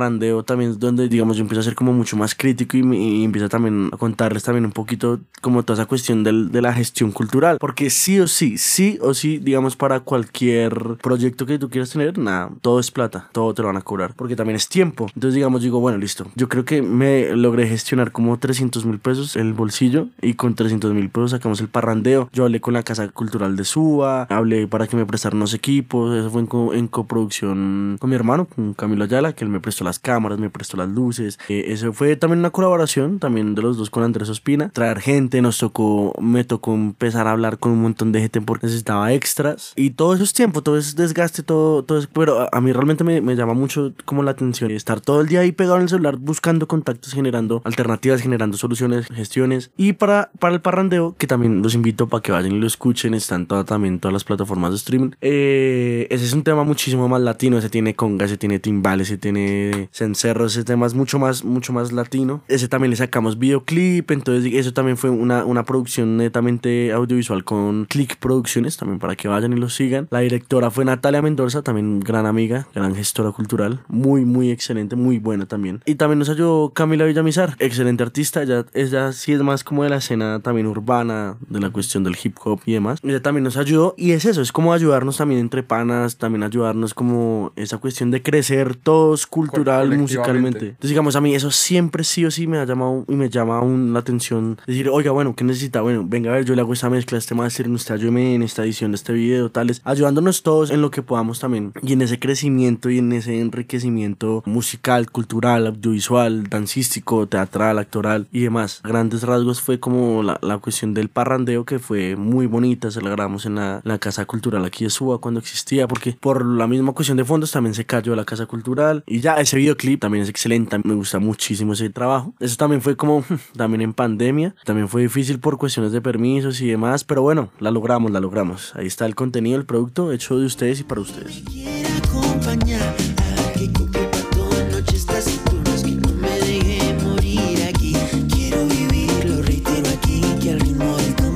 también 0.45 0.73
es 0.73 0.79
donde, 0.79 1.09
digamos, 1.09 1.37
yo 1.37 1.43
empiezo 1.43 1.61
a 1.61 1.65
ser 1.65 1.75
como 1.75 1.93
mucho 1.93 2.17
más 2.17 2.35
crítico 2.35 2.77
y, 2.77 2.81
y 2.97 3.25
empiezo 3.25 3.49
también 3.49 3.91
a 3.93 3.97
contarles 3.97 4.43
también 4.43 4.65
un 4.65 4.73
poquito 4.73 5.21
como 5.41 5.63
toda 5.63 5.81
esa 5.81 5.87
cuestión 5.87 6.25
del, 6.25 6.51
de 6.51 6.63
la 6.63 6.73
gestión 6.73 7.13
cultural. 7.13 7.59
Porque 7.59 7.91
sí 7.91 8.21
o 8.21 8.27
sí, 8.27 8.59
sí 8.59 8.99
o 9.01 9.15
sí, 9.15 9.39
digamos, 9.39 9.77
para 9.77 10.01
cualquier 10.01 10.97
proyecto 11.03 11.47
que 11.47 11.59
tú 11.59 11.71
quieras 11.71 11.91
tener, 11.91 12.19
nada, 12.19 12.51
todo 12.61 12.81
es 12.81 12.91
plata, 12.91 13.29
todo 13.33 13.55
te 13.55 13.63
lo 13.63 13.69
van 13.69 13.77
a 13.77 13.83
cobrar, 13.83 14.15
porque 14.15 14.37
también 14.37 14.57
es 14.57 14.69
tiempo. 14.69 15.07
Entonces, 15.15 15.35
digamos, 15.35 15.63
digo, 15.63 15.81
bueno, 15.81 15.99
listo. 15.99 16.27
Yo 16.35 16.49
creo 16.49 16.65
que 16.65 16.83
me 16.83 17.35
logré 17.37 17.67
gestionar 17.67 18.13
como 18.13 18.39
300 18.39 18.85
mil 18.87 18.99
pesos 18.99 19.37
el 19.37 19.53
bolsillo 19.53 20.09
y 20.21 20.35
con 20.35 20.55
300 20.55 20.93
mil 20.93 21.09
pesos 21.11 21.33
sacamos 21.33 21.61
el 21.61 21.69
parrandeo. 21.69 22.29
Yo 22.33 22.45
hablé 22.45 22.61
con 22.61 22.75
la 22.75 22.83
Casa 22.83 23.09
Cultural 23.09 23.57
de 23.57 23.65
Suba, 23.65 24.25
hablé 24.25 24.67
para 24.67 24.87
que 24.87 24.97
me 24.97 25.07
prestaran 25.07 25.39
los 25.39 25.55
equipos, 25.55 26.15
eso 26.17 26.31
fue 26.31 26.41
en, 26.41 26.79
en 26.79 26.89
coproducción 26.89 27.97
con 28.01 28.11
mi 28.11 28.17
hermano, 28.17 28.47
con 28.47 28.75
Camilo 28.75 29.05
Ayala, 29.05 29.33
que 29.33 29.45
él 29.45 29.51
me 29.51 29.61
prestó 29.61 29.84
las 29.85 29.99
cámaras, 29.99 30.39
me 30.39 30.51
prestó 30.51 30.77
las 30.77 30.89
luces. 30.89 31.39
Eh, 31.49 31.67
eso 31.69 31.93
fue 31.93 32.17
también 32.17 32.41
una 32.41 32.51
colaboración, 32.51 33.19
también 33.19 33.55
de 33.55 33.63
los 33.63 33.77
dos 33.77 33.91
con 33.91 34.03
Andrés 34.03 34.29
Ospina. 34.29 34.71
Traer 34.71 35.01
gente, 35.01 35.43
nos 35.43 35.59
tocó, 35.59 36.15
me 36.21 36.45
tocó 36.45 36.75
empezar 36.75 37.27
a 37.27 37.33
hablar 37.33 37.59
con 37.59 37.73
un 37.73 37.83
montón 37.83 38.13
de 38.13 38.21
gente 38.21 38.41
porque 38.41 38.67
necesitaba 38.67 39.13
extras. 39.13 39.73
Y 39.77 39.91
todo 39.91 40.15
eso 40.15 40.25
es 40.25 40.33
tiempo, 40.33 40.63
todo 40.63 40.79
es 40.79 40.97
desgaste, 40.97 41.43
todo, 41.43 41.83
todo 41.85 42.01
pero 42.13 42.49
a, 42.53 42.61
mí 42.61 42.73
realmente 42.73 43.05
me, 43.05 43.21
me, 43.21 43.37
llama 43.37 43.55
mucho 43.55 43.93
como 44.05 44.23
la 44.23 44.33
atención 44.33 44.71
estar 44.71 45.01
todo 45.01 45.21
el 45.21 45.29
día 45.29 45.41
ahí 45.41 45.53
pegado 45.53 45.77
en 45.77 45.83
el 45.83 45.89
celular 45.89 46.17
buscando 46.17 46.67
contactos, 46.67 47.13
generando 47.13 47.63
alternativas, 47.65 48.21
generando 48.21 48.57
soluciones, 48.57 49.07
gestiones. 49.09 49.71
Y 49.77 49.95
para, 49.95 50.31
para 50.39 50.55
el 50.55 50.61
parrandeo, 50.61 51.15
que 51.19 51.27
también 51.27 51.63
los 51.63 51.75
invito 51.75 52.09
para 52.09 52.23
que 52.23 52.33
vayan 52.33 52.53
y 52.53 52.59
lo 52.59 52.67
escuchen, 52.67 53.15
están 53.15 53.47
toda, 53.47 53.65
también 53.65 53.99
todas 53.99 54.13
las 54.13 54.25
plataformas 54.25 54.71
de 54.71 54.77
streaming. 54.77 55.11
Eh, 55.21 56.07
ese 56.11 56.25
es 56.25 56.33
un 56.33 56.43
tema 56.43 56.65
muchísimo 56.65 57.09
más 57.09 57.21
latino, 57.21 57.59
ese 57.59 57.69
tiene 57.69 57.95
conga, 57.95 58.25
ese 58.25 58.37
tiene 58.37 58.59
timbales, 58.59 59.09
ese 59.09 59.19
tiene 59.19 59.71
cencerro, 59.93 60.47
ese 60.47 60.65
tema 60.65 60.87
es 60.87 60.95
mucho 60.95 61.19
más, 61.19 61.45
mucho 61.45 61.73
más 61.73 61.93
latino. 61.93 62.43
Ese 62.49 62.69
también 62.69 62.91
le 62.91 62.97
sacamos 62.97 63.39
videoclip, 63.39 64.11
entonces 64.11 64.53
eso 64.55 64.73
también 64.73 64.97
fue 64.97 65.11
una, 65.11 65.45
una 65.45 65.65
producción 65.65 66.17
netamente 66.17 66.93
audiovisual 66.93 67.45
con 67.45 67.87
Click 67.87 68.17
Producciones, 68.17 68.77
también 68.77 68.99
para 68.99 69.17
que 69.17 69.29
vayan 69.29 69.53
y 69.53 69.57
lo 69.57 69.69
sigan. 69.69 70.09
La 70.11 70.21
directora 70.21 70.71
fue 70.71 70.85
Natalia 70.85 71.23
Mendoza, 71.23 71.63
también 71.63 72.01
gran 72.01 72.27
amiga, 72.27 72.67
gran 72.75 72.95
gestora 72.95 73.33
cultural, 73.33 73.81
muy, 73.89 74.25
muy 74.25 74.51
excelente, 74.51 74.97
muy 74.97 75.19
buena 75.19 75.47
también. 75.47 75.83
Y 75.85 75.97
también 75.97 76.19
nos 76.19 76.29
ayudó 76.29 76.71
Camila 76.71 77.05
Villamizar, 77.05 77.57
excelente 77.59 78.03
artista, 78.03 78.43
ella, 78.43 78.65
ella 78.75 79.13
sí 79.13 79.33
es 79.33 79.43
más 79.43 79.65
como 79.65 79.85
de 79.85 79.91
la 79.91 79.97
escena 79.97 80.41
también 80.41 80.67
urbana, 80.67 81.37
de 81.49 81.61
la 81.61 81.71
cuestión 81.71 82.05
del 82.05 82.17
hip 82.23 82.37
hop 82.45 82.61
y 82.67 82.73
demás. 82.75 83.01
Ella 83.03 83.23
también 83.23 83.45
nos 83.45 83.57
ayudó 83.57 83.95
y 83.97 84.13
es 84.13 84.25
eso, 84.25 84.43
es 84.43 84.53
como 84.53 84.73
ayudarnos 84.73 85.17
también 85.17 85.41
entre 85.41 85.63
panas, 85.63 86.17
también 86.17 86.43
ayudarnos 86.43 86.95
como 86.95 87.53
esa 87.57 87.79
cuestión 87.79 88.11
de 88.11 88.23
crecer 88.23 88.77
todos 88.77 89.27
somos 89.27 89.64
cultural, 89.65 89.99
musicalmente. 89.99 90.67
Entonces, 90.67 90.91
digamos, 90.91 91.17
a 91.17 91.21
mí 91.21 91.35
eso 91.35 91.51
siempre 91.51 92.05
sí 92.05 92.25
o 92.25 92.31
sí 92.31 92.47
me 92.47 92.59
ha 92.59 92.65
llamado 92.65 93.05
y 93.09 93.15
me 93.15 93.29
llama 93.29 93.59
aún 93.59 93.93
la 93.93 94.01
atención. 94.01 94.59
Decir, 94.67 94.89
oiga, 94.89 95.11
bueno, 95.11 95.35
¿qué 95.35 95.45
necesita? 95.45 95.81
Bueno, 95.81 96.05
venga 96.07 96.31
a 96.31 96.35
ver, 96.35 96.45
yo 96.45 96.55
le 96.55 96.61
hago 96.61 96.73
esta 96.73 96.91
mezcla, 96.91 97.19
este 97.19 97.35
máster, 97.35 97.69
usted 97.71 97.95
ayúdeme 97.95 98.35
en 98.35 98.43
esta 98.43 98.65
edición 98.65 98.93
de 98.93 98.97
este 98.97 99.13
video, 99.13 99.51
tales, 99.51 99.81
ayudándonos 99.85 100.43
todos 100.43 100.71
en 100.71 100.83
lo 100.83 100.91
que 100.91 101.03
podamos 101.03 101.41
también. 101.41 101.73
Y 101.83 101.93
en 101.93 102.03
ese 102.03 102.19
crecimiento 102.19 102.91
y 102.91 102.99
en 102.99 103.13
ese 103.13 103.41
enriquecimiento 103.41 104.43
musical, 104.47 105.11
cultural, 105.11 105.67
audiovisual, 105.67 106.49
dancístico, 106.49 107.27
teatral, 107.27 107.79
actoral 107.79 108.29
y 108.33 108.41
demás. 108.41 108.81
grandes 108.85 109.23
rasgos 109.23 109.61
fue 109.61 109.81
como 109.81 110.23
la, 110.23 110.39
la 110.43 110.59
cuestión 110.59 110.95
del 110.95 111.09
parrandeo 111.09 111.65
que 111.65 111.79
fue 111.79 112.17
muy 112.17 112.47
bonita, 112.47 112.91
se 112.91 113.01
la 113.01 113.11
grabamos 113.11 113.47
en 113.47 113.57
la, 113.57 113.81
la 113.85 113.99
Casa 113.99 114.25
Cultural 114.27 114.65
aquí 114.65 114.85
de 114.85 114.91
Suba 114.91 115.19
cuando 115.19 115.41
existía, 115.41 115.89
porque 115.89 116.17
por 116.19 116.45
la 116.45 116.67
misma 116.67 116.93
cuestión 116.93 117.17
de 117.17 117.25
fondos 117.25 117.53
también 117.53 117.75
se 117.75 117.85
cayó 117.85 118.15
la 118.15 118.25
Casa 118.25 118.47
Cultural 118.47 119.03
y 119.07 119.21
ya 119.21 119.41
ese 119.41 119.54
videoclip 119.55 120.01
también 120.01 120.23
es 120.23 120.29
excelente, 120.29 120.79
me 120.85 120.95
gusta 120.95 121.19
muchísimo 121.19 121.73
ese 121.73 121.91
trabajo. 121.91 122.35
Eso 122.41 122.57
también 122.57 122.83
fue 122.83 122.97
como 122.97 123.25
también 123.57 123.83
en 123.83 123.93
pandemia, 123.93 124.55
también 124.65 124.89
fue 124.89 125.03
difícil 125.03 125.39
por 125.39 125.59
cuestiones 125.59 125.93
de 125.93 126.01
permisos 126.01 126.61
y 126.61 126.69
demás, 126.69 127.05
pero 127.05 127.23
bueno, 127.23 127.51
la 127.61 127.71
logramos, 127.71 128.11
la 128.11 128.21
logramos. 128.21 128.75
Ahí 128.77 128.87
está 128.87 129.07
el 129.07 129.15
contenido, 129.15 129.57
el 129.57 129.67
producto 129.67 130.13
hecho 130.13 130.39
de 130.39 130.47
ustedes 130.47 130.81
y 130.81 130.85
para 130.85 131.01
ustedes. 131.01 131.43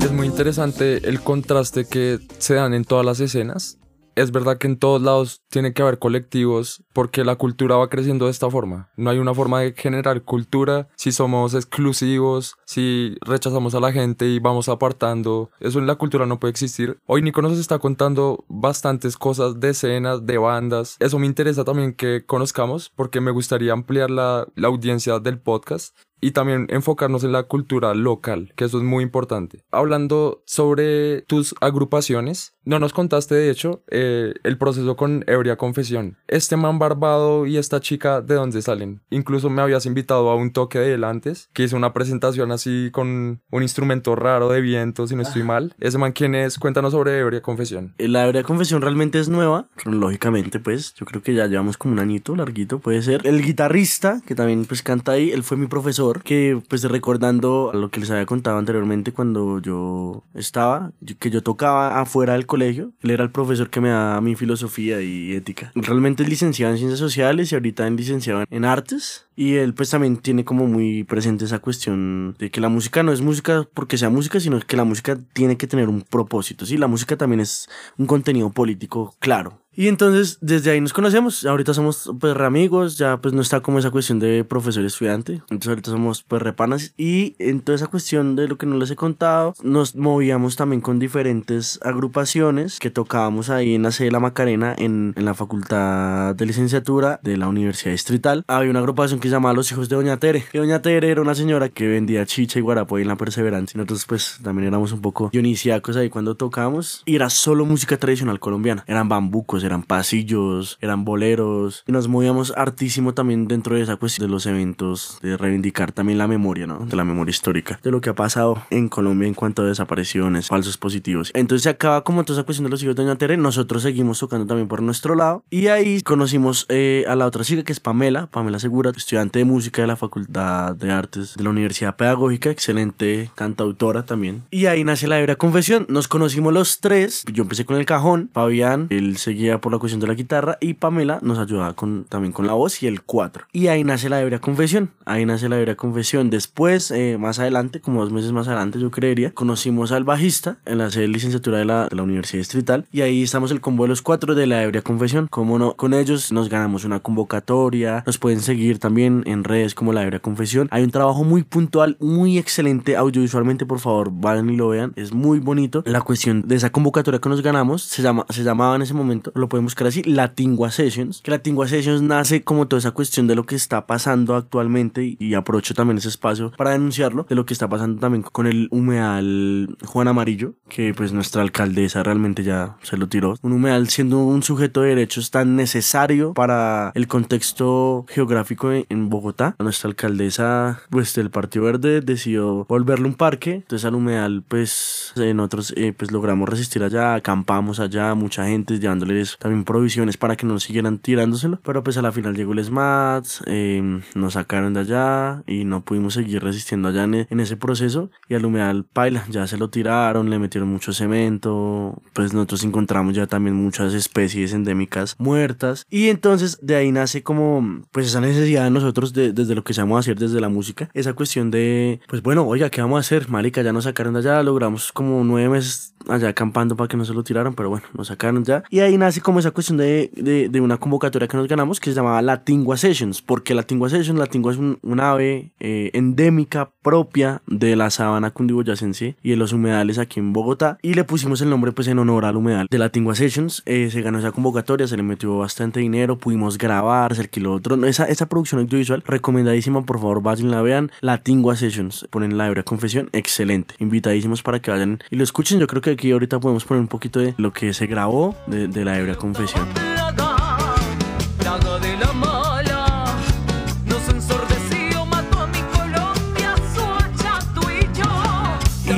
Es 0.03 0.13
muy 0.13 0.27
interesante 0.27 1.09
el 1.09 1.21
contraste 1.21 1.85
que 1.87 2.19
se 2.39 2.55
dan 2.55 2.75
en 2.75 2.85
todas 2.85 3.05
las 3.05 3.21
escenas 3.21 3.79
es 4.19 4.33
verdad 4.33 4.59
que 4.59 4.67
en 4.67 4.79
todos 4.79 5.01
lados 5.01 5.43
tiene 5.49 5.73
que 5.73 5.83
haber 5.83 5.99
colectivos 5.99 6.83
porque 6.93 7.25
la 7.25 7.37
cultura 7.37 7.77
va 7.77 7.89
creciendo 7.89 8.25
de 8.25 8.33
esta 8.33 8.51
forma. 8.51 8.91
No 8.97 9.11
hay 9.11 9.19
una 9.19 9.35
forma 9.35 9.61
de 9.61 9.73
generar 9.73 10.23
cultura 10.23 10.89
si 10.97 11.13
somos 11.13 11.55
exclusivos, 11.55 12.57
si 12.65 13.17
rechazamos 13.25 13.75
a 13.75 13.81
la 13.81 13.93
gente 13.93 14.27
y 14.27 14.41
vamos 14.41 14.69
apartando. 14.69 15.51
Eso 15.61 15.79
en 15.79 15.87
la 15.87 15.95
cultura 15.95 16.27
no 16.27 16.41
puede 16.41 16.51
existir. 16.51 16.99
Hoy 17.07 17.23
Nico 17.23 17.43
nos 17.43 17.59
está 17.59 17.79
contando 17.79 18.45
bastantes 18.49 19.17
cosas 19.17 19.61
de 19.61 19.71
escenas, 19.71 20.27
de 20.27 20.39
bandas. 20.39 20.97
Eso 20.99 21.19
me 21.19 21.27
interesa 21.27 21.65
también 21.65 21.95
que 21.95 22.25
conozcamos 22.27 22.91
porque 22.95 23.21
me 23.21 23.31
gustaría 23.31 23.73
ampliar 23.73 24.11
la, 24.11 24.47
la 24.57 24.69
audiencia 24.69 25.21
del 25.21 25.39
podcast 25.39 25.97
y 26.21 26.33
también 26.33 26.67
enfocarnos 26.71 27.25
en 27.25 27.33
la 27.33 27.45
cultura 27.45 27.95
local, 27.95 28.53
que 28.57 28.65
eso 28.65 28.79
es 28.79 28.85
muy 28.85 29.05
importante. 29.05 29.65
Hablando 29.71 30.43
sobre 30.47 31.23
tus 31.23 31.55
agrupaciones, 31.61 32.55
no 32.65 32.79
nos 32.79 32.93
contaste 32.93 33.35
de 33.35 33.51
hecho 33.51 33.83
eh, 33.91 34.35
el 34.43 34.59
proceso 34.59 34.97
con 34.97 35.25
Ebria 35.27 35.57
Confesión. 35.57 36.19
Este 36.29 36.57
man 36.57 36.79
barbado 36.79 37.47
y 37.47 37.57
esta 37.57 37.81
chica, 37.81 38.21
¿de 38.21 38.35
dónde 38.35 38.61
salen? 38.63 39.01
Incluso 39.11 39.49
me 39.49 39.63
habías 39.63 39.87
invitado 39.87 40.29
a 40.31 40.37
un 40.37 40.53
toque 40.53 40.79
de 40.79 40.95
él 40.95 41.05
antes, 41.05 41.49
que 41.53 41.65
hizo 41.65 41.77
una 41.77 41.93
presentación 41.93 42.53
así 42.53 42.91
con 42.93 43.41
un 43.51 43.63
instrumento 43.63 44.17
raro 44.17 44.51
de 44.51 44.61
viento, 44.61 45.07
si 45.07 45.17
no 45.17 45.23
estoy 45.23 45.43
mal. 45.43 45.75
Ese 45.81 45.99
man, 45.99 46.13
¿quién 46.13 46.35
es? 46.35 46.59
Cuéntanos 46.59 46.93
sobre 46.93 47.19
Ebria 47.19 47.43
Confesión. 47.43 47.95
La 47.99 48.27
Ebria 48.27 48.43
Confesión 48.43 48.83
realmente 48.83 49.19
es 49.19 49.29
nueva, 49.29 49.69
lógicamente 49.85 50.61
pues, 50.61 50.95
yo 50.95 51.07
creo 51.07 51.23
que 51.23 51.35
ya 51.35 51.47
llevamos 51.47 51.77
como 51.77 51.95
un 51.95 52.01
añito 52.01 52.37
larguito, 52.37 52.79
puede 52.79 53.03
ser. 53.03 53.27
El 53.27 53.43
guitarrista, 53.43 54.21
que 54.27 54.35
también 54.35 54.65
pues 54.65 54.83
canta 54.83 55.13
ahí, 55.13 55.31
él 55.31 55.43
fue 55.43 55.57
mi 55.57 55.67
profesor 55.67 56.08
que 56.23 56.61
pues 56.69 56.85
recordando 56.85 57.71
lo 57.73 57.91
que 57.91 58.01
les 58.01 58.11
había 58.11 58.27
contado 58.27 58.59
anteriormente 58.59 59.13
cuando 59.13 59.61
yo 59.61 60.25
estaba, 60.35 60.93
que 61.19 61.31
yo 61.31 61.43
tocaba 61.43 62.01
afuera 62.01 62.35
del 62.35 62.47
colegio, 62.47 62.93
él 63.01 63.11
era 63.11 63.25
el 63.25 63.31
profesor 63.31 63.71
que 63.71 63.81
me 63.81 63.91
daba 63.91 64.21
mi 64.21 64.35
filosofía 64.35 65.01
y 65.01 65.33
ética. 65.33 65.73
Realmente 65.75 66.23
es 66.23 66.29
licenciado 66.29 66.73
en 66.73 66.79
ciencias 66.79 66.99
sociales 66.99 67.53
y 67.53 67.55
ahorita 67.55 67.87
es 67.87 67.93
licenciado 67.93 68.45
en 68.51 68.65
artes 68.65 69.28
y 69.39 69.55
él 69.55 69.73
pues 69.73 69.91
también 69.91 70.17
tiene 70.17 70.45
como 70.45 70.67
muy 70.67 71.05
presente 71.05 71.45
esa 71.45 71.61
cuestión 71.61 72.35
de 72.41 72.51
que 72.51 72.61
la 72.61 72.69
música 72.69 73.05
no 73.05 73.13
es 73.13 73.21
música 73.21 73.69
porque 73.73 73.97
sea 73.97 74.11
música, 74.11 74.41
sino 74.41 74.59
que 74.59 74.77
la 74.77 74.83
música 74.83 75.17
tiene 75.33 75.57
que 75.57 75.69
tener 75.69 75.89
un 75.89 76.03
propósito, 76.03 76.67
¿sí? 76.67 76.77
La 76.77 76.89
música 76.89 77.17
también 77.17 77.39
es 77.39 77.69
un 77.99 78.07
contenido 78.07 78.51
político 78.51 79.15
claro. 79.21 79.61
Y 79.79 79.87
entonces 79.87 80.39
desde 80.41 80.73
ahí 80.73 80.81
nos 80.81 80.93
conocemos, 80.93 81.47
ahorita 81.47 81.73
somos 81.73 82.11
pues 82.19 82.37
re 82.37 82.47
amigos, 82.47 82.99
ya 82.99 83.19
pues 83.19 83.33
no 83.33 83.41
está 83.41 83.61
como 83.61 83.79
esa 83.79 83.93
cuestión 83.93 84.19
de 84.19 84.43
profesor 84.43 84.85
estudiante, 84.85 85.35
entonces 85.35 85.69
ahorita 85.69 85.93
somos 85.93 86.25
pues 86.25 86.43
repanas 86.43 86.95
y 86.97 87.37
en 87.39 87.61
toda 87.61 87.77
esa 87.77 87.87
cuestión 87.87 88.35
de 88.35 88.49
lo 88.49 88.59
que 88.59 88.67
no 88.67 88.77
les 88.77 88.91
he 88.91 88.97
contado, 88.97 89.55
nos 89.63 89.95
movíamos 89.95 90.57
también 90.57 90.81
con 90.81 90.99
diferentes 90.99 91.79
agrupaciones 91.85 92.81
que 92.81 92.91
tocábamos 92.91 93.51
ahí 93.51 93.77
en 93.77 93.85
la 93.85 93.93
sede 93.93 94.07
de 94.07 94.13
la 94.15 94.19
Macarena 94.19 94.75
en, 94.77 95.15
en 95.17 95.25
la 95.25 95.35
facultad 95.35 96.35
de 96.35 96.47
licenciatura 96.47 97.21
de 97.23 97.37
la 97.37 97.47
Universidad 97.47 97.93
Distrital. 97.93 98.43
Había 98.49 98.71
una 98.71 98.81
agrupación 98.81 99.21
que 99.21 99.28
se 99.29 99.35
llamaba 99.35 99.55
Los 99.55 99.71
Hijos 99.71 99.89
de 99.89 99.97
Doña 99.97 100.17
Tere, 100.17 100.45
que 100.51 100.59
Doña 100.59 100.81
Tere 100.81 101.11
era 101.11 101.21
una 101.21 101.35
señora 101.35 101.69
que 101.69 101.87
vendía 101.87 102.25
chicha 102.27 102.59
y 102.59 102.63
guarapo 102.63 102.99
en 102.99 103.09
la 103.09 103.17
Perseverancia, 103.17 103.77
nosotros 103.77 104.07
pues 104.07 104.39
también 104.43 104.69
éramos 104.69 104.93
un 104.93 105.01
poco 105.01 105.29
dionisiacos 105.33 105.97
ahí 105.97 106.09
cuando 106.09 106.35
tocábamos 106.35 107.03
y 107.05 107.17
era 107.17 107.29
solo 107.31 107.67
música 107.67 107.97
tradicional 107.99 108.41
colombiana, 108.41 108.85
eran 108.87 109.09
bambucos, 109.09 109.65
eran 109.65 109.83
pasillos, 109.83 110.79
eran 110.81 111.05
boleros, 111.05 111.85
y 111.87 111.93
nos 111.93 112.09
movíamos 112.09 112.53
hartísimo 112.57 113.15
también 113.15 113.49
dentro 113.49 113.77
de 113.77 113.83
esa 113.83 113.97
cuestión 113.97 114.27
de 114.27 114.33
los 114.33 114.47
eventos, 114.47 115.19
de 115.23 115.37
reivindicar 115.37 115.93
también 115.93 116.19
la 116.19 116.27
memoria, 116.27 116.67
¿no? 116.67 116.87
De 116.87 116.97
la 116.97 117.05
memoria 117.05 117.31
histórica, 117.31 117.79
de 117.83 117.91
lo 117.91 118.01
que 118.01 118.11
ha 118.11 118.15
pasado 118.15 118.63
en 118.71 118.89
Colombia 118.89 119.29
en 119.29 119.35
cuanto 119.35 119.63
a 119.63 119.67
desapariciones, 119.67 120.49
falsos 120.49 120.79
positivos. 120.79 121.31
Entonces 121.35 121.65
se 121.65 121.71
acaba 121.71 122.03
como 122.03 122.25
toda 122.25 122.41
esa 122.41 122.47
cuestión 122.47 122.65
de 122.65 122.71
los 122.71 122.83
hijos 122.83 122.97
de 122.97 123.03
Doña 123.03 123.19
Tere, 123.19 123.37
nosotros 123.37 123.83
seguimos 123.83 124.19
tocando 124.19 124.47
también 124.47 124.69
por 124.69 124.83
nuestro 124.83 125.15
lado, 125.15 125.45
y 125.51 125.67
ahí 125.67 126.01
conocimos 126.01 126.67
eh, 126.71 127.05
a 127.09 127.15
la 127.15 127.27
otra 127.27 127.45
chica 127.45 127.63
que 127.63 127.73
es 127.73 127.81
Pamela, 127.81 128.27
Pamela 128.27 128.59
Segura, 128.59 128.91
estudiante 128.97 129.18
de 129.19 129.45
música 129.45 129.83
de 129.83 129.89
la 129.89 129.97
Facultad 129.97 130.77
de 130.77 130.93
Artes 130.93 131.35
de 131.37 131.43
la 131.43 131.51
Universidad 131.51 131.97
Pedagógica, 131.97 132.51
excelente 132.51 133.31
cantautora 133.35 134.05
también. 134.05 134.45
Y 134.51 134.67
ahí 134.67 134.85
nace 134.85 135.09
la 135.09 135.19
Hebra 135.19 135.35
Confesión, 135.35 135.87
nos 135.89 136.07
conocimos 136.07 136.53
los 136.53 136.79
tres, 136.79 137.25
yo 137.33 137.43
empecé 137.43 137.65
con 137.65 137.77
el 137.77 137.85
cajón, 137.85 138.31
Fabián, 138.33 138.87
él 138.91 139.17
seguía 139.17 139.61
por 139.61 139.73
la 139.73 139.79
cuestión 139.79 140.01
de 140.01 140.07
la 140.07 140.15
guitarra 140.15 140.57
y 140.61 140.75
Pamela 140.75 141.19
nos 141.21 141.39
ayudaba 141.39 141.75
con, 141.75 142.05
también 142.05 142.33
con 142.33 142.47
la 142.47 142.53
voz 142.53 142.81
y 142.83 142.87
el 142.87 143.03
cuatro. 143.03 143.45
Y 143.53 143.67
ahí 143.67 143.83
nace 143.83 144.09
la 144.09 144.21
Ebria 144.21 144.39
Confesión, 144.39 144.91
ahí 145.05 145.27
nace 145.27 145.49
la 145.49 145.59
Ebria 145.59 145.75
Confesión. 145.75 146.31
Después, 146.31 146.93
eh, 146.93 147.17
más 147.19 147.41
adelante, 147.41 147.81
como 147.81 148.03
dos 148.03 148.13
meses 148.13 148.31
más 148.31 148.47
adelante 148.47 148.79
yo 148.79 148.93
creería, 148.93 149.33
conocimos 149.33 149.91
al 149.91 150.05
bajista 150.05 150.59
en 150.65 150.79
la 150.79 150.91
sede 150.93 151.03
de 151.03 151.09
licenciatura 151.09 151.59
de 151.59 151.65
la, 151.65 151.89
de 151.89 151.97
la 151.97 152.05
Universidad 152.05 152.39
Distrital 152.39 152.87
y 152.93 153.01
ahí 153.01 153.25
estamos 153.25 153.51
el 153.51 153.61
combo 153.61 153.83
de 153.83 153.89
los 153.89 154.01
cuatro 154.01 154.37
de 154.37 154.47
la 154.47 154.63
Ebria 154.63 154.83
Confesión. 154.83 155.27
Como 155.29 155.59
no, 155.59 155.75
con 155.75 155.93
ellos 155.93 156.31
nos 156.31 156.49
ganamos 156.49 156.85
una 156.85 157.01
convocatoria, 157.01 158.05
nos 158.07 158.19
pueden 158.19 158.41
seguir 158.41 158.79
también 158.79 159.08
en 159.09 159.45
redes 159.45 159.75
como 159.75 159.93
la 159.93 160.03
Ebria 160.03 160.21
Confesión. 160.21 160.69
Hay 160.71 160.83
un 160.83 160.91
trabajo 160.91 161.25
muy 161.25 161.43
puntual, 161.43 161.97
muy 162.01 162.39
excelente 162.39 162.97
audiovisualmente, 162.97 163.67
por 163.67 163.81
favor, 163.81 164.11
vayan 164.13 164.51
y 164.51 164.57
lo 164.57 164.69
vean, 164.69 164.93
es 164.97 165.13
muy 165.13 165.39
bonito. 165.41 165.83
La 165.87 166.01
cuestión 166.01 166.47
de 166.47 166.57
esa 166.57 166.71
convocatoria 166.71 167.21
que 167.21 167.29
nos 167.29 167.43
ganamos 167.43 167.83
se, 167.83 168.03
llama, 168.03 168.27
se 168.29 168.43
llamaba 168.43 168.77
en 168.77 168.83
ese 168.83 168.95
momento, 168.95 169.33
lo 169.35 169.49
podemos 169.49 169.73
buscar 169.73 169.89
así, 169.89 170.03
Latingua 170.03 170.71
Sessions, 170.71 171.21
que 171.23 171.31
Latingua 171.31 171.69
Sessions 171.69 172.03
nace 172.03 172.43
como 172.43 172.69
toda 172.69 172.79
esa 172.79 172.93
cuestión 172.93 173.27
de 173.27 173.35
lo 173.35 173.45
que 173.45 173.55
está 173.55 173.87
pasando 173.87 174.35
actualmente 174.37 175.17
y, 175.19 175.35
aprovecho 175.35 175.75
también 175.75 175.99
ese 175.99 176.09
espacio 176.09 176.53
para 176.57 176.71
denunciarlo, 176.71 177.25
de 177.29 177.35
lo 177.35 177.47
que 177.47 177.53
está 177.53 177.69
pasando 177.69 178.01
también 178.01 178.23
con 178.23 178.47
el 178.47 178.69
humedal 178.71 179.77
Juan 179.85 180.09
Amarillo, 180.09 180.55
que 180.69 180.95
pues 180.95 181.13
nuestra 181.13 181.43
alcaldesa 181.43 182.03
realmente 182.03 182.43
ya 182.43 182.77
se 182.83 182.97
lo 182.97 183.09
tiró. 183.09 183.35
Un 183.43 183.53
humedal 183.53 183.89
siendo 183.89 184.19
un 184.19 184.43
sujeto 184.43 184.83
de 184.83 184.91
derechos 184.91 185.31
tan 185.31 185.57
necesario 185.57 186.35
para 186.35 186.93
el 186.95 187.07
contexto 187.07 188.05
geográfico 188.09 188.73
en 188.73 188.98
Bogotá. 189.09 189.55
Nuestra 189.59 189.89
alcaldesa 189.89 190.81
pues 190.91 191.15
del 191.15 191.31
Partido 191.31 191.65
Verde 191.65 192.01
decidió 192.01 192.65
volverle 192.69 193.07
un 193.07 193.15
parque, 193.15 193.55
entonces 193.55 193.85
al 193.85 193.95
humedal 193.95 194.43
pues 194.47 195.13
nosotros 195.35 195.73
eh, 195.77 195.93
pues 195.97 196.11
logramos 196.13 196.49
resistir 196.49 196.83
allá, 196.83 197.15
acampamos 197.15 197.81
allá, 197.81 198.15
mucha 198.15 198.47
gente 198.47 198.79
llevándoles 198.79 199.37
también 199.39 199.65
provisiones 199.65 200.17
para 200.17 200.37
que 200.37 200.47
no 200.47 200.59
siguieran 200.61 200.99
tirándoselo. 200.99 201.61
Pero 201.63 201.83
pues 201.83 201.97
a 201.97 202.03
la 202.03 202.13
final 202.13 202.35
llegó 202.35 202.53
el 202.53 202.65
SMAT, 202.65 203.27
eh, 203.47 204.01
nos 204.15 204.35
sacaron 204.35 204.75
de 204.75 204.81
allá 204.81 205.43
y 205.47 205.65
no 205.65 205.83
pudimos 205.83 206.15
seguir 206.15 206.43
resistiendo 206.43 206.89
allá 206.89 207.05
en, 207.05 207.27
en, 207.29 207.41
ese 207.41 207.57
proceso. 207.57 208.11
Y 208.29 208.35
al 208.35 208.45
humedal 208.45 208.85
paila, 208.85 209.25
ya 209.29 209.47
se 209.47 209.57
lo 209.57 209.71
tiraron, 209.71 210.31
le 210.31 210.39
metieron 210.39 210.69
mucho 210.69 210.93
cemento. 210.93 212.03
Pues 212.15 212.33
nosotros 212.33 212.65
encontramos 212.65 213.15
ya 213.15 213.27
también 213.27 213.57
muchas 213.57 213.95
especies 213.95 214.53
endémicas 214.53 215.17
muertas. 215.19 215.87
Y 215.91 216.09
entonces 216.09 216.59
de 216.63 216.77
ahí 216.77 216.93
nace 216.93 217.23
como 217.23 217.83
pues 217.93 218.07
esa 218.07 218.21
necesidad 218.21 218.65
de 218.65 218.71
nosotros 218.79 219.13
de, 219.13 219.33
desde 219.33 219.55
lo 219.55 219.65
que 219.65 219.73
a 219.79 219.99
hacer 219.99 220.19
desde 220.19 220.41
la 220.41 220.49
música. 220.49 220.91
Esa 220.95 221.15
cuestión 221.15 221.51
de 221.51 222.01
pues 222.09 222.23
bueno, 222.23 222.47
oiga, 222.47 222.71
¿qué 222.71 222.81
vamos 222.81 222.97
a 222.97 223.01
hacer? 223.01 223.29
Marica, 223.29 223.63
ya 223.63 223.73
nos 223.73 223.85
sacaron 223.85 224.15
de 224.15 224.21
allá, 224.21 224.43
logramos 224.43 224.93
como 224.93 225.23
nueve 225.25 225.49
meses 225.49 225.95
allá 226.09 226.29
acampando 226.29 226.77
para 226.77 226.89
que 226.89 226.97
no 226.97 227.05
se 227.05 227.15
lo 227.15 227.23
tiraran, 227.23 227.55
pero 227.55 227.69
bueno, 227.69 227.87
nos 227.95 228.09
sacaron 228.09 228.45
ya. 228.45 228.63
Y 228.71 228.81
ahí 228.81 228.97
nace 228.97 229.21
como 229.21 229.41
esa 229.41 229.51
cuestión 229.51 229.79
de, 229.79 230.11
de, 230.15 230.49
de, 230.49 230.61
una 230.61 230.79
convocatoria 230.79 231.29
que 231.29 231.37
nos 231.37 231.49
ganamos 231.49 231.81
que 231.81 231.91
se 231.91 231.97
llamaba 231.97 232.23
la 232.23 232.45
Tingua 232.45 232.77
Sessions. 232.77 233.23
porque 233.23 233.55
la 233.55 233.63
Tingua 233.63 233.91
Sessions? 233.91 234.19
La 234.19 234.27
tingua 234.27 234.53
es 234.53 234.59
un, 234.59 234.79
ave 235.01 235.53
eh, 235.61 235.91
endémica 235.93 236.71
propia 236.83 237.43
de 237.47 237.77
la 237.77 237.91
sabana 237.91 238.31
cundiboyacense 238.31 239.17
y 239.23 239.31
de 239.31 239.37
los 239.37 239.53
humedales 239.53 239.99
aquí 239.99 240.19
en 240.19 240.33
Bogotá. 240.33 240.79
Y 240.83 240.95
le 240.95 241.05
pusimos 241.05 241.41
el 241.41 241.51
nombre 241.51 241.73
pues 241.73 241.89
en 241.89 241.99
honor 241.99 242.25
al 242.25 242.37
humedal 242.37 242.67
de 242.71 242.79
la 242.79 242.91
Tingua 242.91 243.15
Sessions. 243.15 243.63
Eh, 243.67 243.91
se 243.91 244.03
ganó 244.03 244.19
esa 244.19 244.33
convocatoria, 244.33 244.87
se 244.87 244.97
le 244.97 245.03
metió 245.03 245.39
bastante 245.39 245.81
dinero, 245.81 246.19
pudimos 246.19 246.59
grabar, 246.59 247.15
se 247.15 247.23
alquiló 247.23 247.53
otro. 247.53 247.77
Esa, 247.87 248.05
esa 248.07 248.27
producción 248.27 248.61
audiovisual 248.69 249.03
recomendadísima, 249.07 249.85
por 249.85 249.99
favor 249.99 250.23
vayan 250.23 250.51
la 250.51 250.63
vean. 250.63 250.93
La 251.01 251.19
Tingua 251.19 251.57
Sessions, 251.57 252.07
ponen 252.11 252.37
la 252.37 252.47
hebra 252.47 252.63
confesión, 252.63 253.09
excelente. 253.13 253.75
Invitadísimos 253.79 254.43
para 254.43 254.61
que 254.61 254.71
vayan 254.71 255.01
y 255.11 255.17
lo 255.17 255.25
escuchen. 255.25 255.59
Yo 255.59 255.67
creo 255.67 255.83
que 255.83 255.91
aquí 255.91 256.13
ahorita 256.13 256.39
podemos 256.39 256.65
poner 256.65 256.81
un 256.83 256.89
poquito 256.89 257.21
de 257.21 257.35
lo 257.39 257.53
que 257.53 257.73
se 257.73 257.87
grabó 257.87 258.37
de, 258.47 258.69
de 258.69 258.85
la 258.85 258.99
hebra 258.99 259.17
confesión. 259.17 259.67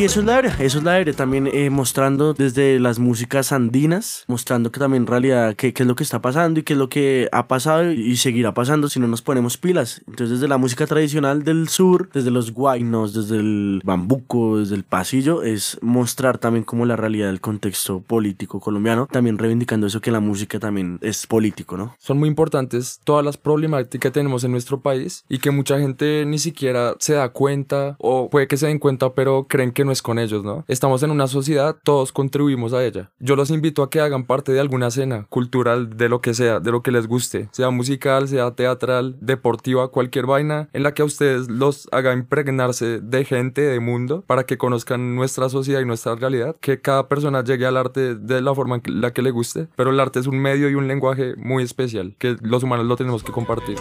Y 0.00 0.04
eso 0.04 0.20
es 0.20 0.24
la 0.24 0.36
aire, 0.36 0.50
eso 0.60 0.78
es 0.78 0.84
la 0.84 0.94
aire, 0.94 1.12
también 1.12 1.46
eh, 1.46 1.68
mostrando 1.68 2.32
desde 2.32 2.80
las 2.80 2.98
músicas 2.98 3.52
andinas, 3.52 4.24
mostrando 4.28 4.72
que 4.72 4.80
también 4.80 5.02
en 5.02 5.06
realidad 5.06 5.54
qué, 5.56 5.74
qué, 5.74 5.82
es 5.82 5.86
lo 5.86 5.94
que 5.94 6.04
está 6.04 6.22
pasando 6.22 6.58
y 6.58 6.62
qué 6.62 6.72
es 6.72 6.78
lo 6.78 6.88
que 6.88 7.28
ha 7.32 7.48
pasado 7.48 7.92
y 7.92 8.16
seguirá 8.16 8.54
pasando 8.54 8.88
si 8.88 8.98
no 8.98 9.08
nos 9.08 9.20
ponemos 9.20 9.58
pilas. 9.58 10.00
Entonces 10.06 10.30
desde 10.30 10.48
la 10.48 10.56
música 10.56 10.86
tradicional 10.86 11.44
del 11.44 11.68
sur, 11.68 12.08
desde 12.14 12.30
los 12.30 12.54
guainos, 12.54 13.12
desde 13.12 13.36
el 13.36 13.82
bambuco, 13.84 14.60
desde 14.60 14.74
el 14.74 14.84
pasillo, 14.84 15.42
es 15.42 15.76
mostrar 15.82 16.38
también 16.38 16.64
como 16.64 16.86
la 16.86 16.96
realidad 16.96 17.26
del 17.26 17.42
contexto 17.42 18.00
político 18.00 18.58
colombiano, 18.58 19.06
también 19.06 19.36
reivindicando 19.36 19.86
eso 19.86 20.00
que 20.00 20.10
la 20.10 20.20
música 20.20 20.58
también 20.58 20.98
es 21.02 21.26
político, 21.26 21.76
¿no? 21.76 21.94
Son 21.98 22.18
muy 22.18 22.30
importantes 22.30 23.02
todas 23.04 23.22
las 23.22 23.36
problemáticas 23.36 24.00
que 24.00 24.10
tenemos 24.10 24.44
en 24.44 24.52
nuestro 24.52 24.80
país 24.80 25.26
y 25.28 25.40
que 25.40 25.50
mucha 25.50 25.78
gente 25.78 26.24
ni 26.24 26.38
siquiera 26.38 26.94
se 27.00 27.12
da 27.12 27.28
cuenta 27.28 27.96
o 27.98 28.30
puede 28.30 28.48
que 28.48 28.56
se 28.56 28.66
den 28.66 28.78
cuenta 28.78 29.12
pero 29.12 29.46
creen 29.46 29.72
que 29.72 29.84
no 29.84 29.89
es 29.92 30.02
con 30.02 30.18
ellos, 30.18 30.44
¿no? 30.44 30.64
Estamos 30.68 31.02
en 31.02 31.10
una 31.10 31.26
sociedad, 31.26 31.76
todos 31.82 32.12
contribuimos 32.12 32.72
a 32.72 32.84
ella. 32.84 33.10
Yo 33.18 33.36
los 33.36 33.50
invito 33.50 33.82
a 33.82 33.90
que 33.90 34.00
hagan 34.00 34.24
parte 34.24 34.52
de 34.52 34.60
alguna 34.60 34.90
cena 34.90 35.26
cultural, 35.28 35.96
de 35.96 36.08
lo 36.08 36.20
que 36.20 36.34
sea, 36.34 36.60
de 36.60 36.70
lo 36.70 36.82
que 36.82 36.90
les 36.90 37.06
guste, 37.06 37.48
sea 37.52 37.70
musical, 37.70 38.28
sea 38.28 38.52
teatral, 38.52 39.16
deportiva, 39.20 39.88
cualquier 39.88 40.26
vaina, 40.26 40.68
en 40.72 40.82
la 40.82 40.94
que 40.94 41.02
a 41.02 41.04
ustedes 41.04 41.48
los 41.48 41.88
haga 41.92 42.12
impregnarse 42.12 43.00
de 43.00 43.24
gente, 43.24 43.62
de 43.62 43.80
mundo, 43.80 44.24
para 44.26 44.44
que 44.44 44.58
conozcan 44.58 45.14
nuestra 45.14 45.48
sociedad 45.48 45.80
y 45.80 45.84
nuestra 45.84 46.14
realidad, 46.14 46.56
que 46.60 46.80
cada 46.80 47.08
persona 47.08 47.42
llegue 47.44 47.66
al 47.66 47.76
arte 47.76 48.14
de 48.14 48.40
la 48.40 48.54
forma 48.54 48.76
en 48.76 49.00
la 49.00 49.12
que 49.12 49.22
le 49.22 49.30
guste, 49.30 49.68
pero 49.76 49.90
el 49.90 50.00
arte 50.00 50.20
es 50.20 50.26
un 50.26 50.38
medio 50.38 50.68
y 50.68 50.74
un 50.74 50.88
lenguaje 50.88 51.34
muy 51.36 51.62
especial, 51.62 52.14
que 52.18 52.36
los 52.40 52.62
humanos 52.62 52.86
lo 52.86 52.96
tenemos 52.96 53.22
que 53.22 53.32
compartir. 53.32 53.76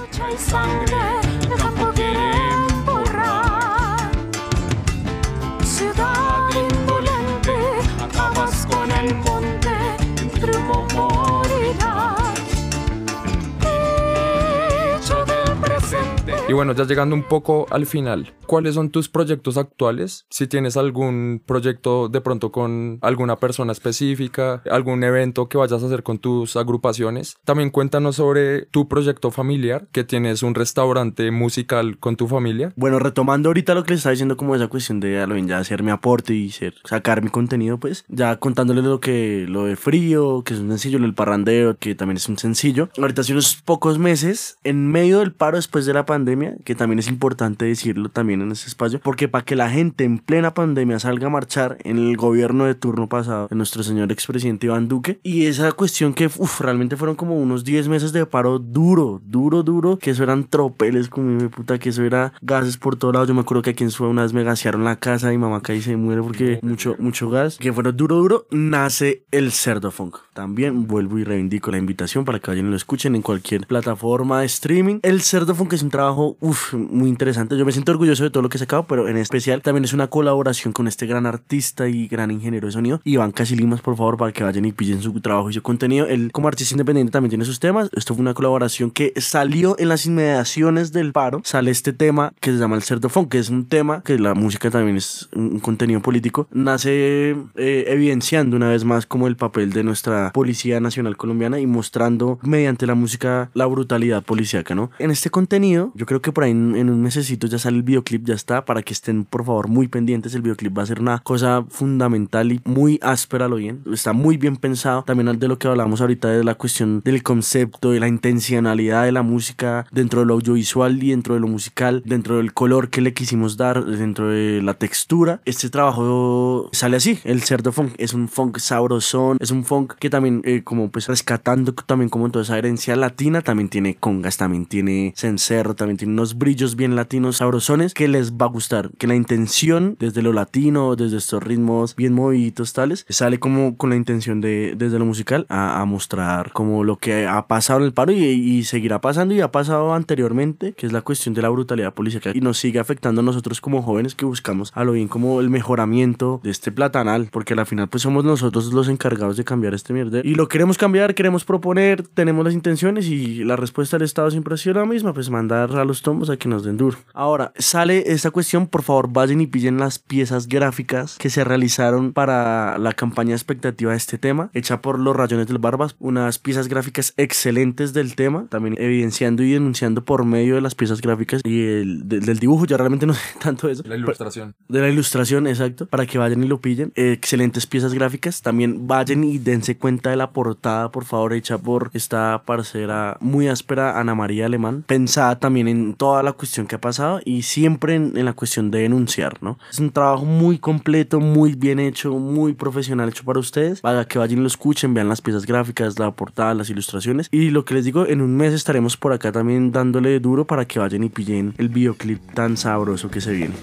Y 16.50 16.54
bueno, 16.54 16.74
ya 16.74 16.84
llegando 16.86 17.14
un 17.14 17.22
poco 17.22 17.68
al 17.70 17.86
final, 17.86 18.34
¿cuáles 18.48 18.74
son 18.74 18.90
tus 18.90 19.08
proyectos 19.08 19.56
actuales? 19.56 20.26
Si 20.32 20.48
tienes 20.48 20.78
algún 20.78 21.44
proyecto 21.46 22.10
de 22.10 22.22
pronto 22.22 22.52
con 22.52 22.98
alguna 23.04 23.36
persona 23.36 23.72
específica, 23.72 24.64
algún 24.72 25.04
evento 25.04 25.48
que 25.48 25.60
vayas 25.60 25.84
a 25.84 25.86
hacer 25.86 26.02
con 26.02 26.18
tus 26.18 26.56
agrupaciones. 26.56 27.38
También 27.46 27.70
cuéntanos 27.70 28.16
sobre 28.16 28.64
tu 28.66 28.88
proyecto 28.88 29.30
familiar, 29.30 29.90
que 29.92 30.04
tienes 30.04 30.42
un 30.42 30.56
restaurante 30.56 31.30
musical 31.30 32.00
con 32.00 32.16
tu 32.16 32.28
familia. 32.28 32.74
Bueno, 32.76 32.98
retomando 32.98 33.50
ahorita 33.50 33.76
lo 33.76 33.84
que 33.84 33.92
les 33.92 34.00
estaba 34.00 34.14
diciendo 34.14 34.36
como 34.36 34.56
esa 34.56 34.70
cuestión 34.70 35.00
de 35.00 35.24
ya 35.46 35.60
hacer 35.60 35.84
mi 35.84 35.92
aporte 35.92 36.34
y 36.34 36.50
ser, 36.50 36.74
sacar 36.84 37.22
mi 37.22 37.30
contenido, 37.30 37.78
pues 37.78 38.06
ya 38.08 38.38
contándoles 38.38 38.86
lo 38.86 39.00
que 39.00 39.46
lo 39.48 39.66
de 39.66 39.76
frío, 39.76 40.42
que 40.44 40.56
es 40.56 40.60
un 40.62 40.70
sencillo, 40.70 40.98
lo 40.98 41.06
del 41.06 41.14
parrandero, 41.14 41.78
que 41.78 41.94
también 41.94 42.18
es 42.18 42.28
un 42.28 42.40
sencillo. 42.40 42.90
Ahorita 42.98 43.22
hace 43.22 43.34
unos 43.34 43.56
pocos 43.64 44.00
meses, 44.00 44.58
en 44.64 44.88
medio 44.88 45.20
del 45.20 45.32
paro 45.32 45.58
después 45.58 45.86
de 45.86 45.94
la 45.94 46.08
pandemia, 46.08 46.39
que 46.64 46.76
también 46.76 47.00
es 47.00 47.08
importante 47.08 47.66
decirlo 47.66 48.10
también 48.10 48.42
en 48.42 48.52
ese 48.52 48.68
espacio, 48.68 49.00
porque 49.04 49.28
para 49.28 49.46
que 49.46 49.56
la 49.56 49.70
gente 49.70 50.04
en 50.04 50.20
plena 50.20 50.54
pandemia 50.54 51.00
salga 51.00 51.28
a 51.28 51.30
marchar 51.30 51.78
en 51.84 51.98
el 51.98 52.18
gobierno 52.18 52.66
de 52.66 52.76
turno 52.76 53.08
pasado 53.08 53.48
de 53.48 53.56
nuestro 53.56 53.84
señor 53.84 54.12
expresidente 54.12 54.68
Iván 54.68 54.88
Duque, 54.88 55.20
y 55.24 55.46
esa 55.46 55.72
cuestión 55.72 56.14
que 56.14 56.28
uf, 56.28 56.62
realmente 56.62 56.98
fueron 56.98 57.16
como 57.16 57.36
unos 57.36 57.64
10 57.64 57.88
meses 57.88 58.12
de 58.12 58.26
paro 58.26 58.60
duro, 58.60 59.22
duro, 59.26 59.64
duro, 59.64 59.98
que 59.98 60.12
eso 60.12 60.24
eran 60.24 60.46
tropeles 60.46 61.10
con 61.10 61.38
mi 61.38 61.48
puta, 61.48 61.80
que 61.80 61.90
eso 61.90 62.04
era 62.04 62.34
gases 62.42 62.78
por 62.78 62.96
todos 62.96 63.14
lados. 63.14 63.28
Yo 63.28 63.34
me 63.34 63.42
acuerdo 63.42 63.62
que 63.62 63.72
aquí 63.72 63.84
en 63.84 63.92
Suecia 63.92 64.12
una 64.12 64.24
vez 64.24 64.34
me 64.34 64.44
gasearon 64.44 64.84
la 64.84 64.98
casa 64.98 65.34
y 65.34 65.38
mamá 65.38 65.62
casi 65.62 65.82
se 65.82 65.98
muere 65.98 66.22
porque 66.22 66.60
mucho, 66.62 66.96
mucho 67.00 67.30
gas, 67.30 67.58
que 67.58 67.74
fueron 67.74 67.96
duro, 67.96 68.16
duro, 68.16 68.48
nace 68.52 69.24
el 69.32 69.52
cerdo 69.52 69.92
funk. 69.92 70.18
También 70.40 70.88
vuelvo 70.88 71.20
y 71.20 71.26
reivindico 71.26 71.70
la 71.70 71.80
invitación 71.80 72.24
para 72.24 72.40
que 72.40 72.50
vayan 72.50 72.68
y 72.68 72.70
lo 72.70 72.78
escuchen 72.78 73.14
en 73.14 73.22
cualquier 73.22 73.68
plataforma 73.68 74.40
de 74.40 74.46
streaming. 74.46 75.00
El 75.04 75.20
cerdo 75.22 75.54
funk 75.54 75.74
es 75.74 75.84
un 75.84 75.90
trabajo 75.90 76.38
uf, 76.40 76.74
muy 76.76 77.10
interesante. 77.10 77.58
Yo 77.58 77.66
me 77.66 77.74
siento 77.74 77.92
orgulloso 77.92 78.24
de 78.24 78.30
todo 78.30 78.42
lo 78.42 78.48
que 78.48 78.56
he 78.56 78.60
sacado, 78.60 78.84
pero 78.88 79.10
en 79.10 79.18
especial 79.18 79.62
también 79.62 79.84
es 79.84 79.92
una 79.92 80.08
colaboración 80.08 80.72
con 80.72 80.88
este 80.88 81.08
gran 81.08 81.26
artista 81.26 81.90
y 81.90 82.08
gran 82.08 82.32
ingeniero 82.32 82.68
de 82.68 82.72
sonido, 82.72 83.02
Iván 83.04 83.34
Casilimas, 83.34 83.82
por 83.82 83.98
favor, 83.98 84.16
para 84.16 84.32
que 84.32 84.46
vayan 84.46 84.64
y 84.64 84.72
pillen 84.72 85.02
su 85.02 85.12
trabajo 85.20 85.50
y 85.50 85.54
su 85.56 85.62
contenido. 85.62 86.08
Él, 86.08 86.32
como 86.32 86.48
artista 86.48 86.74
independiente, 86.74 87.12
también 87.12 87.32
tiene 87.32 87.44
sus 87.44 87.60
temas. 87.60 87.90
Esto 87.94 88.16
fue 88.16 88.22
una 88.22 88.34
colaboración 88.34 88.92
que 88.92 89.12
salió 89.18 89.76
en 89.78 89.90
las 89.90 90.06
inmediaciones 90.06 90.94
del 90.94 91.12
paro. 91.12 91.42
Sale 91.44 91.70
este 91.70 91.92
tema 91.92 92.32
que 92.40 92.54
se 92.54 92.60
llama 92.60 92.78
El 92.78 92.84
Cerdo 92.84 93.10
Funk, 93.10 93.28
que 93.28 93.40
es 93.40 93.50
un 93.50 93.66
tema 93.66 94.04
que 94.04 94.18
la 94.18 94.36
música 94.36 94.72
también 94.72 94.96
es 94.96 95.28
un 95.34 95.60
contenido 95.60 96.02
político. 96.02 96.48
Nace 96.54 97.36
eh, 97.58 97.84
evidenciando 97.88 98.56
una 98.56 98.70
vez 98.70 98.86
más 98.86 99.06
como 99.06 99.28
el 99.28 99.36
papel 99.36 99.74
de 99.74 99.84
nuestra 99.84 100.29
Policía 100.32 100.80
Nacional 100.80 101.18
Colombiana 101.18 101.60
y 101.60 101.68
mostrando 101.68 102.40
mediante 102.44 102.86
la 102.86 102.96
música 102.96 103.50
la 103.54 103.66
brutalidad 103.66 104.24
policíaca, 104.24 104.76
¿no? 104.76 104.92
En 105.00 105.12
este 105.12 105.30
contenido, 105.30 105.92
yo 105.96 106.06
creo 106.06 106.22
que 106.22 106.32
por 106.32 106.44
ahí 106.44 106.52
en, 106.52 106.90
un 106.90 107.02
mesecito 107.02 107.48
ya 107.48 107.60
sale 107.60 107.78
el 107.78 107.84
videoclip, 107.84 108.26
ya 108.26 108.34
está, 108.34 108.66
para 108.66 108.82
que 108.82 108.94
estén 108.94 109.26
por 109.26 109.46
favor 109.46 109.68
muy 109.68 109.88
pendientes. 109.88 110.36
El 110.36 110.42
videoclip 110.42 110.78
va 110.78 110.84
a 110.84 110.88
ser 110.88 111.02
una 111.02 111.20
cosa 111.20 111.66
fundamental 111.70 112.52
y 112.52 112.62
muy 112.66 113.00
áspera, 113.02 113.48
lo 113.48 113.58
bien. 113.58 113.82
Está 113.92 114.14
muy 114.14 114.38
bien 114.38 114.58
pensado. 114.58 115.04
También 115.04 115.40
de 115.40 115.48
lo 115.48 115.60
que 115.60 115.68
hablamos 115.68 116.02
ahorita 116.02 116.30
de 116.30 116.44
la 116.44 116.56
cuestión 116.56 117.02
del 117.04 117.24
concepto, 117.24 117.92
de 117.92 118.00
la 118.00 118.08
intencionalidad 118.08 119.06
de 119.06 119.12
la 119.12 119.22
música 119.22 119.86
dentro 119.92 120.22
de 120.22 120.26
lo 120.26 120.34
audiovisual 120.36 121.02
y 121.04 121.12
dentro 121.12 121.36
de 121.36 121.42
lo 121.42 121.48
musical, 121.48 122.02
dentro 122.06 122.38
del 122.38 122.54
color 122.54 122.90
que 122.90 123.02
le 123.02 123.14
quisimos 123.14 123.58
dar, 123.58 123.86
dentro 123.86 124.30
de 124.30 124.62
la 124.62 124.74
textura. 124.74 125.42
Este 125.46 125.70
trabajo 125.70 126.70
sale 126.72 126.98
así. 126.98 127.20
El 127.24 127.42
cerdo 127.44 127.72
funk 127.72 127.94
es 127.98 128.14
un 128.14 128.28
funk 128.28 128.58
sabrosón, 128.60 129.38
es 129.40 129.52
un 129.52 129.64
funk 129.64 129.94
que 130.00 130.10
también, 130.10 130.19
eh, 130.26 130.64
como 130.64 130.90
pues 130.90 131.08
rescatando 131.08 131.74
también 131.74 132.10
como 132.10 132.30
toda 132.30 132.44
esa 132.44 132.58
herencia 132.58 132.96
latina, 132.96 133.42
también 133.42 133.70
tiene 133.70 133.96
congas, 133.96 134.38
también 134.38 134.66
tiene 134.66 135.14
cencerro, 135.16 135.76
también 135.76 135.98
tiene 135.98 136.14
unos 136.14 136.38
brillos 136.38 136.76
bien 136.76 136.96
latinos 136.96 137.38
sabrosones 137.38 137.94
que 137.94 138.08
les 138.08 138.34
va 138.34 138.46
a 138.46 138.50
gustar. 138.50 138.92
Que 138.98 139.08
la 139.08 139.16
intención 139.16 139.96
desde 140.00 140.22
lo 140.22 140.34
latino, 140.34 140.96
desde 140.96 141.18
estos 141.18 141.44
ritmos 141.44 141.96
bien 141.96 142.14
movidos 142.14 142.74
tales, 142.74 143.06
sale 143.10 143.40
como 143.40 143.78
con 143.78 143.90
la 143.90 143.96
intención 143.96 144.42
de 144.42 144.74
desde 144.78 145.00
lo 145.00 145.06
musical 145.06 145.46
a, 145.50 145.84
mostrar 145.86 146.52
como 146.52 146.84
lo 146.84 146.98
que 146.98 147.26
ha 147.26 147.48
pasado 147.48 147.80
en 147.80 147.86
el 147.86 147.94
paro 147.94 148.12
y, 148.12 148.64
seguirá 148.64 149.02
pasando 149.02 149.34
y 149.34 149.42
ha 149.42 149.52
pasado 149.52 149.94
anteriormente, 149.94 150.74
que 150.74 150.86
es 150.86 150.92
la 150.94 151.02
cuestión 151.02 151.34
de 151.34 151.42
la 151.42 151.50
brutalidad 151.50 151.94
policial 151.94 152.36
y 152.36 152.42
nos 152.42 152.58
sigue 152.58 152.80
afectando 152.80 153.22
a 153.22 153.24
nosotros 153.24 153.62
como 153.62 153.82
jóvenes 153.82 154.16
que 154.16 154.26
buscamos 154.26 154.72
a 154.76 154.84
lo 154.84 154.92
bien 154.92 155.08
como 155.08 155.40
el 155.40 155.50
mejoramiento 155.50 156.40
de 156.44 156.52
este 156.52 156.72
platanal, 156.72 157.30
porque 157.32 157.54
al 157.54 157.66
final 157.66 157.88
pues 157.88 158.04
somos 158.04 158.24
nosotros 158.24 158.74
los 158.74 158.90
encargados 158.90 159.38
de 159.38 159.44
cambiar 159.44 159.74
este 159.74 159.94
mierda 160.04 160.22
y 160.24 160.36
lo 160.36 160.48
queremos 160.48 160.78
cambiar, 160.78 161.16
queremos 161.16 161.46
proponer, 161.46 162.04
tenemos 162.04 162.46
las 162.46 162.54
intenciones 162.54 163.08
y 163.08 163.44
la 163.44 163.56
respuesta 163.56 163.98
del 163.98 164.06
Estado 164.06 164.32
siempre 164.32 164.54
ha 164.54 164.58
sido 164.58 164.76
la 164.76 164.86
misma, 164.86 165.14
pues 165.14 165.30
mandar 165.30 165.76
a 165.76 165.86
los 165.86 166.02
tomos 166.02 166.30
a 166.30 166.38
que 166.38 166.50
nos 166.50 166.64
den 166.64 166.78
duro. 166.78 166.98
Ahora, 167.14 167.52
sale 167.58 168.12
esta 168.12 168.32
cuestión, 168.32 168.68
por 168.68 168.84
favor 168.84 169.12
vayan 169.12 169.42
y 169.42 169.48
pillen 169.48 169.78
las 169.78 170.00
piezas 170.00 170.48
gráficas 170.48 171.18
que 171.18 171.30
se 171.30 171.44
realizaron 171.44 172.14
para 172.14 172.78
la 172.78 172.94
campaña 172.94 173.36
expectativa 173.36 173.92
de 173.92 173.98
este 173.98 174.18
tema, 174.18 174.50
hecha 174.54 174.82
por 174.82 175.00
los 175.00 175.16
Rayones 175.16 175.48
del 175.48 175.58
Barbas, 175.58 175.96
unas 176.00 176.40
piezas 176.40 176.68
gráficas 176.68 177.14
excelentes 177.18 177.94
del 177.94 178.16
tema, 178.16 178.46
también 178.50 178.76
evidenciando 178.78 179.44
y 179.44 179.52
denunciando 179.52 180.06
por 180.06 180.26
medio 180.26 180.56
de 180.56 180.62
las 180.62 180.76
piezas 180.76 181.02
gráficas 181.02 181.42
y 181.44 181.66
el, 181.66 182.08
del 182.08 182.40
dibujo, 182.40 182.66
ya 182.66 182.78
realmente 182.78 183.06
no 183.06 183.14
sé 183.16 183.22
tanto 183.42 183.68
de 183.68 183.74
eso. 183.74 183.84
La 183.86 183.96
ilustración. 183.96 184.56
De 184.68 184.80
la 184.80 184.90
ilustración, 184.90 185.48
exacto, 185.48 185.88
para 185.88 186.06
que 186.06 186.18
vayan 186.18 186.44
y 186.44 186.48
lo 186.48 186.62
pillen. 186.62 186.92
excelentes 186.96 187.68
piezas 187.68 187.94
gráficas, 187.94 188.42
también 188.42 188.88
vayan 188.88 189.24
y 189.24 189.38
dense 189.38 189.78
cuenta 189.78 189.89
cuenta 189.90 190.12
de 190.12 190.18
la 190.18 190.30
portada, 190.30 190.92
por 190.92 191.04
favor, 191.04 191.34
hecha 191.34 191.58
por 191.58 191.90
esta 191.96 192.44
parcera 192.46 193.18
muy 193.22 193.48
áspera, 193.48 194.00
Ana 194.00 194.14
María 194.14 194.46
Alemán, 194.46 194.84
pensada 194.86 195.40
también 195.40 195.68
en 195.68 195.96
toda 195.96 196.22
la 196.22 196.34
cuestión 196.34 196.68
que 196.68 196.76
ha 196.76 196.82
pasado 196.82 197.22
y 197.26 197.42
siempre 197.42 197.96
en, 197.96 198.16
en 198.16 198.26
la 198.26 198.34
cuestión 198.34 198.70
de 198.70 198.82
denunciar, 198.82 199.42
¿no? 199.42 199.58
Es 199.72 199.80
un 199.80 199.90
trabajo 199.90 200.26
muy 200.26 200.60
completo, 200.60 201.20
muy 201.20 201.56
bien 201.56 201.80
hecho, 201.80 202.12
muy 202.12 202.54
profesional 202.54 203.10
hecho 203.10 203.24
para 203.24 203.40
ustedes. 203.40 203.82
Para 203.82 204.06
que 204.06 204.20
vayan 204.20 204.38
y 204.38 204.42
lo 204.42 204.48
escuchen, 204.48 204.94
vean 204.94 205.10
las 205.10 205.22
piezas 205.22 205.48
gráficas, 205.48 205.98
la 205.98 206.12
portada, 206.12 206.54
las 206.54 206.70
ilustraciones. 206.70 207.28
Y 207.32 207.50
lo 207.50 207.66
que 207.66 207.74
les 207.74 207.86
digo, 207.86 208.06
en 208.06 208.22
un 208.22 208.38
mes 208.38 208.54
estaremos 208.54 208.96
por 208.96 209.12
acá 209.12 209.32
también 209.32 209.72
dándole 209.72 210.20
duro 210.20 210.46
para 210.46 210.66
que 210.66 210.78
vayan 210.78 211.04
y 211.04 211.10
pillen 211.10 211.56
el 211.58 211.70
videoclip 211.70 212.22
tan 212.36 212.58
sabroso 212.58 213.10
que 213.10 213.22
se 213.22 213.32
viene. 213.32 213.56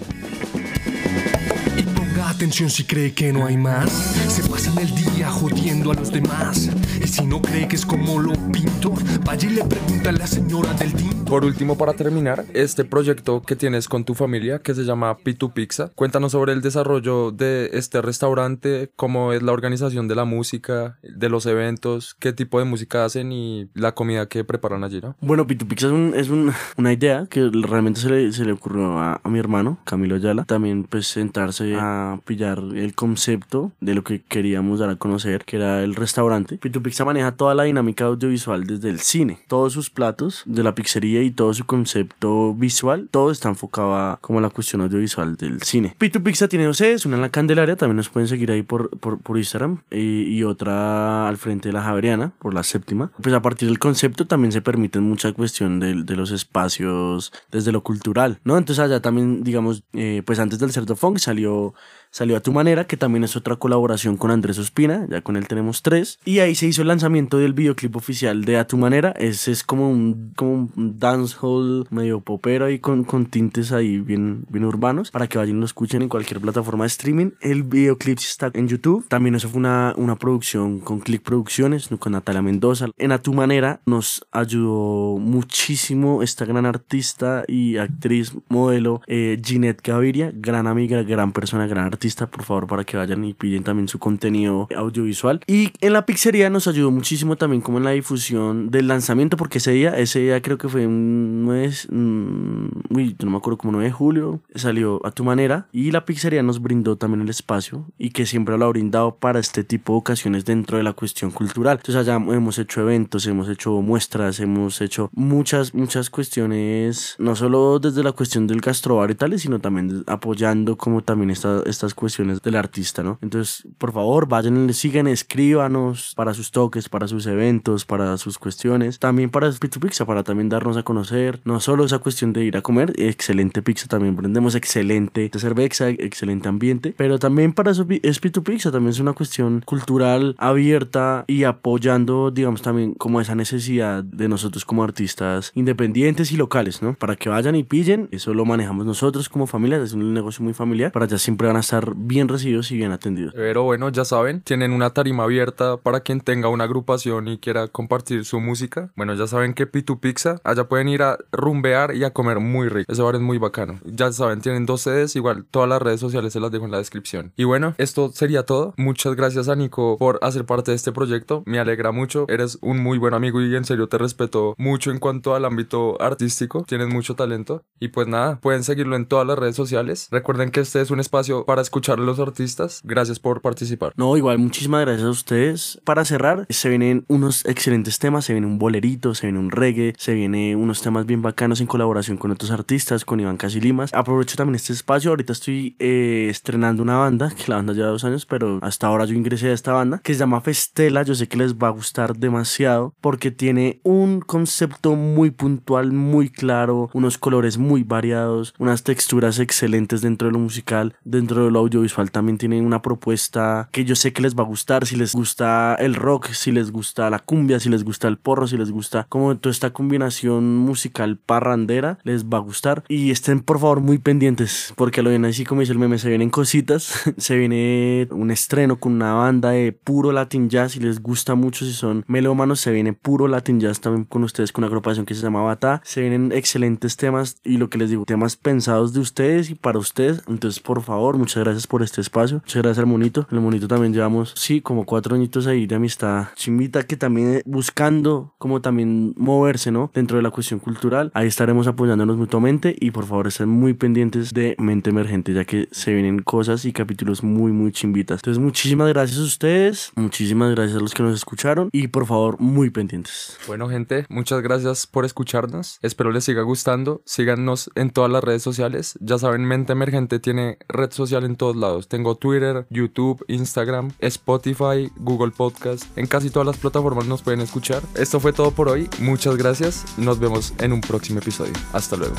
Atención 2.36 2.68
si 2.68 2.84
cree 2.84 3.14
que 3.14 3.32
no 3.32 3.46
hay 3.46 3.56
más. 3.56 3.90
Se 4.28 4.42
pasan 4.42 4.76
el 4.76 4.94
día 4.94 5.30
jodiendo 5.30 5.90
a 5.90 5.94
los 5.94 6.12
demás. 6.12 6.68
Y 7.06 7.08
si 7.08 7.24
no 7.24 7.40
cree 7.40 7.68
que 7.68 7.76
es 7.76 7.86
como 7.86 8.18
lo 8.20 8.32
pinto, 8.50 8.92
vaya 9.24 9.48
y 9.48 9.52
le 9.52 9.62
pregunta 9.64 10.10
a 10.10 10.12
la 10.12 10.26
señora 10.26 10.72
del 10.74 10.92
team. 10.92 11.24
Por 11.24 11.44
último, 11.44 11.78
para 11.78 11.92
terminar, 11.92 12.44
este 12.52 12.84
proyecto 12.84 13.42
que 13.42 13.54
tienes 13.54 13.86
con 13.86 14.04
tu 14.04 14.14
familia 14.14 14.58
que 14.58 14.74
se 14.74 14.82
llama 14.84 15.16
Pitu 15.18 15.52
Pizza, 15.52 15.92
cuéntanos 15.94 16.32
sobre 16.32 16.52
el 16.52 16.62
desarrollo 16.62 17.30
de 17.30 17.70
este 17.74 18.02
restaurante, 18.02 18.90
cómo 18.96 19.32
es 19.32 19.40
la 19.44 19.52
organización 19.52 20.08
de 20.08 20.16
la 20.16 20.24
música, 20.24 20.98
de 21.04 21.28
los 21.28 21.46
eventos, 21.46 22.16
qué 22.18 22.32
tipo 22.32 22.58
de 22.58 22.64
música 22.64 23.04
hacen 23.04 23.30
y 23.30 23.68
la 23.74 23.92
comida 23.92 24.26
que 24.26 24.42
preparan 24.42 24.82
allí, 24.82 25.00
¿no? 25.00 25.14
Bueno, 25.20 25.46
Pitu 25.46 25.66
Pizza 25.68 25.86
es, 25.86 25.92
un- 25.92 26.12
es 26.16 26.28
un- 26.28 26.52
una 26.76 26.92
idea 26.92 27.26
que 27.30 27.48
realmente 27.52 28.00
se 28.00 28.10
le, 28.10 28.32
se 28.32 28.44
le 28.44 28.50
ocurrió 28.50 28.98
a, 28.98 29.20
a 29.22 29.28
mi 29.28 29.38
hermano, 29.38 29.78
Camilo 29.84 30.16
Ayala. 30.16 30.42
También 30.44 30.82
pues 30.84 31.06
sentarse 31.06 31.76
a 31.78 32.18
pillar 32.24 32.58
el 32.74 32.94
concepto 32.96 33.70
de 33.80 33.94
lo 33.94 34.02
que 34.02 34.22
queríamos 34.22 34.80
dar 34.80 34.90
a 34.90 34.96
conocer, 34.96 35.44
que 35.44 35.56
era 35.56 35.84
el 35.84 35.94
restaurante. 35.94 36.58
Pitu 36.58 36.82
Pizza 36.82 36.95
maneja 37.04 37.32
toda 37.32 37.54
la 37.54 37.64
dinámica 37.64 38.04
audiovisual 38.04 38.66
desde 38.66 38.90
el 38.90 39.00
cine. 39.00 39.40
Todos 39.48 39.72
sus 39.72 39.90
platos 39.90 40.42
de 40.46 40.62
la 40.62 40.74
pizzería 40.74 41.22
y 41.22 41.30
todo 41.30 41.54
su 41.54 41.64
concepto 41.64 42.54
visual, 42.54 43.08
todo 43.10 43.30
está 43.30 43.48
enfocado 43.48 44.18
como 44.20 44.40
la 44.40 44.50
cuestión 44.50 44.82
audiovisual 44.82 45.36
del 45.36 45.62
cine. 45.62 45.94
Pitu 45.98 46.22
Pizza 46.22 46.48
tiene 46.48 46.64
dos 46.64 46.78
sedes, 46.78 47.06
una 47.06 47.16
en 47.16 47.22
la 47.22 47.28
Candelaria, 47.28 47.76
también 47.76 47.96
nos 47.96 48.08
pueden 48.08 48.28
seguir 48.28 48.50
ahí 48.50 48.62
por, 48.62 48.90
por, 48.98 49.36
Instagram, 49.36 49.82
y, 49.90 50.22
y 50.22 50.44
otra 50.44 51.28
al 51.28 51.36
frente 51.36 51.68
de 51.68 51.72
la 51.72 51.82
Javeriana, 51.82 52.32
por 52.38 52.54
la 52.54 52.62
séptima. 52.62 53.10
Pues 53.20 53.34
a 53.34 53.42
partir 53.42 53.68
del 53.68 53.78
concepto 53.78 54.26
también 54.26 54.52
se 54.52 54.62
permite 54.62 55.00
mucha 55.00 55.32
cuestión 55.32 55.80
de, 55.80 55.94
de 56.02 56.16
los 56.16 56.30
espacios 56.30 57.32
desde 57.50 57.72
lo 57.72 57.82
cultural, 57.82 58.38
¿no? 58.44 58.56
Entonces 58.56 58.84
allá 58.84 59.00
también, 59.00 59.44
digamos, 59.44 59.82
eh, 59.92 60.22
pues 60.24 60.38
antes 60.38 60.58
del 60.58 60.72
Cerdo 60.72 60.96
Funk 60.96 61.18
salió 61.18 61.74
Salió 62.10 62.36
a 62.36 62.40
tu 62.40 62.52
manera, 62.52 62.86
que 62.86 62.96
también 62.96 63.24
es 63.24 63.36
otra 63.36 63.56
colaboración 63.56 64.16
con 64.16 64.30
Andrés 64.30 64.58
Ospina, 64.58 65.06
ya 65.10 65.20
con 65.20 65.36
él 65.36 65.46
tenemos 65.48 65.82
tres. 65.82 66.18
Y 66.24 66.38
ahí 66.38 66.54
se 66.54 66.66
hizo 66.66 66.82
el 66.82 66.88
lanzamiento 66.88 67.38
del 67.38 67.52
videoclip 67.52 67.96
oficial 67.96 68.44
de 68.44 68.56
A 68.56 68.66
tu 68.66 68.78
manera. 68.78 69.10
Ese 69.12 69.52
es 69.52 69.62
como 69.62 69.90
un, 69.90 70.32
como 70.36 70.70
un 70.76 70.98
dancehall 70.98 71.86
medio 71.90 72.20
popero 72.20 72.70
y 72.70 72.78
con, 72.78 73.04
con 73.04 73.26
tintes 73.26 73.72
ahí 73.72 73.98
bien, 73.98 74.46
bien 74.48 74.64
urbanos, 74.64 75.10
para 75.10 75.26
que 75.26 75.38
vayan 75.38 75.56
y 75.56 75.60
lo 75.60 75.66
escuchen 75.66 76.02
en 76.02 76.08
cualquier 76.08 76.40
plataforma 76.40 76.84
de 76.84 76.88
streaming. 76.88 77.30
El 77.40 77.62
videoclip 77.62 78.18
está 78.18 78.50
en 78.54 78.68
YouTube. 78.68 79.06
También 79.08 79.34
eso 79.34 79.48
fue 79.48 79.58
una, 79.58 79.94
una 79.96 80.16
producción 80.16 80.80
con 80.80 81.00
Click 81.00 81.22
Producciones, 81.22 81.88
con 81.98 82.12
Natalia 82.12 82.42
Mendoza. 82.42 82.88
En 82.96 83.12
A 83.12 83.18
tu 83.18 83.32
manera 83.32 83.80
nos 83.86 84.26
ayudó 84.32 85.18
muchísimo 85.18 86.22
esta 86.22 86.44
gran 86.44 86.66
artista 86.66 87.44
y 87.46 87.76
actriz, 87.76 88.32
modelo, 88.48 89.00
eh, 89.06 89.40
Ginette 89.44 89.82
Gaviria, 89.82 90.32
gran 90.34 90.66
amiga, 90.66 91.02
gran 91.02 91.32
persona, 91.32 91.66
gran 91.66 91.86
artista, 91.86 91.95
por 92.30 92.44
favor, 92.44 92.66
para 92.66 92.84
que 92.84 92.96
vayan 92.96 93.24
y 93.24 93.34
piden 93.34 93.64
también 93.64 93.88
su 93.88 93.98
contenido 93.98 94.68
audiovisual. 94.76 95.40
Y 95.46 95.72
en 95.80 95.92
la 95.92 96.06
pizzería 96.06 96.50
nos 96.50 96.66
ayudó 96.68 96.90
muchísimo 96.90 97.36
también 97.36 97.62
como 97.62 97.78
en 97.78 97.84
la 97.84 97.90
difusión 97.90 98.70
del 98.70 98.88
lanzamiento, 98.88 99.36
porque 99.36 99.58
ese 99.58 99.72
día, 99.72 99.96
ese 99.98 100.20
día 100.20 100.40
creo 100.42 100.58
que 100.58 100.68
fue 100.68 100.86
un 100.86 101.44
9, 101.44 101.72
mm, 101.90 102.66
uy, 102.90 103.16
no 103.22 103.30
me 103.30 103.36
acuerdo, 103.38 103.58
como 103.58 103.72
9 103.72 103.86
de 103.86 103.92
julio, 103.92 104.40
salió 104.54 105.04
a 105.06 105.10
tu 105.10 105.24
manera 105.24 105.66
y 105.72 105.90
la 105.90 106.04
pizzería 106.04 106.42
nos 106.42 106.60
brindó 106.60 106.96
también 106.96 107.22
el 107.22 107.28
espacio 107.28 107.86
y 107.98 108.10
que 108.10 108.26
siempre 108.26 108.56
lo 108.58 108.64
ha 108.64 108.68
brindado 108.68 109.16
para 109.16 109.38
este 109.40 109.64
tipo 109.64 109.92
de 109.94 109.98
ocasiones 109.98 110.44
dentro 110.44 110.78
de 110.78 110.84
la 110.84 110.92
cuestión 110.92 111.30
cultural. 111.30 111.78
Entonces 111.78 111.96
allá 111.96 112.16
hemos 112.16 112.58
hecho 112.58 112.80
eventos, 112.82 113.26
hemos 113.26 113.48
hecho 113.48 113.72
muestras, 113.82 114.40
hemos 114.40 114.80
hecho 114.80 115.10
muchas, 115.14 115.74
muchas 115.74 116.10
cuestiones, 116.10 117.16
no 117.18 117.34
solo 117.36 117.78
desde 117.78 118.02
la 118.02 118.12
cuestión 118.12 118.46
del 118.46 118.60
gastrobar 118.60 119.10
y 119.10 119.14
tales, 119.14 119.42
sino 119.42 119.58
también 119.58 120.04
apoyando 120.06 120.76
como 120.76 121.02
también 121.02 121.30
esta- 121.30 121.62
estas 121.86 121.94
cuestiones 121.94 122.42
del 122.42 122.56
artista, 122.56 123.02
¿no? 123.02 123.18
Entonces, 123.22 123.66
por 123.78 123.92
favor, 123.92 124.28
vayan, 124.28 124.72
sigan, 124.74 125.06
escríbanos 125.06 126.12
para 126.16 126.34
sus 126.34 126.50
toques, 126.50 126.88
para 126.88 127.06
sus 127.08 127.26
eventos, 127.26 127.84
para 127.84 128.16
sus 128.18 128.38
cuestiones, 128.38 128.98
también 128.98 129.30
para 129.30 129.50
Pizza 129.52 129.78
Pizza, 129.80 130.04
para 130.04 130.22
también 130.24 130.48
darnos 130.48 130.76
a 130.76 130.82
conocer, 130.82 131.40
no 131.44 131.60
solo 131.60 131.84
esa 131.84 131.98
cuestión 132.00 132.32
de 132.32 132.44
ir 132.44 132.56
a 132.56 132.62
comer, 132.62 132.92
excelente 132.96 133.62
pizza, 133.62 133.86
también 133.86 134.16
brindemos 134.16 134.54
excelente 134.54 135.30
cerveza, 135.36 135.88
excelente 135.90 136.48
ambiente, 136.48 136.94
pero 136.96 137.18
también 137.18 137.52
para 137.52 137.70
eso 137.70 137.86
pi- 137.86 138.00
es 138.02 138.18
Pitu 138.18 138.42
Pizza, 138.42 138.70
también 138.72 138.90
es 138.90 139.00
una 139.00 139.12
cuestión 139.12 139.62
cultural 139.64 140.34
abierta 140.38 141.24
y 141.26 141.44
apoyando, 141.44 142.30
digamos, 142.30 142.62
también 142.62 142.94
como 142.94 143.20
esa 143.20 143.34
necesidad 143.34 144.02
de 144.02 144.28
nosotros 144.28 144.64
como 144.64 144.82
artistas 144.82 145.52
independientes 145.54 146.32
y 146.32 146.36
locales, 146.36 146.82
¿no? 146.82 146.94
Para 146.94 147.16
que 147.16 147.28
vayan 147.28 147.54
y 147.56 147.62
pillen, 147.62 148.08
eso 148.10 148.32
lo 148.34 148.44
manejamos 148.44 148.86
nosotros 148.86 149.28
como 149.28 149.46
familia, 149.46 149.76
es 149.82 149.92
un 149.92 150.14
negocio 150.14 150.42
muy 150.42 150.54
familiar, 150.54 150.90
para 150.92 151.04
allá 151.04 151.18
siempre 151.18 151.46
van 151.46 151.56
a 151.56 151.60
estar 151.60 151.75
bien 151.96 152.28
recibidos 152.28 152.70
y 152.70 152.76
bien 152.76 152.92
atendidos. 152.92 153.34
Pero 153.34 153.62
bueno, 153.62 153.88
ya 153.88 154.04
saben, 154.04 154.40
tienen 154.42 154.72
una 154.72 154.90
tarima 154.90 155.24
abierta 155.24 155.76
para 155.76 156.00
quien 156.00 156.20
tenga 156.20 156.48
una 156.48 156.64
agrupación 156.64 157.28
y 157.28 157.38
quiera 157.38 157.68
compartir 157.68 158.24
su 158.24 158.40
música. 158.40 158.90
Bueno, 158.96 159.14
ya 159.14 159.26
saben 159.26 159.54
que 159.54 159.66
Pitu 159.66 160.00
Pizza, 160.00 160.40
allá 160.44 160.64
pueden 160.64 160.88
ir 160.88 161.02
a 161.02 161.18
rumbear 161.32 161.94
y 161.94 162.04
a 162.04 162.12
comer 162.12 162.40
muy 162.40 162.68
rico. 162.68 162.90
Ese 162.90 163.02
bar 163.02 163.14
es 163.14 163.20
muy 163.20 163.38
bacano. 163.38 163.80
Ya 163.84 164.10
saben, 164.12 164.40
tienen 164.40 164.66
dos 164.66 164.82
sedes, 164.82 165.16
igual 165.16 165.44
todas 165.50 165.68
las 165.68 165.82
redes 165.82 166.00
sociales 166.00 166.32
se 166.32 166.40
las 166.40 166.50
dejo 166.50 166.64
en 166.64 166.70
la 166.70 166.78
descripción. 166.78 167.32
Y 167.36 167.44
bueno, 167.44 167.74
esto 167.78 168.10
sería 168.12 168.44
todo. 168.44 168.74
Muchas 168.76 169.14
gracias 169.16 169.48
a 169.48 169.56
Nico 169.56 169.96
por 169.98 170.18
hacer 170.22 170.44
parte 170.44 170.70
de 170.70 170.76
este 170.76 170.92
proyecto. 170.92 171.42
Me 171.46 171.58
alegra 171.58 171.92
mucho. 171.92 172.26
Eres 172.28 172.58
un 172.60 172.82
muy 172.82 172.98
buen 172.98 173.14
amigo 173.14 173.40
y 173.40 173.54
en 173.54 173.64
serio 173.64 173.88
te 173.88 173.98
respeto 173.98 174.54
mucho 174.58 174.90
en 174.90 174.98
cuanto 174.98 175.34
al 175.34 175.44
ámbito 175.44 176.00
artístico. 176.00 176.64
Tienes 176.66 176.88
mucho 176.88 177.14
talento. 177.14 177.62
Y 177.80 177.88
pues 177.88 178.06
nada, 178.06 178.38
pueden 178.40 178.64
seguirlo 178.64 178.96
en 178.96 179.06
todas 179.06 179.26
las 179.26 179.38
redes 179.38 179.56
sociales. 179.56 180.08
Recuerden 180.10 180.50
que 180.50 180.60
este 180.60 180.80
es 180.80 180.90
un 180.90 181.00
espacio 181.00 181.44
para 181.44 181.62
escuchar 181.66 181.98
a 181.98 182.02
los 182.02 182.18
artistas. 182.18 182.80
Gracias 182.84 183.18
por 183.18 183.40
participar. 183.40 183.92
No, 183.96 184.16
igual, 184.16 184.38
muchísimas 184.38 184.80
gracias 184.82 185.06
a 185.06 185.10
ustedes. 185.10 185.80
Para 185.84 186.04
cerrar, 186.04 186.46
se 186.48 186.68
vienen 186.68 187.04
unos 187.08 187.44
excelentes 187.44 187.98
temas, 187.98 188.24
se 188.24 188.32
viene 188.32 188.46
un 188.46 188.58
bolerito, 188.58 189.14
se 189.14 189.26
viene 189.26 189.38
un 189.38 189.50
reggae, 189.50 189.94
se 189.98 190.14
viene 190.14 190.56
unos 190.56 190.80
temas 190.82 191.06
bien 191.06 191.22
bacanos 191.22 191.60
en 191.60 191.66
colaboración 191.66 192.16
con 192.16 192.30
otros 192.30 192.50
artistas, 192.50 193.04
con 193.04 193.20
Iván 193.20 193.36
Casilimas. 193.36 193.92
Aprovecho 193.92 194.36
también 194.36 194.56
este 194.56 194.72
espacio, 194.72 195.10
ahorita 195.10 195.32
estoy 195.32 195.76
eh, 195.78 196.28
estrenando 196.30 196.82
una 196.82 196.96
banda, 196.96 197.32
que 197.36 197.44
la 197.48 197.56
banda 197.56 197.72
lleva 197.72 197.88
dos 197.88 198.04
años, 198.04 198.26
pero 198.26 198.58
hasta 198.62 198.86
ahora 198.86 199.04
yo 199.04 199.14
ingresé 199.14 199.50
a 199.50 199.52
esta 199.52 199.72
banda, 199.72 200.00
que 200.02 200.14
se 200.14 200.20
llama 200.20 200.40
Festela, 200.40 201.02
yo 201.02 201.14
sé 201.14 201.28
que 201.28 201.36
les 201.36 201.54
va 201.54 201.68
a 201.68 201.72
gustar 201.72 202.16
demasiado, 202.16 202.94
porque 203.00 203.30
tiene 203.30 203.80
un 203.82 204.20
concepto 204.20 204.94
muy 204.94 205.30
puntual, 205.30 205.92
muy 205.92 206.28
claro, 206.28 206.90
unos 206.92 207.18
colores 207.18 207.58
muy 207.58 207.82
variados, 207.82 208.54
unas 208.58 208.82
texturas 208.82 209.38
excelentes 209.38 210.00
dentro 210.00 210.28
de 210.28 210.32
lo 210.32 210.38
musical, 210.38 210.94
dentro 211.04 211.44
de 211.44 211.50
lo 211.50 211.55
audiovisual 211.58 212.10
también 212.10 212.38
tienen 212.38 212.64
una 212.64 212.82
propuesta 212.82 213.68
que 213.72 213.84
yo 213.84 213.96
sé 213.96 214.12
que 214.12 214.22
les 214.22 214.34
va 214.34 214.42
a 214.42 214.46
gustar, 214.46 214.86
si 214.86 214.96
les 214.96 215.14
gusta 215.14 215.74
el 215.76 215.94
rock, 215.94 216.28
si 216.32 216.52
les 216.52 216.70
gusta 216.70 217.10
la 217.10 217.18
cumbia, 217.18 217.60
si 217.60 217.68
les 217.68 217.84
gusta 217.84 218.08
el 218.08 218.18
porro, 218.18 218.46
si 218.46 218.56
les 218.56 218.70
gusta 218.70 219.06
como 219.08 219.36
toda 219.36 219.50
esta 219.50 219.72
combinación 219.72 220.56
musical 220.56 221.18
parrandera, 221.18 221.98
les 222.04 222.26
va 222.26 222.38
a 222.38 222.40
gustar. 222.40 222.84
Y 222.88 223.10
estén 223.10 223.40
por 223.40 223.58
favor 223.58 223.80
muy 223.80 223.98
pendientes 223.98 224.72
porque 224.76 225.02
lo 225.02 225.10
ven 225.10 225.24
así 225.24 225.44
como 225.44 225.60
dice 225.60 225.72
el 225.72 225.78
meme, 225.78 225.98
se 225.98 226.08
vienen 226.08 226.30
cositas, 226.30 227.12
se 227.16 227.36
viene 227.36 228.08
un 228.10 228.30
estreno 228.30 228.78
con 228.78 228.92
una 228.92 229.14
banda 229.14 229.50
de 229.50 229.72
puro 229.72 230.12
Latin 230.12 230.48
Jazz, 230.48 230.72
si 230.72 230.80
les 230.80 231.00
gusta 231.00 231.34
mucho, 231.34 231.64
si 231.64 231.72
son 231.72 232.04
melómanos, 232.06 232.60
se 232.60 232.72
viene 232.72 232.92
puro 232.92 233.28
Latin 233.28 233.60
Jazz 233.60 233.80
también 233.80 234.04
con 234.04 234.24
ustedes, 234.24 234.52
con 234.52 234.62
una 234.64 234.68
agrupación 234.68 235.06
que 235.06 235.14
se 235.14 235.22
llama 235.22 235.42
Bata, 235.42 235.80
se 235.84 236.00
vienen 236.00 236.32
excelentes 236.32 236.96
temas 236.96 237.40
y 237.44 237.56
lo 237.58 237.70
que 237.70 237.78
les 237.78 237.90
digo, 237.90 238.04
temas 238.04 238.36
pensados 238.36 238.92
de 238.92 239.00
ustedes 239.00 239.50
y 239.50 239.54
para 239.54 239.78
ustedes, 239.78 240.22
entonces 240.28 240.60
por 240.60 240.82
favor, 240.82 241.16
muchas 241.16 241.42
gracias 241.46 241.66
por 241.66 241.82
este 241.82 242.00
espacio, 242.00 242.38
muchas 242.38 242.62
gracias 242.62 242.78
al 242.78 242.86
monito, 242.86 243.26
el 243.30 243.40
monito 243.40 243.68
también 243.68 243.92
llevamos, 243.92 244.34
sí, 244.36 244.60
como 244.60 244.84
cuatro 244.84 245.14
añitos 245.14 245.46
ahí 245.46 245.66
de 245.66 245.76
amistad, 245.76 246.28
chimita 246.34 246.82
que 246.82 246.96
también 246.96 247.42
buscando 247.46 248.34
como 248.38 248.60
también 248.60 249.14
moverse, 249.16 249.70
¿no? 249.70 249.90
Dentro 249.94 250.16
de 250.16 250.22
la 250.22 250.30
cuestión 250.30 250.60
cultural, 250.60 251.10
ahí 251.14 251.28
estaremos 251.28 251.66
apoyándonos 251.66 252.16
mutuamente 252.16 252.74
y 252.78 252.90
por 252.90 253.06
favor 253.06 253.28
estén 253.28 253.48
muy 253.48 253.74
pendientes 253.74 254.34
de 254.34 254.56
Mente 254.58 254.90
Emergente, 254.90 255.32
ya 255.32 255.44
que 255.44 255.68
se 255.70 255.92
vienen 255.92 256.20
cosas 256.20 256.64
y 256.64 256.72
capítulos 256.72 257.22
muy, 257.22 257.52
muy 257.52 257.72
chimbitas. 257.72 258.20
Entonces, 258.20 258.42
muchísimas 258.42 258.88
gracias 258.88 259.20
a 259.20 259.24
ustedes, 259.24 259.92
muchísimas 259.94 260.54
gracias 260.54 260.78
a 260.78 260.80
los 260.80 260.94
que 260.94 261.02
nos 261.02 261.14
escucharon 261.14 261.70
y 261.72 261.88
por 261.88 262.06
favor, 262.06 262.40
muy 262.40 262.70
pendientes. 262.70 263.38
Bueno, 263.46 263.68
gente, 263.68 264.06
muchas 264.08 264.42
gracias 264.42 264.86
por 264.86 265.04
escucharnos. 265.04 265.78
Espero 265.82 266.10
les 266.10 266.24
siga 266.24 266.42
gustando. 266.42 267.02
Síganos 267.04 267.70
en 267.74 267.90
todas 267.90 268.10
las 268.10 268.24
redes 268.24 268.42
sociales. 268.42 268.98
Ya 269.00 269.18
saben, 269.18 269.44
Mente 269.44 269.72
Emergente 269.72 270.18
tiene 270.18 270.58
red 270.68 270.90
social 270.90 271.24
en 271.24 271.35
todos 271.36 271.56
lados. 271.56 271.88
Tengo 271.88 272.14
Twitter, 272.16 272.66
YouTube, 272.70 273.24
Instagram, 273.28 273.92
Spotify, 274.00 274.90
Google 274.96 275.30
Podcast. 275.30 275.84
En 275.96 276.06
casi 276.06 276.30
todas 276.30 276.46
las 276.46 276.56
plataformas 276.56 277.06
nos 277.06 277.22
pueden 277.22 277.40
escuchar. 277.40 277.82
Esto 277.94 278.20
fue 278.20 278.32
todo 278.32 278.50
por 278.50 278.68
hoy. 278.68 278.88
Muchas 278.98 279.36
gracias. 279.36 279.84
Nos 279.98 280.18
vemos 280.18 280.54
en 280.58 280.72
un 280.72 280.80
próximo 280.80 281.18
episodio. 281.20 281.52
Hasta 281.72 281.96
luego. 281.96 282.14